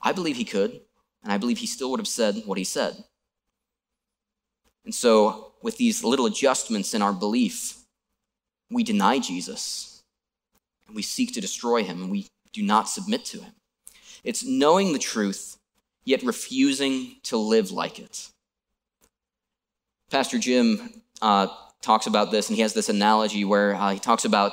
I 0.00 0.12
believe 0.12 0.36
he 0.36 0.44
could, 0.44 0.80
and 1.22 1.32
I 1.32 1.38
believe 1.38 1.58
he 1.58 1.66
still 1.66 1.90
would 1.90 2.00
have 2.00 2.08
said 2.08 2.42
what 2.46 2.58
he 2.58 2.64
said. 2.64 3.04
And 4.84 4.94
so, 4.94 5.52
with 5.62 5.76
these 5.76 6.04
little 6.04 6.26
adjustments 6.26 6.94
in 6.94 7.02
our 7.02 7.12
belief, 7.12 7.78
we 8.70 8.82
deny 8.82 9.18
Jesus 9.18 10.02
and 10.86 10.96
we 10.96 11.02
seek 11.02 11.32
to 11.34 11.40
destroy 11.40 11.82
him, 11.82 12.02
and 12.02 12.10
we 12.10 12.28
do 12.52 12.62
not 12.62 12.88
submit 12.88 13.24
to 13.26 13.40
him. 13.40 13.52
It's 14.22 14.44
knowing 14.44 14.92
the 14.92 14.98
truth, 14.98 15.58
yet 16.04 16.22
refusing 16.22 17.16
to 17.24 17.36
live 17.38 17.70
like 17.70 17.98
it. 17.98 18.28
Pastor 20.10 20.38
Jim 20.38 21.02
uh, 21.22 21.46
talks 21.84 22.06
about 22.06 22.30
this, 22.30 22.48
and 22.48 22.56
he 22.56 22.62
has 22.62 22.72
this 22.72 22.88
analogy 22.88 23.44
where 23.44 23.74
uh, 23.74 23.92
he 23.92 23.98
talks 23.98 24.24
about 24.24 24.52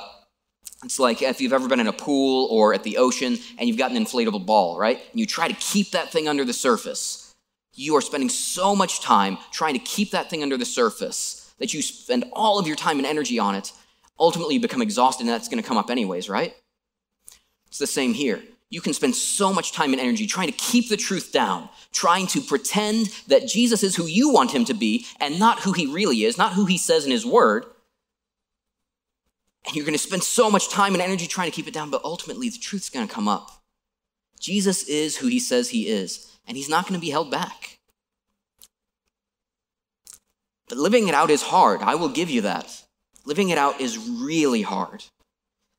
it's 0.84 0.98
like 0.98 1.22
if 1.22 1.40
you've 1.40 1.52
ever 1.52 1.68
been 1.68 1.80
in 1.80 1.86
a 1.86 1.92
pool 1.92 2.48
or 2.50 2.74
at 2.74 2.82
the 2.82 2.96
ocean 2.96 3.38
and 3.58 3.68
you've 3.68 3.78
got 3.78 3.92
an 3.92 3.96
inflatable 3.96 4.44
ball, 4.44 4.78
right? 4.78 5.00
And 5.12 5.20
you 5.20 5.26
try 5.26 5.46
to 5.46 5.54
keep 5.54 5.92
that 5.92 6.10
thing 6.10 6.26
under 6.26 6.44
the 6.44 6.52
surface. 6.52 7.32
You 7.74 7.96
are 7.96 8.00
spending 8.00 8.28
so 8.28 8.74
much 8.74 9.00
time 9.00 9.38
trying 9.52 9.74
to 9.74 9.80
keep 9.80 10.10
that 10.10 10.28
thing 10.28 10.42
under 10.42 10.56
the 10.56 10.64
surface 10.64 11.54
that 11.58 11.72
you 11.72 11.82
spend 11.82 12.24
all 12.32 12.58
of 12.58 12.66
your 12.66 12.76
time 12.76 12.98
and 12.98 13.06
energy 13.06 13.38
on 13.38 13.54
it. 13.54 13.72
Ultimately, 14.18 14.54
you 14.54 14.60
become 14.60 14.82
exhausted, 14.82 15.22
and 15.22 15.30
that's 15.30 15.48
going 15.48 15.62
to 15.62 15.66
come 15.66 15.78
up 15.78 15.90
anyways, 15.90 16.28
right? 16.28 16.54
It's 17.68 17.78
the 17.78 17.86
same 17.86 18.12
here. 18.12 18.42
You 18.72 18.80
can 18.80 18.94
spend 18.94 19.14
so 19.14 19.52
much 19.52 19.72
time 19.72 19.92
and 19.92 20.00
energy 20.00 20.26
trying 20.26 20.46
to 20.46 20.56
keep 20.56 20.88
the 20.88 20.96
truth 20.96 21.30
down, 21.30 21.68
trying 21.92 22.26
to 22.28 22.40
pretend 22.40 23.08
that 23.26 23.46
Jesus 23.46 23.82
is 23.82 23.96
who 23.96 24.06
you 24.06 24.32
want 24.32 24.54
him 24.54 24.64
to 24.64 24.72
be 24.72 25.04
and 25.20 25.38
not 25.38 25.60
who 25.60 25.72
he 25.72 25.86
really 25.86 26.24
is, 26.24 26.38
not 26.38 26.54
who 26.54 26.64
he 26.64 26.78
says 26.78 27.04
in 27.04 27.10
his 27.10 27.26
word. 27.26 27.66
And 29.66 29.76
you're 29.76 29.84
going 29.84 29.92
to 29.92 29.98
spend 29.98 30.24
so 30.24 30.50
much 30.50 30.70
time 30.70 30.94
and 30.94 31.02
energy 31.02 31.26
trying 31.26 31.50
to 31.50 31.54
keep 31.54 31.68
it 31.68 31.74
down, 31.74 31.90
but 31.90 32.02
ultimately 32.02 32.48
the 32.48 32.56
truth's 32.56 32.88
going 32.88 33.06
to 33.06 33.14
come 33.14 33.28
up. 33.28 33.60
Jesus 34.40 34.84
is 34.84 35.18
who 35.18 35.26
he 35.26 35.38
says 35.38 35.68
he 35.68 35.88
is, 35.88 36.34
and 36.48 36.56
he's 36.56 36.70
not 36.70 36.88
going 36.88 36.98
to 36.98 37.04
be 37.04 37.10
held 37.10 37.30
back. 37.30 37.76
But 40.70 40.78
living 40.78 41.08
it 41.08 41.14
out 41.14 41.28
is 41.28 41.42
hard. 41.42 41.82
I 41.82 41.96
will 41.96 42.08
give 42.08 42.30
you 42.30 42.40
that. 42.40 42.84
Living 43.26 43.50
it 43.50 43.58
out 43.58 43.82
is 43.82 43.98
really 43.98 44.62
hard. 44.62 45.04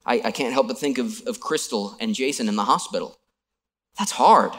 I, 0.05 0.21
I 0.25 0.31
can't 0.31 0.53
help 0.53 0.67
but 0.67 0.77
think 0.77 0.97
of, 0.97 1.21
of 1.27 1.39
Crystal 1.39 1.95
and 1.99 2.13
Jason 2.13 2.49
in 2.49 2.55
the 2.55 2.65
hospital. 2.65 3.17
That's 3.97 4.11
hard. 4.11 4.51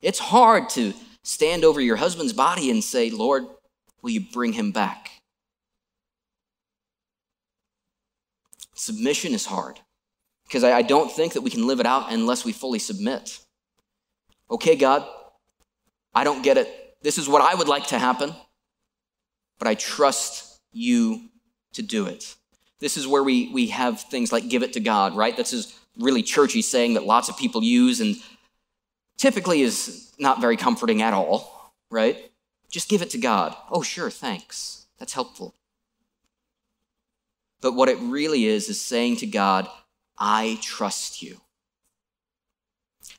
It's 0.00 0.18
hard 0.18 0.68
to 0.70 0.92
stand 1.22 1.64
over 1.64 1.80
your 1.80 1.96
husband's 1.96 2.32
body 2.32 2.70
and 2.70 2.82
say, 2.82 3.10
Lord, 3.10 3.46
will 4.02 4.10
you 4.10 4.20
bring 4.32 4.52
him 4.52 4.70
back? 4.70 5.10
Submission 8.74 9.34
is 9.34 9.46
hard 9.46 9.80
because 10.46 10.62
I, 10.62 10.72
I 10.72 10.82
don't 10.82 11.10
think 11.10 11.32
that 11.32 11.42
we 11.42 11.50
can 11.50 11.66
live 11.66 11.80
it 11.80 11.86
out 11.86 12.12
unless 12.12 12.44
we 12.44 12.52
fully 12.52 12.78
submit. 12.78 13.40
Okay, 14.50 14.76
God, 14.76 15.04
I 16.14 16.24
don't 16.24 16.42
get 16.42 16.56
it. 16.56 16.96
This 17.02 17.18
is 17.18 17.28
what 17.28 17.42
I 17.42 17.54
would 17.54 17.68
like 17.68 17.88
to 17.88 17.98
happen, 17.98 18.34
but 19.58 19.68
I 19.68 19.74
trust 19.74 20.60
you 20.72 21.28
to 21.72 21.82
do 21.82 22.06
it. 22.06 22.34
This 22.80 22.96
is 22.96 23.06
where 23.06 23.22
we, 23.22 23.50
we 23.52 23.68
have 23.68 24.00
things 24.00 24.32
like 24.32 24.48
give 24.48 24.62
it 24.62 24.74
to 24.74 24.80
God, 24.80 25.16
right? 25.16 25.36
This 25.36 25.52
is 25.52 25.78
really 25.98 26.22
churchy 26.22 26.62
saying 26.62 26.94
that 26.94 27.04
lots 27.04 27.28
of 27.28 27.36
people 27.36 27.62
use 27.62 28.00
and 28.00 28.16
typically 29.16 29.62
is 29.62 30.12
not 30.18 30.40
very 30.40 30.56
comforting 30.56 31.02
at 31.02 31.12
all, 31.12 31.72
right? 31.90 32.30
Just 32.70 32.88
give 32.88 33.02
it 33.02 33.10
to 33.10 33.18
God. 33.18 33.56
Oh, 33.70 33.82
sure, 33.82 34.10
thanks. 34.10 34.86
That's 34.98 35.12
helpful. 35.12 35.54
But 37.60 37.72
what 37.72 37.88
it 37.88 37.98
really 38.00 38.44
is, 38.44 38.68
is 38.68 38.80
saying 38.80 39.16
to 39.16 39.26
God, 39.26 39.68
I 40.18 40.58
trust 40.62 41.22
you. 41.22 41.40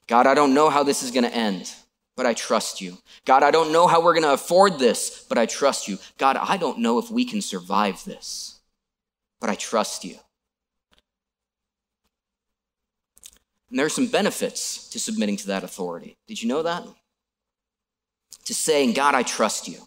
God, 0.07 0.27
I 0.27 0.33
don't 0.33 0.53
know 0.53 0.69
how 0.69 0.83
this 0.83 1.03
is 1.03 1.11
going 1.11 1.23
to 1.23 1.33
end, 1.33 1.73
but 2.15 2.25
I 2.25 2.33
trust 2.33 2.81
you. 2.81 2.97
God, 3.25 3.43
I 3.43 3.51
don't 3.51 3.71
know 3.71 3.87
how 3.87 4.01
we're 4.01 4.13
going 4.13 4.23
to 4.23 4.33
afford 4.33 4.79
this, 4.79 5.25
but 5.27 5.37
I 5.37 5.45
trust 5.45 5.87
you. 5.87 5.97
God, 6.17 6.37
I 6.37 6.57
don't 6.57 6.79
know 6.79 6.97
if 6.99 7.11
we 7.11 7.25
can 7.25 7.41
survive 7.41 8.03
this, 8.05 8.48
but 9.39 9.49
I 9.49 9.55
trust 9.55 10.03
you. 10.03 10.17
And 13.69 13.77
there 13.77 13.85
are 13.85 13.89
some 13.89 14.07
benefits 14.07 14.89
to 14.89 14.99
submitting 14.99 15.37
to 15.37 15.47
that 15.47 15.63
authority. 15.63 16.17
Did 16.27 16.41
you 16.41 16.49
know 16.49 16.63
that? 16.63 16.83
To 18.45 18.53
saying, 18.53 18.93
God, 18.93 19.13
I 19.13 19.23
trust 19.23 19.67
you. 19.67 19.77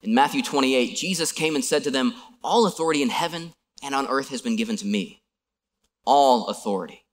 In 0.00 0.14
Matthew 0.14 0.42
28, 0.42 0.96
Jesus 0.96 1.32
came 1.32 1.54
and 1.54 1.64
said 1.64 1.84
to 1.84 1.90
them, 1.90 2.14
All 2.42 2.66
authority 2.66 3.02
in 3.02 3.10
heaven 3.10 3.52
and 3.82 3.94
on 3.94 4.06
earth 4.06 4.30
has 4.30 4.40
been 4.40 4.56
given 4.56 4.76
to 4.76 4.86
me. 4.86 5.22
All 6.06 6.46
authority. 6.46 7.04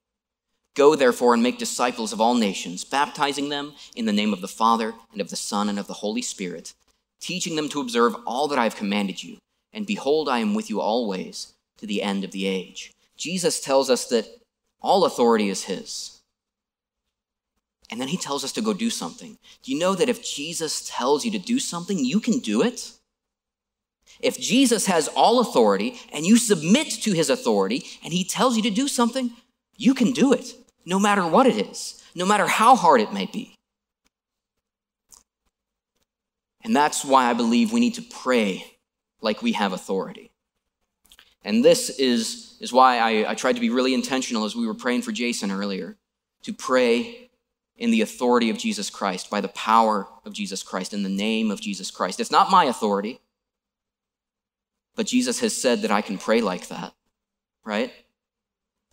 Go 0.76 0.96
therefore 0.96 1.34
and 1.34 1.42
make 1.42 1.58
disciples 1.58 2.14
of 2.14 2.22
all 2.22 2.36
nations, 2.36 2.84
baptizing 2.84 3.50
them 3.50 3.74
in 3.96 4.06
the 4.06 4.14
name 4.14 4.34
of 4.34 4.42
the 4.42 4.48
Father 4.48 4.94
and 5.12 5.22
of 5.22 5.30
the 5.30 5.36
Son 5.36 5.70
and 5.70 5.80
of 5.80 5.88
the 5.88 5.94
Holy 5.94 6.22
Spirit, 6.22 6.74
teaching 7.20 7.56
them 7.56 7.70
to 7.70 7.82
observe 7.82 8.16
all 8.26 8.48
that 8.50 8.60
I 8.60 8.64
have 8.64 8.76
commanded 8.76 9.24
you. 9.24 9.38
And 9.76 9.86
behold, 9.86 10.30
I 10.30 10.40
am 10.40 10.56
with 10.56 10.70
you 10.70 10.80
always 10.80 11.54
to 11.78 11.86
the 11.86 12.02
end 12.02 12.24
of 12.24 12.32
the 12.32 12.48
age. 12.48 12.94
Jesus 13.18 13.60
tells 13.60 13.90
us 13.90 14.08
that 14.08 14.26
all 14.82 15.04
authority 15.04 15.50
is 15.50 15.66
His. 15.66 16.22
And 17.92 18.00
then 18.00 18.08
He 18.08 18.18
tells 18.18 18.46
us 18.46 18.54
to 18.54 18.62
go 18.62 18.74
do 18.74 18.90
something. 18.90 19.38
Do 19.62 19.72
you 19.74 19.78
know 19.78 19.94
that 19.94 20.08
if 20.08 20.24
Jesus 20.24 20.90
tells 20.90 21.26
you 21.26 21.32
to 21.32 21.38
do 21.38 21.60
something, 21.60 22.00
you 22.00 22.22
can 22.22 22.40
do 22.40 22.62
it? 22.62 22.94
If 24.22 24.40
Jesus 24.40 24.86
has 24.86 25.10
all 25.10 25.42
authority 25.42 26.00
and 26.14 26.26
you 26.26 26.38
submit 26.38 26.90
to 27.02 27.12
his 27.12 27.30
authority 27.30 27.86
and 28.02 28.14
he 28.14 28.24
tells 28.24 28.56
you 28.56 28.64
to 28.64 28.70
do 28.70 28.88
something, 28.88 29.32
you 29.76 29.94
can 29.94 30.14
do 30.14 30.32
it, 30.32 30.54
no 30.86 31.00
matter 31.00 31.28
what 31.28 31.48
it 31.48 31.68
is, 31.68 32.02
no 32.16 32.26
matter 32.26 32.48
how 32.48 32.78
hard 32.78 33.02
it 33.02 33.12
may 33.12 33.26
be. 33.26 33.56
And 36.64 36.74
that's 36.74 37.04
why 37.04 37.30
I 37.30 37.34
believe 37.34 37.74
we 37.74 37.82
need 37.82 37.96
to 37.96 38.02
pray 38.02 38.75
like 39.22 39.42
we 39.42 39.54
have 39.54 39.74
authority. 39.74 40.32
And 41.44 41.64
this 41.64 41.90
is, 41.90 42.58
is 42.60 42.74
why 42.74 42.98
I, 42.98 43.32
I 43.32 43.36
tried 43.36 43.54
to 43.54 43.62
be 43.62 43.70
really 43.70 43.94
intentional 43.94 44.46
as 44.46 44.56
we 44.56 44.66
were 44.66 44.74
praying 44.74 45.04
for 45.04 45.12
Jason 45.12 45.52
earlier 45.52 45.96
to 46.44 46.54
pray 46.54 47.30
in 47.78 47.92
the 47.92 48.02
authority 48.02 48.50
of 48.50 48.58
Jesus 48.58 48.90
Christ, 48.90 49.30
by 49.30 49.42
the 49.42 49.50
power 49.50 50.08
of 50.24 50.34
Jesus 50.34 50.64
Christ, 50.64 50.94
in 50.94 51.04
the 51.04 51.10
name 51.10 51.52
of 51.52 51.60
Jesus 51.60 51.92
Christ. 51.92 52.20
It's 52.20 52.32
not 52.32 52.50
my 52.50 52.66
authority. 52.66 53.20
But 54.96 55.08
Jesus 55.08 55.42
has 55.42 55.56
said 55.56 55.82
that 55.82 55.92
I 55.92 56.02
can 56.02 56.18
pray 56.18 56.40
like 56.40 56.70
that, 56.70 56.94
right? 57.66 57.92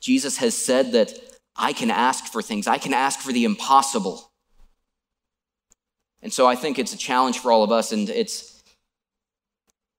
Jesus 0.00 0.38
has 0.38 0.56
said 0.56 0.92
that 0.92 1.12
I 1.54 1.72
can 1.72 1.90
ask 1.90 2.26
for 2.26 2.42
things, 2.42 2.66
I 2.66 2.78
can 2.78 2.92
ask 2.92 3.20
for 3.20 3.32
the 3.32 3.44
impossible. 3.44 4.32
And 6.20 6.32
so 6.32 6.46
I 6.46 6.56
think 6.56 6.78
it's 6.78 6.92
a 6.92 6.98
challenge 6.98 7.38
for 7.38 7.52
all 7.52 7.62
of 7.62 7.70
us, 7.70 7.92
and 7.92 8.08
it's, 8.10 8.51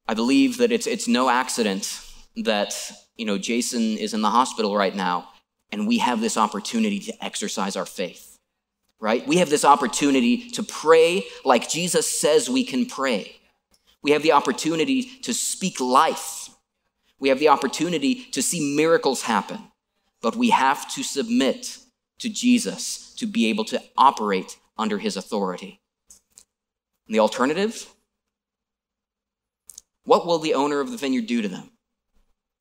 I 0.08 0.14
believe 0.14 0.58
that 0.58 0.72
it's, 0.72 0.88
it's 0.88 1.08
no 1.08 1.30
accident 1.30 1.99
that, 2.38 2.74
you 3.16 3.26
know, 3.26 3.38
Jason 3.38 3.97
is 3.97 4.14
in 4.14 4.22
the 4.22 4.30
hospital 4.30 4.76
right 4.76 4.95
now, 4.95 5.30
and 5.72 5.88
we 5.88 5.99
have 5.99 6.22
this 6.22 6.38
opportunity 6.38 6.99
to 6.99 7.24
exercise 7.24 7.76
our 7.76 7.86
faith, 7.86 8.38
right? 8.99 9.26
We 9.28 9.38
have 9.38 9.49
this 9.49 9.66
opportunity 9.66 10.49
to 10.51 10.64
pray 10.64 11.26
like 11.45 11.70
Jesus 11.70 12.08
says 12.08 12.49
we 12.49 12.64
can 12.64 12.86
pray. 12.86 13.38
We 14.01 14.12
have 14.12 14.24
the 14.24 14.34
opportunity 14.34 15.04
to 15.22 15.34
speak 15.34 15.80
life. 15.80 16.49
We 17.20 17.30
have 17.30 17.39
the 17.39 17.47
opportunity 17.47 18.26
to 18.32 18.43
see 18.43 18.76
miracles 18.76 19.24
happen. 19.24 19.60
But 20.22 20.36
we 20.36 20.49
have 20.49 20.89
to 20.93 21.04
submit 21.04 21.78
to 22.20 22.30
Jesus 22.30 23.14
to 23.16 23.26
be 23.26 23.47
able 23.47 23.66
to 23.66 23.82
operate 23.97 24.58
under 24.78 24.97
his 24.97 25.16
authority. 25.16 25.82
And 27.08 27.16
the 27.16 27.20
alternative? 27.20 27.88
What 30.06 30.26
will 30.26 30.39
the 30.39 30.54
owner 30.54 30.80
of 30.80 30.91
the 30.91 30.97
vineyard 30.97 31.28
do 31.28 31.41
to 31.41 31.47
them? 31.47 31.72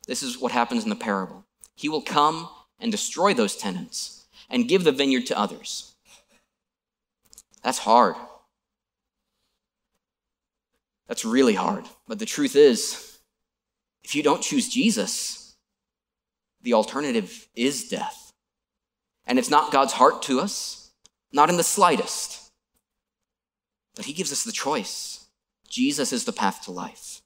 This 0.06 0.22
is 0.22 0.38
what 0.38 0.52
happens 0.52 0.84
in 0.84 0.90
the 0.90 0.96
parable. 0.96 1.44
He 1.74 1.88
will 1.88 2.02
come 2.02 2.48
and 2.78 2.90
destroy 2.90 3.34
those 3.34 3.56
tenants 3.56 4.26
and 4.50 4.68
give 4.68 4.84
the 4.84 4.92
vineyard 4.92 5.26
to 5.26 5.38
others. 5.38 5.94
That's 7.62 7.78
hard. 7.78 8.16
That's 11.08 11.24
really 11.24 11.54
hard. 11.54 11.84
But 12.06 12.18
the 12.18 12.26
truth 12.26 12.56
is, 12.56 13.18
if 14.04 14.14
you 14.14 14.22
don't 14.22 14.42
choose 14.42 14.68
Jesus, 14.68 15.56
the 16.62 16.74
alternative 16.74 17.48
is 17.54 17.88
death. 17.88 18.32
And 19.26 19.38
it's 19.38 19.50
not 19.50 19.72
God's 19.72 19.92
heart 19.94 20.22
to 20.22 20.40
us, 20.40 20.90
not 21.32 21.48
in 21.48 21.56
the 21.56 21.62
slightest. 21.62 22.50
But 23.94 24.06
He 24.06 24.12
gives 24.12 24.32
us 24.32 24.44
the 24.44 24.52
choice. 24.52 25.26
Jesus 25.68 26.12
is 26.12 26.24
the 26.24 26.32
path 26.32 26.62
to 26.64 26.72
life. 26.72 27.21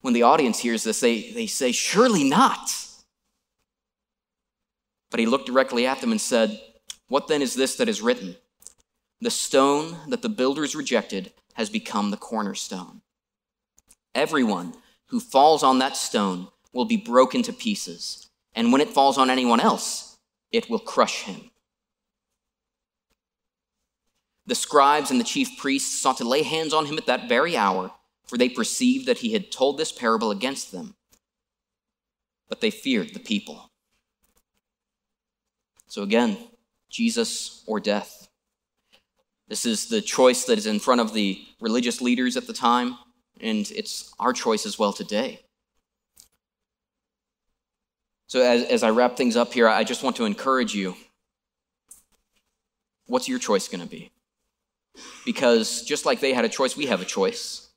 When 0.00 0.14
the 0.14 0.22
audience 0.22 0.58
hears 0.60 0.84
this, 0.84 1.00
they, 1.00 1.32
they 1.32 1.46
say, 1.46 1.72
Surely 1.72 2.24
not. 2.24 2.70
But 5.10 5.20
he 5.20 5.26
looked 5.26 5.46
directly 5.46 5.86
at 5.86 6.00
them 6.00 6.12
and 6.12 6.20
said, 6.20 6.60
What 7.08 7.28
then 7.28 7.42
is 7.42 7.54
this 7.54 7.76
that 7.76 7.88
is 7.88 8.02
written? 8.02 8.36
The 9.20 9.30
stone 9.30 9.96
that 10.08 10.22
the 10.22 10.28
builders 10.28 10.76
rejected 10.76 11.32
has 11.54 11.68
become 11.68 12.10
the 12.10 12.16
cornerstone. 12.16 13.00
Everyone 14.14 14.74
who 15.06 15.18
falls 15.18 15.62
on 15.62 15.78
that 15.80 15.96
stone 15.96 16.48
will 16.72 16.84
be 16.84 16.96
broken 16.96 17.42
to 17.42 17.52
pieces, 17.52 18.28
and 18.54 18.70
when 18.72 18.80
it 18.80 18.90
falls 18.90 19.18
on 19.18 19.30
anyone 19.30 19.58
else, 19.58 20.18
it 20.52 20.70
will 20.70 20.78
crush 20.78 21.22
him. 21.22 21.50
The 24.46 24.54
scribes 24.54 25.10
and 25.10 25.18
the 25.18 25.24
chief 25.24 25.58
priests 25.58 26.00
sought 26.00 26.18
to 26.18 26.24
lay 26.24 26.42
hands 26.42 26.72
on 26.72 26.86
him 26.86 26.96
at 26.96 27.06
that 27.06 27.28
very 27.28 27.56
hour, 27.56 27.90
for 28.28 28.36
they 28.36 28.48
perceived 28.48 29.06
that 29.06 29.18
he 29.18 29.32
had 29.32 29.50
told 29.50 29.78
this 29.78 29.90
parable 29.90 30.30
against 30.30 30.70
them. 30.70 30.94
But 32.48 32.60
they 32.60 32.70
feared 32.70 33.14
the 33.14 33.20
people. 33.20 33.70
So 35.86 36.02
again, 36.02 36.36
Jesus 36.90 37.64
or 37.66 37.80
death. 37.80 38.28
This 39.48 39.64
is 39.64 39.88
the 39.88 40.02
choice 40.02 40.44
that 40.44 40.58
is 40.58 40.66
in 40.66 40.78
front 40.78 41.00
of 41.00 41.14
the 41.14 41.42
religious 41.60 42.02
leaders 42.02 42.36
at 42.36 42.46
the 42.46 42.52
time, 42.52 42.98
and 43.40 43.70
it's 43.74 44.12
our 44.18 44.34
choice 44.34 44.66
as 44.66 44.78
well 44.78 44.92
today. 44.92 45.40
So, 48.26 48.42
as, 48.42 48.62
as 48.64 48.82
I 48.82 48.90
wrap 48.90 49.16
things 49.16 49.36
up 49.36 49.54
here, 49.54 49.66
I 49.66 49.84
just 49.84 50.02
want 50.02 50.16
to 50.16 50.26
encourage 50.26 50.74
you. 50.74 50.94
What's 53.06 53.26
your 53.26 53.38
choice 53.38 53.68
going 53.68 53.80
to 53.80 53.88
be? 53.88 54.10
Because 55.24 55.82
just 55.82 56.04
like 56.04 56.20
they 56.20 56.34
had 56.34 56.44
a 56.44 56.48
choice, 56.50 56.76
we 56.76 56.86
have 56.86 57.00
a 57.00 57.06
choice. 57.06 57.67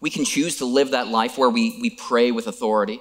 We 0.00 0.10
can 0.10 0.24
choose 0.24 0.56
to 0.56 0.64
live 0.64 0.92
that 0.92 1.08
life 1.08 1.36
where 1.36 1.50
we, 1.50 1.78
we 1.80 1.90
pray 1.90 2.30
with 2.30 2.46
authority, 2.46 3.00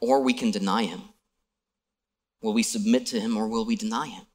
or 0.00 0.20
we 0.20 0.34
can 0.34 0.50
deny 0.50 0.84
Him. 0.84 1.02
Will 2.42 2.52
we 2.52 2.62
submit 2.62 3.06
to 3.06 3.20
Him 3.20 3.36
or 3.36 3.48
will 3.48 3.64
we 3.64 3.74
deny 3.74 4.08
Him? 4.08 4.26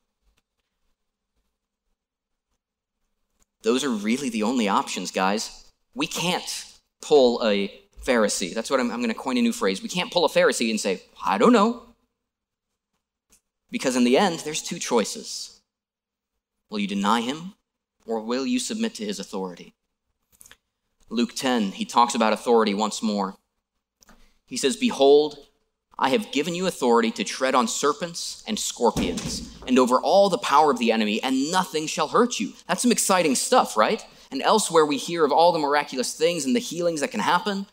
Those 3.62 3.84
are 3.84 3.90
really 3.90 4.30
the 4.30 4.44
only 4.44 4.68
options, 4.68 5.12
guys. 5.12 5.70
We 5.94 6.08
can't 6.08 6.66
pull 7.02 7.46
a 7.46 7.72
Pharisee. 8.04 8.54
That's 8.54 8.72
what 8.72 8.80
I'm, 8.80 8.90
I'm 8.90 9.00
going 9.00 9.10
to 9.10 9.14
coin 9.14 9.38
a 9.38 9.42
new 9.42 9.52
phrase. 9.52 9.84
We 9.84 9.90
can't 9.90 10.12
pull 10.12 10.26
a 10.26 10.30
Pharisee 10.30 10.70
and 10.70 10.80
say, 10.80 11.04
I 11.24 11.38
don't 11.38 11.54
know. 11.54 11.84
Because 13.70 13.96
in 13.96 14.06
the 14.06 14.18
end, 14.18 14.40
there's 14.40 14.64
two 14.64 14.80
choices. 14.80 15.62
Will 16.70 16.80
you 16.80 16.88
deny 16.88 17.22
him 17.22 17.54
or 18.06 18.22
will 18.22 18.46
you 18.46 18.60
submit 18.60 18.96
to 18.96 19.06
his 19.06 19.20
authority? 19.20 19.76
Luke 21.10 21.36
10, 21.36 21.72
he 21.74 21.86
talks 21.86 22.16
about 22.16 22.34
authority 22.34 22.74
once 22.74 23.02
more. 23.02 23.36
He 24.46 24.58
says, 24.58 24.78
Behold, 24.78 25.38
I 25.98 26.10
have 26.10 26.32
given 26.32 26.56
you 26.56 26.66
authority 26.68 27.12
to 27.12 27.24
tread 27.24 27.56
on 27.56 27.68
serpents 27.68 28.44
and 28.48 28.58
scorpions 28.58 29.56
and 29.68 29.78
over 29.78 30.00
all 30.00 30.30
the 30.30 30.38
power 30.38 30.72
of 30.72 30.80
the 30.80 30.92
enemy, 30.92 31.22
and 31.22 31.52
nothing 31.52 31.88
shall 31.88 32.08
hurt 32.08 32.40
you. 32.40 32.54
That's 32.68 32.82
some 32.82 32.92
exciting 32.92 33.36
stuff, 33.36 33.76
right? 33.76 34.04
And 34.32 34.42
elsewhere 34.42 34.86
we 34.86 34.98
hear 34.98 35.26
of 35.26 35.32
all 35.32 35.52
the 35.52 35.60
miraculous 35.60 36.14
things 36.14 36.46
and 36.46 36.56
the 36.56 36.60
healings 36.60 37.02
that 37.02 37.12
can 37.12 37.20
happen 37.20 37.66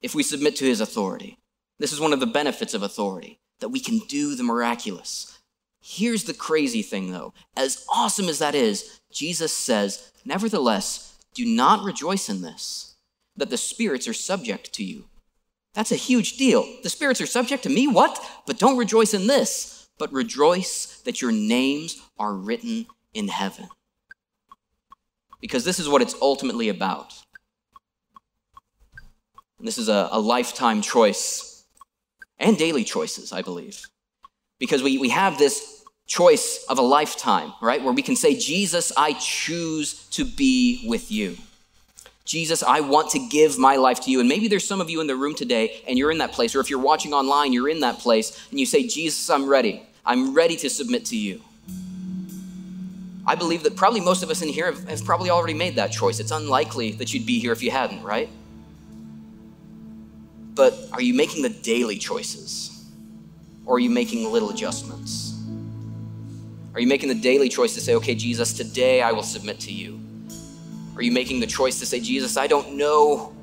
if 0.00 0.14
we 0.14 0.22
submit 0.22 0.56
to 0.56 0.64
his 0.64 0.80
authority. 0.80 1.38
This 1.78 1.92
is 1.92 2.00
one 2.00 2.12
of 2.12 2.20
the 2.20 2.26
benefits 2.26 2.74
of 2.74 2.82
authority, 2.82 3.40
that 3.60 3.70
we 3.70 3.80
can 3.80 3.98
do 4.00 4.34
the 4.34 4.42
miraculous. 4.42 5.38
Here's 5.80 6.24
the 6.24 6.34
crazy 6.34 6.82
thing, 6.82 7.10
though. 7.10 7.32
As 7.56 7.84
awesome 7.88 8.28
as 8.28 8.38
that 8.38 8.54
is, 8.54 9.00
Jesus 9.10 9.52
says, 9.52 10.12
Nevertheless, 10.24 11.11
do 11.34 11.46
not 11.46 11.84
rejoice 11.84 12.28
in 12.28 12.42
this, 12.42 12.94
that 13.36 13.50
the 13.50 13.56
spirits 13.56 14.06
are 14.06 14.12
subject 14.12 14.72
to 14.74 14.84
you. 14.84 15.04
That's 15.74 15.92
a 15.92 15.96
huge 15.96 16.36
deal. 16.36 16.66
The 16.82 16.90
spirits 16.90 17.20
are 17.20 17.26
subject 17.26 17.62
to 17.62 17.70
me? 17.70 17.88
What? 17.88 18.20
But 18.46 18.58
don't 18.58 18.76
rejoice 18.76 19.14
in 19.14 19.26
this, 19.26 19.88
but 19.98 20.12
rejoice 20.12 21.00
that 21.04 21.22
your 21.22 21.32
names 21.32 22.00
are 22.18 22.34
written 22.34 22.86
in 23.14 23.28
heaven. 23.28 23.68
Because 25.40 25.64
this 25.64 25.78
is 25.78 25.88
what 25.88 26.02
it's 26.02 26.14
ultimately 26.20 26.68
about. 26.68 27.14
And 29.58 29.66
this 29.66 29.78
is 29.78 29.88
a, 29.88 30.08
a 30.12 30.20
lifetime 30.20 30.82
choice 30.82 31.64
and 32.38 32.58
daily 32.58 32.84
choices, 32.84 33.32
I 33.32 33.42
believe. 33.42 33.82
Because 34.58 34.82
we, 34.82 34.98
we 34.98 35.08
have 35.08 35.38
this 35.38 35.81
choice 36.12 36.62
of 36.68 36.76
a 36.76 36.82
lifetime, 36.82 37.54
right? 37.62 37.82
Where 37.82 37.94
we 37.94 38.02
can 38.02 38.16
say, 38.16 38.36
Jesus, 38.36 38.92
I 38.98 39.14
choose 39.14 40.06
to 40.08 40.26
be 40.26 40.84
with 40.86 41.10
you. 41.10 41.38
Jesus, 42.26 42.62
I 42.62 42.80
want 42.80 43.08
to 43.12 43.28
give 43.30 43.58
my 43.58 43.76
life 43.76 44.00
to 44.02 44.10
you. 44.10 44.20
And 44.20 44.28
maybe 44.28 44.46
there's 44.46 44.68
some 44.68 44.82
of 44.82 44.90
you 44.90 45.00
in 45.00 45.06
the 45.06 45.16
room 45.16 45.34
today 45.34 45.80
and 45.88 45.96
you're 45.96 46.10
in 46.10 46.18
that 46.18 46.32
place, 46.32 46.54
or 46.54 46.60
if 46.60 46.68
you're 46.68 46.78
watching 46.78 47.14
online, 47.14 47.54
you're 47.54 47.70
in 47.70 47.80
that 47.80 47.98
place, 47.98 48.46
and 48.50 48.60
you 48.60 48.66
say, 48.66 48.86
Jesus, 48.86 49.30
I'm 49.30 49.48
ready. 49.48 49.82
I'm 50.04 50.34
ready 50.34 50.54
to 50.56 50.68
submit 50.68 51.06
to 51.06 51.16
you. 51.16 51.40
I 53.26 53.34
believe 53.34 53.62
that 53.62 53.74
probably 53.74 54.00
most 54.00 54.22
of 54.22 54.28
us 54.28 54.42
in 54.42 54.48
here 54.48 54.66
have, 54.66 54.86
have 54.90 55.04
probably 55.06 55.30
already 55.30 55.54
made 55.54 55.76
that 55.76 55.92
choice. 55.92 56.20
It's 56.20 56.30
unlikely 56.30 56.92
that 56.92 57.14
you'd 57.14 57.24
be 57.24 57.38
here 57.38 57.52
if 57.52 57.62
you 57.62 57.70
hadn't, 57.70 58.02
right? 58.02 58.28
But 60.54 60.74
are 60.92 61.00
you 61.00 61.14
making 61.14 61.40
the 61.40 61.48
daily 61.48 61.96
choices? 61.96 62.84
Or 63.64 63.76
are 63.76 63.80
you 63.80 63.88
making 63.88 64.30
little 64.30 64.50
adjustments? 64.50 65.31
Are 66.74 66.80
you 66.80 66.86
making 66.86 67.08
the 67.08 67.14
daily 67.14 67.48
choice 67.48 67.74
to 67.74 67.80
say, 67.80 67.94
okay, 67.96 68.14
Jesus, 68.14 68.52
today 68.52 69.02
I 69.02 69.12
will 69.12 69.22
submit 69.22 69.60
to 69.60 69.72
you? 69.72 70.00
Are 70.96 71.02
you 71.02 71.12
making 71.12 71.40
the 71.40 71.46
choice 71.46 71.78
to 71.80 71.86
say, 71.86 72.00
Jesus, 72.00 72.36
I 72.36 72.46
don't 72.46 72.76
know 72.76 73.34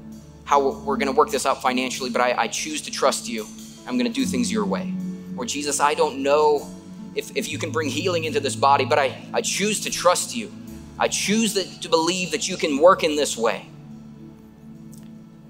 how 0.45 0.71
we're 0.71 0.97
going 0.97 1.07
to 1.07 1.17
work 1.17 1.29
this 1.29 1.45
out 1.45 1.61
financially, 1.61 2.09
but 2.09 2.21
I, 2.21 2.33
I 2.33 2.47
choose 2.47 2.81
to 2.81 2.91
trust 2.91 3.29
you. 3.29 3.45
I'm 3.87 3.97
going 3.97 4.11
to 4.11 4.13
do 4.13 4.25
things 4.25 4.51
your 4.51 4.65
way. 4.65 4.93
Or, 5.37 5.45
Jesus, 5.45 5.79
I 5.79 5.93
don't 5.93 6.23
know 6.23 6.67
if, 7.15 7.35
if 7.37 7.49
you 7.49 7.57
can 7.57 7.71
bring 7.71 7.87
healing 7.87 8.23
into 8.23 8.39
this 8.39 8.55
body, 8.55 8.85
but 8.85 8.97
I, 8.97 9.15
I 9.31 9.41
choose 9.41 9.79
to 9.81 9.91
trust 9.91 10.35
you. 10.35 10.51
I 10.97 11.07
choose 11.07 11.53
that, 11.53 11.81
to 11.83 11.89
believe 11.89 12.31
that 12.31 12.47
you 12.47 12.57
can 12.57 12.79
work 12.79 13.03
in 13.03 13.15
this 13.15 13.37
way. 13.37 13.65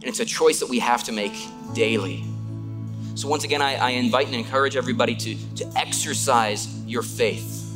And 0.02 0.04
it's 0.04 0.20
a 0.20 0.26
choice 0.26 0.60
that 0.60 0.70
we 0.70 0.80
have 0.80 1.04
to 1.06 1.12
make 1.12 1.34
daily. 1.74 2.24
So, 3.16 3.28
once 3.28 3.44
again, 3.44 3.62
I, 3.62 3.76
I 3.76 3.90
invite 3.92 4.28
and 4.28 4.36
encourage 4.36 4.78
everybody 4.78 5.16
to, 5.16 5.56
to 5.56 5.72
exercise 5.76 6.68
your 6.86 7.02
faith, 7.04 7.69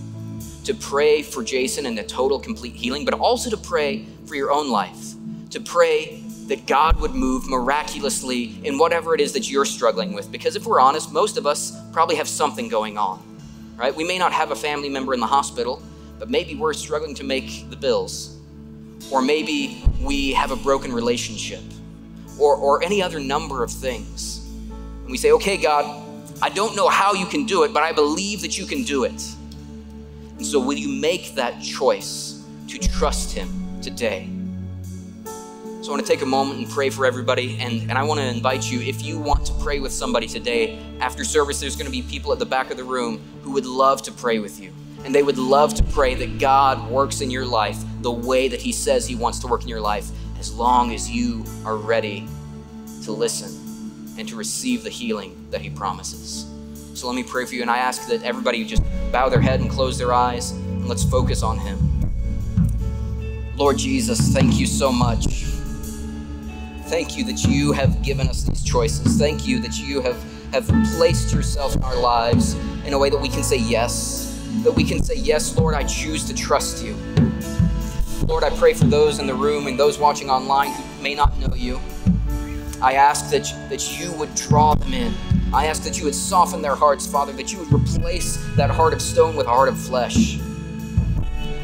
to 0.63 0.73
pray 0.73 1.21
for 1.21 1.43
Jason 1.43 1.85
and 1.85 1.97
the 1.97 2.03
total, 2.03 2.39
complete 2.39 2.75
healing, 2.75 3.05
but 3.05 3.13
also 3.13 3.49
to 3.49 3.57
pray 3.57 4.05
for 4.25 4.35
your 4.35 4.51
own 4.51 4.69
life, 4.69 5.13
to 5.49 5.59
pray 5.59 6.23
that 6.47 6.65
God 6.65 6.99
would 6.99 7.13
move 7.13 7.47
miraculously 7.49 8.59
in 8.63 8.77
whatever 8.77 9.13
it 9.15 9.21
is 9.21 9.33
that 9.33 9.49
you're 9.49 9.65
struggling 9.65 10.13
with. 10.13 10.31
Because 10.31 10.55
if 10.55 10.65
we're 10.65 10.79
honest, 10.79 11.11
most 11.11 11.37
of 11.37 11.45
us 11.45 11.73
probably 11.91 12.15
have 12.15 12.27
something 12.27 12.67
going 12.67 12.97
on, 12.97 13.21
right? 13.77 13.95
We 13.95 14.03
may 14.03 14.17
not 14.17 14.33
have 14.33 14.51
a 14.51 14.55
family 14.55 14.89
member 14.89 15.13
in 15.13 15.19
the 15.19 15.27
hospital, 15.27 15.81
but 16.19 16.29
maybe 16.29 16.55
we're 16.55 16.73
struggling 16.73 17.15
to 17.15 17.23
make 17.23 17.69
the 17.69 17.75
bills. 17.75 18.37
Or 19.11 19.21
maybe 19.21 19.83
we 20.01 20.31
have 20.33 20.51
a 20.51 20.55
broken 20.55 20.91
relationship 20.93 21.61
or, 22.39 22.55
or 22.55 22.83
any 22.83 23.01
other 23.01 23.19
number 23.19 23.63
of 23.63 23.71
things. 23.71 24.45
And 25.01 25.11
we 25.11 25.17
say, 25.17 25.31
okay, 25.33 25.57
God, 25.57 26.03
I 26.41 26.49
don't 26.49 26.75
know 26.75 26.89
how 26.89 27.13
you 27.13 27.25
can 27.25 27.45
do 27.45 27.63
it, 27.63 27.73
but 27.73 27.83
I 27.83 27.91
believe 27.91 28.41
that 28.41 28.57
you 28.57 28.65
can 28.65 28.83
do 28.83 29.03
it. 29.03 29.21
And 30.43 30.51
so, 30.51 30.59
will 30.59 30.77
you 30.77 30.89
make 30.89 31.35
that 31.35 31.61
choice 31.61 32.43
to 32.67 32.77
trust 32.77 33.31
Him 33.31 33.47
today? 33.81 34.29
So, 35.23 35.87
I 35.87 35.89
want 35.91 36.05
to 36.05 36.11
take 36.11 36.21
a 36.21 36.25
moment 36.25 36.59
and 36.59 36.69
pray 36.69 36.89
for 36.89 37.05
everybody. 37.05 37.57
And, 37.61 37.83
and 37.83 37.93
I 37.93 38.03
want 38.03 38.19
to 38.19 38.25
invite 38.25 38.69
you, 38.69 38.81
if 38.81 39.01
you 39.01 39.17
want 39.17 39.45
to 39.45 39.53
pray 39.63 39.79
with 39.79 39.93
somebody 39.93 40.27
today, 40.27 40.77
after 40.99 41.23
service, 41.23 41.61
there's 41.61 41.77
going 41.77 41.85
to 41.85 41.91
be 41.93 42.01
people 42.01 42.33
at 42.33 42.39
the 42.39 42.45
back 42.45 42.71
of 42.71 42.75
the 42.75 42.83
room 42.83 43.21
who 43.41 43.51
would 43.51 43.65
love 43.65 44.01
to 44.01 44.11
pray 44.11 44.39
with 44.39 44.59
you. 44.59 44.73
And 45.05 45.15
they 45.15 45.23
would 45.23 45.37
love 45.37 45.75
to 45.75 45.83
pray 45.83 46.13
that 46.15 46.39
God 46.39 46.91
works 46.91 47.21
in 47.21 47.31
your 47.31 47.45
life 47.45 47.81
the 48.01 48.11
way 48.11 48.49
that 48.49 48.61
He 48.61 48.73
says 48.73 49.07
He 49.07 49.15
wants 49.15 49.39
to 49.39 49.47
work 49.47 49.61
in 49.61 49.69
your 49.69 49.79
life 49.79 50.09
as 50.39 50.53
long 50.53 50.93
as 50.93 51.09
you 51.09 51.45
are 51.63 51.77
ready 51.77 52.27
to 53.03 53.13
listen 53.13 54.17
and 54.19 54.27
to 54.27 54.35
receive 54.35 54.83
the 54.83 54.89
healing 54.89 55.47
that 55.51 55.61
He 55.61 55.69
promises. 55.69 56.52
So 57.03 57.09
let 57.09 57.17
me 57.17 57.23
pray 57.23 57.43
for 57.43 57.53
you, 57.53 57.61
and 57.61 57.69
I 57.69 57.79
ask 57.79 58.07
that 58.07 58.23
everybody 58.23 58.63
just 58.63 58.81
bow 59.11 59.27
their 59.27 59.41
head 59.41 59.59
and 59.59 59.69
close 59.69 59.97
their 59.97 60.13
eyes, 60.13 60.51
and 60.51 60.87
let's 60.87 61.03
focus 61.03 61.43
on 61.43 61.59
Him. 61.59 61.77
Lord 63.57 63.77
Jesus, 63.77 64.29
thank 64.29 64.57
you 64.57 64.65
so 64.65 64.89
much. 64.89 65.43
Thank 66.85 67.17
you 67.17 67.25
that 67.25 67.43
you 67.43 67.73
have 67.73 68.01
given 68.03 68.29
us 68.29 68.43
these 68.43 68.63
choices. 68.63 69.17
Thank 69.17 69.45
you 69.45 69.59
that 69.59 69.77
you 69.77 69.99
have, 69.99 70.15
have 70.53 70.65
placed 70.95 71.33
yourself 71.33 71.75
in 71.75 71.83
our 71.83 71.99
lives 71.99 72.53
in 72.85 72.93
a 72.93 72.97
way 72.97 73.09
that 73.09 73.19
we 73.19 73.27
can 73.27 73.43
say 73.43 73.57
yes. 73.57 74.41
That 74.63 74.71
we 74.71 74.85
can 74.85 75.03
say, 75.03 75.15
Yes, 75.15 75.57
Lord, 75.57 75.75
I 75.75 75.83
choose 75.83 76.23
to 76.29 76.33
trust 76.33 76.85
you. 76.85 76.95
Lord, 78.27 78.45
I 78.45 78.49
pray 78.51 78.73
for 78.75 78.85
those 78.85 79.19
in 79.19 79.27
the 79.27 79.35
room 79.35 79.67
and 79.67 79.77
those 79.77 79.99
watching 79.99 80.29
online 80.29 80.71
who 80.71 81.03
may 81.03 81.15
not 81.15 81.37
know 81.37 81.53
you. 81.53 81.81
I 82.81 82.93
ask 82.93 83.29
that, 83.31 83.43
that 83.69 83.99
you 83.99 84.13
would 84.13 84.33
draw 84.35 84.75
them 84.75 84.93
in. 84.93 85.13
I 85.53 85.67
ask 85.67 85.83
that 85.83 85.99
you 85.99 86.05
would 86.05 86.15
soften 86.15 86.63
their 86.63 86.73
hearts, 86.73 87.05
Father, 87.05 87.31
that 87.33 87.53
you 87.53 87.59
would 87.59 87.71
replace 87.71 88.37
that 88.55 88.71
heart 88.71 88.91
of 88.91 88.99
stone 88.99 89.35
with 89.35 89.45
a 89.45 89.49
heart 89.51 89.69
of 89.69 89.79
flesh. 89.79 90.39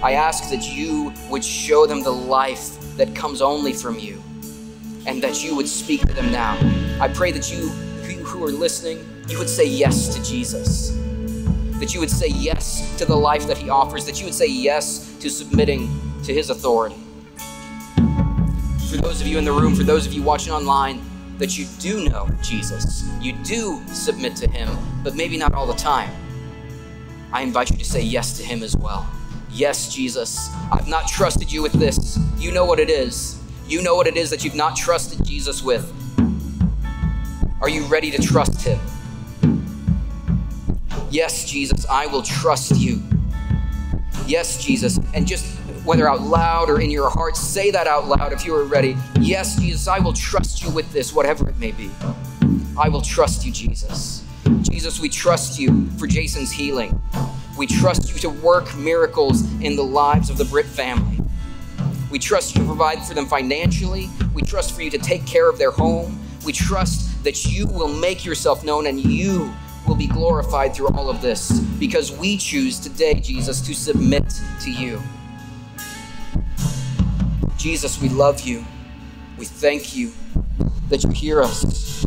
I 0.04 0.14
ask 0.14 0.52
that 0.52 0.72
you 0.72 1.12
would 1.28 1.44
show 1.44 1.88
them 1.88 2.04
the 2.04 2.12
life 2.12 2.78
that 2.98 3.16
comes 3.16 3.42
only 3.42 3.74
from 3.74 3.98
you 3.98 4.22
and 5.08 5.24
that 5.24 5.44
you 5.44 5.56
would 5.56 5.68
speak 5.68 6.02
to 6.02 6.14
them 6.14 6.32
now. 6.32 6.56
I 7.02 7.08
pray 7.08 7.32
that 7.32 7.52
you, 7.52 7.72
you 8.08 8.24
who 8.24 8.46
are 8.46 8.52
listening, 8.52 9.04
you 9.28 9.40
would 9.40 9.50
say 9.50 9.66
yes 9.66 10.16
to 10.16 10.24
Jesus. 10.24 10.92
That 11.80 11.92
you 11.92 12.00
would 12.00 12.12
say 12.12 12.28
yes 12.28 12.96
to 13.00 13.06
the 13.06 13.16
life 13.16 13.48
that 13.48 13.58
he 13.58 13.72
offers, 13.72 14.06
that 14.06 14.20
you 14.20 14.26
would 14.26 14.36
say 14.36 14.46
yes 14.46 15.18
to 15.20 15.32
submitting 15.32 15.90
to 16.26 16.32
his 16.32 16.52
authority. 16.52 16.98
For 18.92 18.98
those 18.98 19.20
of 19.20 19.26
you 19.26 19.40
in 19.40 19.46
the 19.46 19.52
room, 19.52 19.74
for 19.74 19.84
those 19.84 20.06
of 20.06 20.14
you 20.14 20.22
watching 20.22 20.54
online, 20.54 21.02
that 21.40 21.58
you 21.58 21.66
do 21.80 22.08
know 22.10 22.30
Jesus, 22.44 23.10
you 23.20 23.34
do 23.44 23.82
submit 23.88 24.36
to 24.36 24.50
him, 24.50 24.70
but 25.04 25.16
maybe 25.16 25.38
not 25.38 25.54
all 25.54 25.66
the 25.66 25.74
time. 25.74 26.12
I 27.32 27.42
invite 27.42 27.72
you 27.72 27.78
to 27.78 27.86
say 27.86 28.02
yes 28.02 28.38
to 28.38 28.44
him 28.44 28.62
as 28.62 28.76
well. 28.76 29.10
Yes, 29.52 29.94
Jesus, 29.94 30.54
I've 30.72 30.88
not 30.88 31.08
trusted 31.08 31.52
you 31.52 31.62
with 31.62 31.74
this. 31.74 32.20
You 32.38 32.52
know 32.52 32.66
what 32.66 32.80
it 32.80 32.90
is. 32.90 33.42
You 33.68 33.82
know 33.82 33.96
what 33.96 34.06
it 34.06 34.18
is 34.18 34.30
that 34.30 34.44
you've 34.44 34.56
not 34.56 34.76
trusted 34.76 35.26
Jesus 35.26 35.64
with. 35.64 35.92
Are 37.62 37.70
you 37.70 37.84
ready 37.86 38.12
to 38.12 38.22
trust 38.22 38.62
him? 38.62 38.80
Yes, 41.10 41.50
Jesus, 41.50 41.86
I 41.88 42.06
will 42.06 42.22
trust 42.22 42.78
you. 42.78 43.02
Yes, 44.28 44.64
Jesus. 44.64 45.00
And 45.14 45.26
just 45.26 45.59
whether 45.90 46.08
out 46.08 46.22
loud 46.22 46.70
or 46.70 46.80
in 46.80 46.92
your 46.92 47.10
heart, 47.10 47.36
say 47.36 47.72
that 47.72 47.88
out 47.88 48.08
loud 48.08 48.32
if 48.32 48.46
you 48.46 48.54
are 48.54 48.64
ready. 48.64 48.96
Yes, 49.20 49.60
Jesus, 49.60 49.88
I 49.88 49.98
will 49.98 50.14
trust 50.14 50.64
you 50.64 50.70
with 50.70 50.94
this, 50.94 51.14
whatever 51.14 51.50
it 51.50 51.58
may 51.58 51.72
be. 51.72 51.90
I 52.78 52.88
will 52.90 53.02
trust 53.02 53.44
you, 53.44 53.52
Jesus. 53.52 54.24
Jesus, 54.62 55.00
we 55.00 55.10
trust 55.10 55.58
you 55.58 55.88
for 55.98 56.06
Jason's 56.06 56.52
healing. 56.52 57.02
We 57.58 57.66
trust 57.66 58.14
you 58.14 58.20
to 58.20 58.30
work 58.30 58.78
miracles 58.78 59.52
in 59.64 59.76
the 59.76 59.82
lives 59.82 60.30
of 60.30 60.38
the 60.38 60.46
Britt 60.46 60.68
family. 60.68 61.26
We 62.12 62.20
trust 62.20 62.54
you 62.54 62.62
to 62.62 62.68
provide 62.68 63.04
for 63.04 63.16
them 63.16 63.26
financially. 63.26 64.12
We 64.36 64.44
trust 64.44 64.76
for 64.76 64.84
you 64.84 64.92
to 64.92 65.00
take 65.00 65.26
care 65.26 65.50
of 65.50 65.58
their 65.58 65.72
home. 65.72 66.20
We 66.46 66.54
trust 66.54 67.24
that 67.24 67.48
you 67.48 67.66
will 67.66 67.92
make 67.92 68.24
yourself 68.24 68.64
known 68.64 68.86
and 68.86 69.00
you 69.00 69.52
will 69.88 69.96
be 69.96 70.06
glorified 70.06 70.76
through 70.76 70.90
all 70.90 71.10
of 71.10 71.24
this 71.24 71.62
because 71.80 72.16
we 72.16 72.38
choose 72.38 72.80
today, 72.80 73.16
Jesus, 73.16 73.60
to 73.62 73.74
submit 73.74 74.40
to 74.62 74.72
you. 74.72 75.02
Jesus, 77.60 78.02
we 78.02 78.08
love 78.08 78.40
you. 78.40 78.64
We 79.38 79.44
thank 79.44 79.94
you 79.94 80.14
that 80.88 81.04
you 81.04 81.10
hear 81.10 81.42
us. 81.42 82.06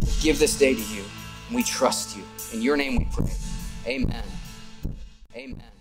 We 0.00 0.22
give 0.22 0.38
this 0.38 0.58
day 0.58 0.74
to 0.74 0.80
you, 0.80 1.04
and 1.48 1.54
we 1.54 1.62
trust 1.62 2.16
you. 2.16 2.24
In 2.54 2.62
your 2.62 2.78
name 2.78 2.96
we 2.96 3.06
pray. 3.12 3.30
Amen. 3.86 4.24
Amen. 5.36 5.77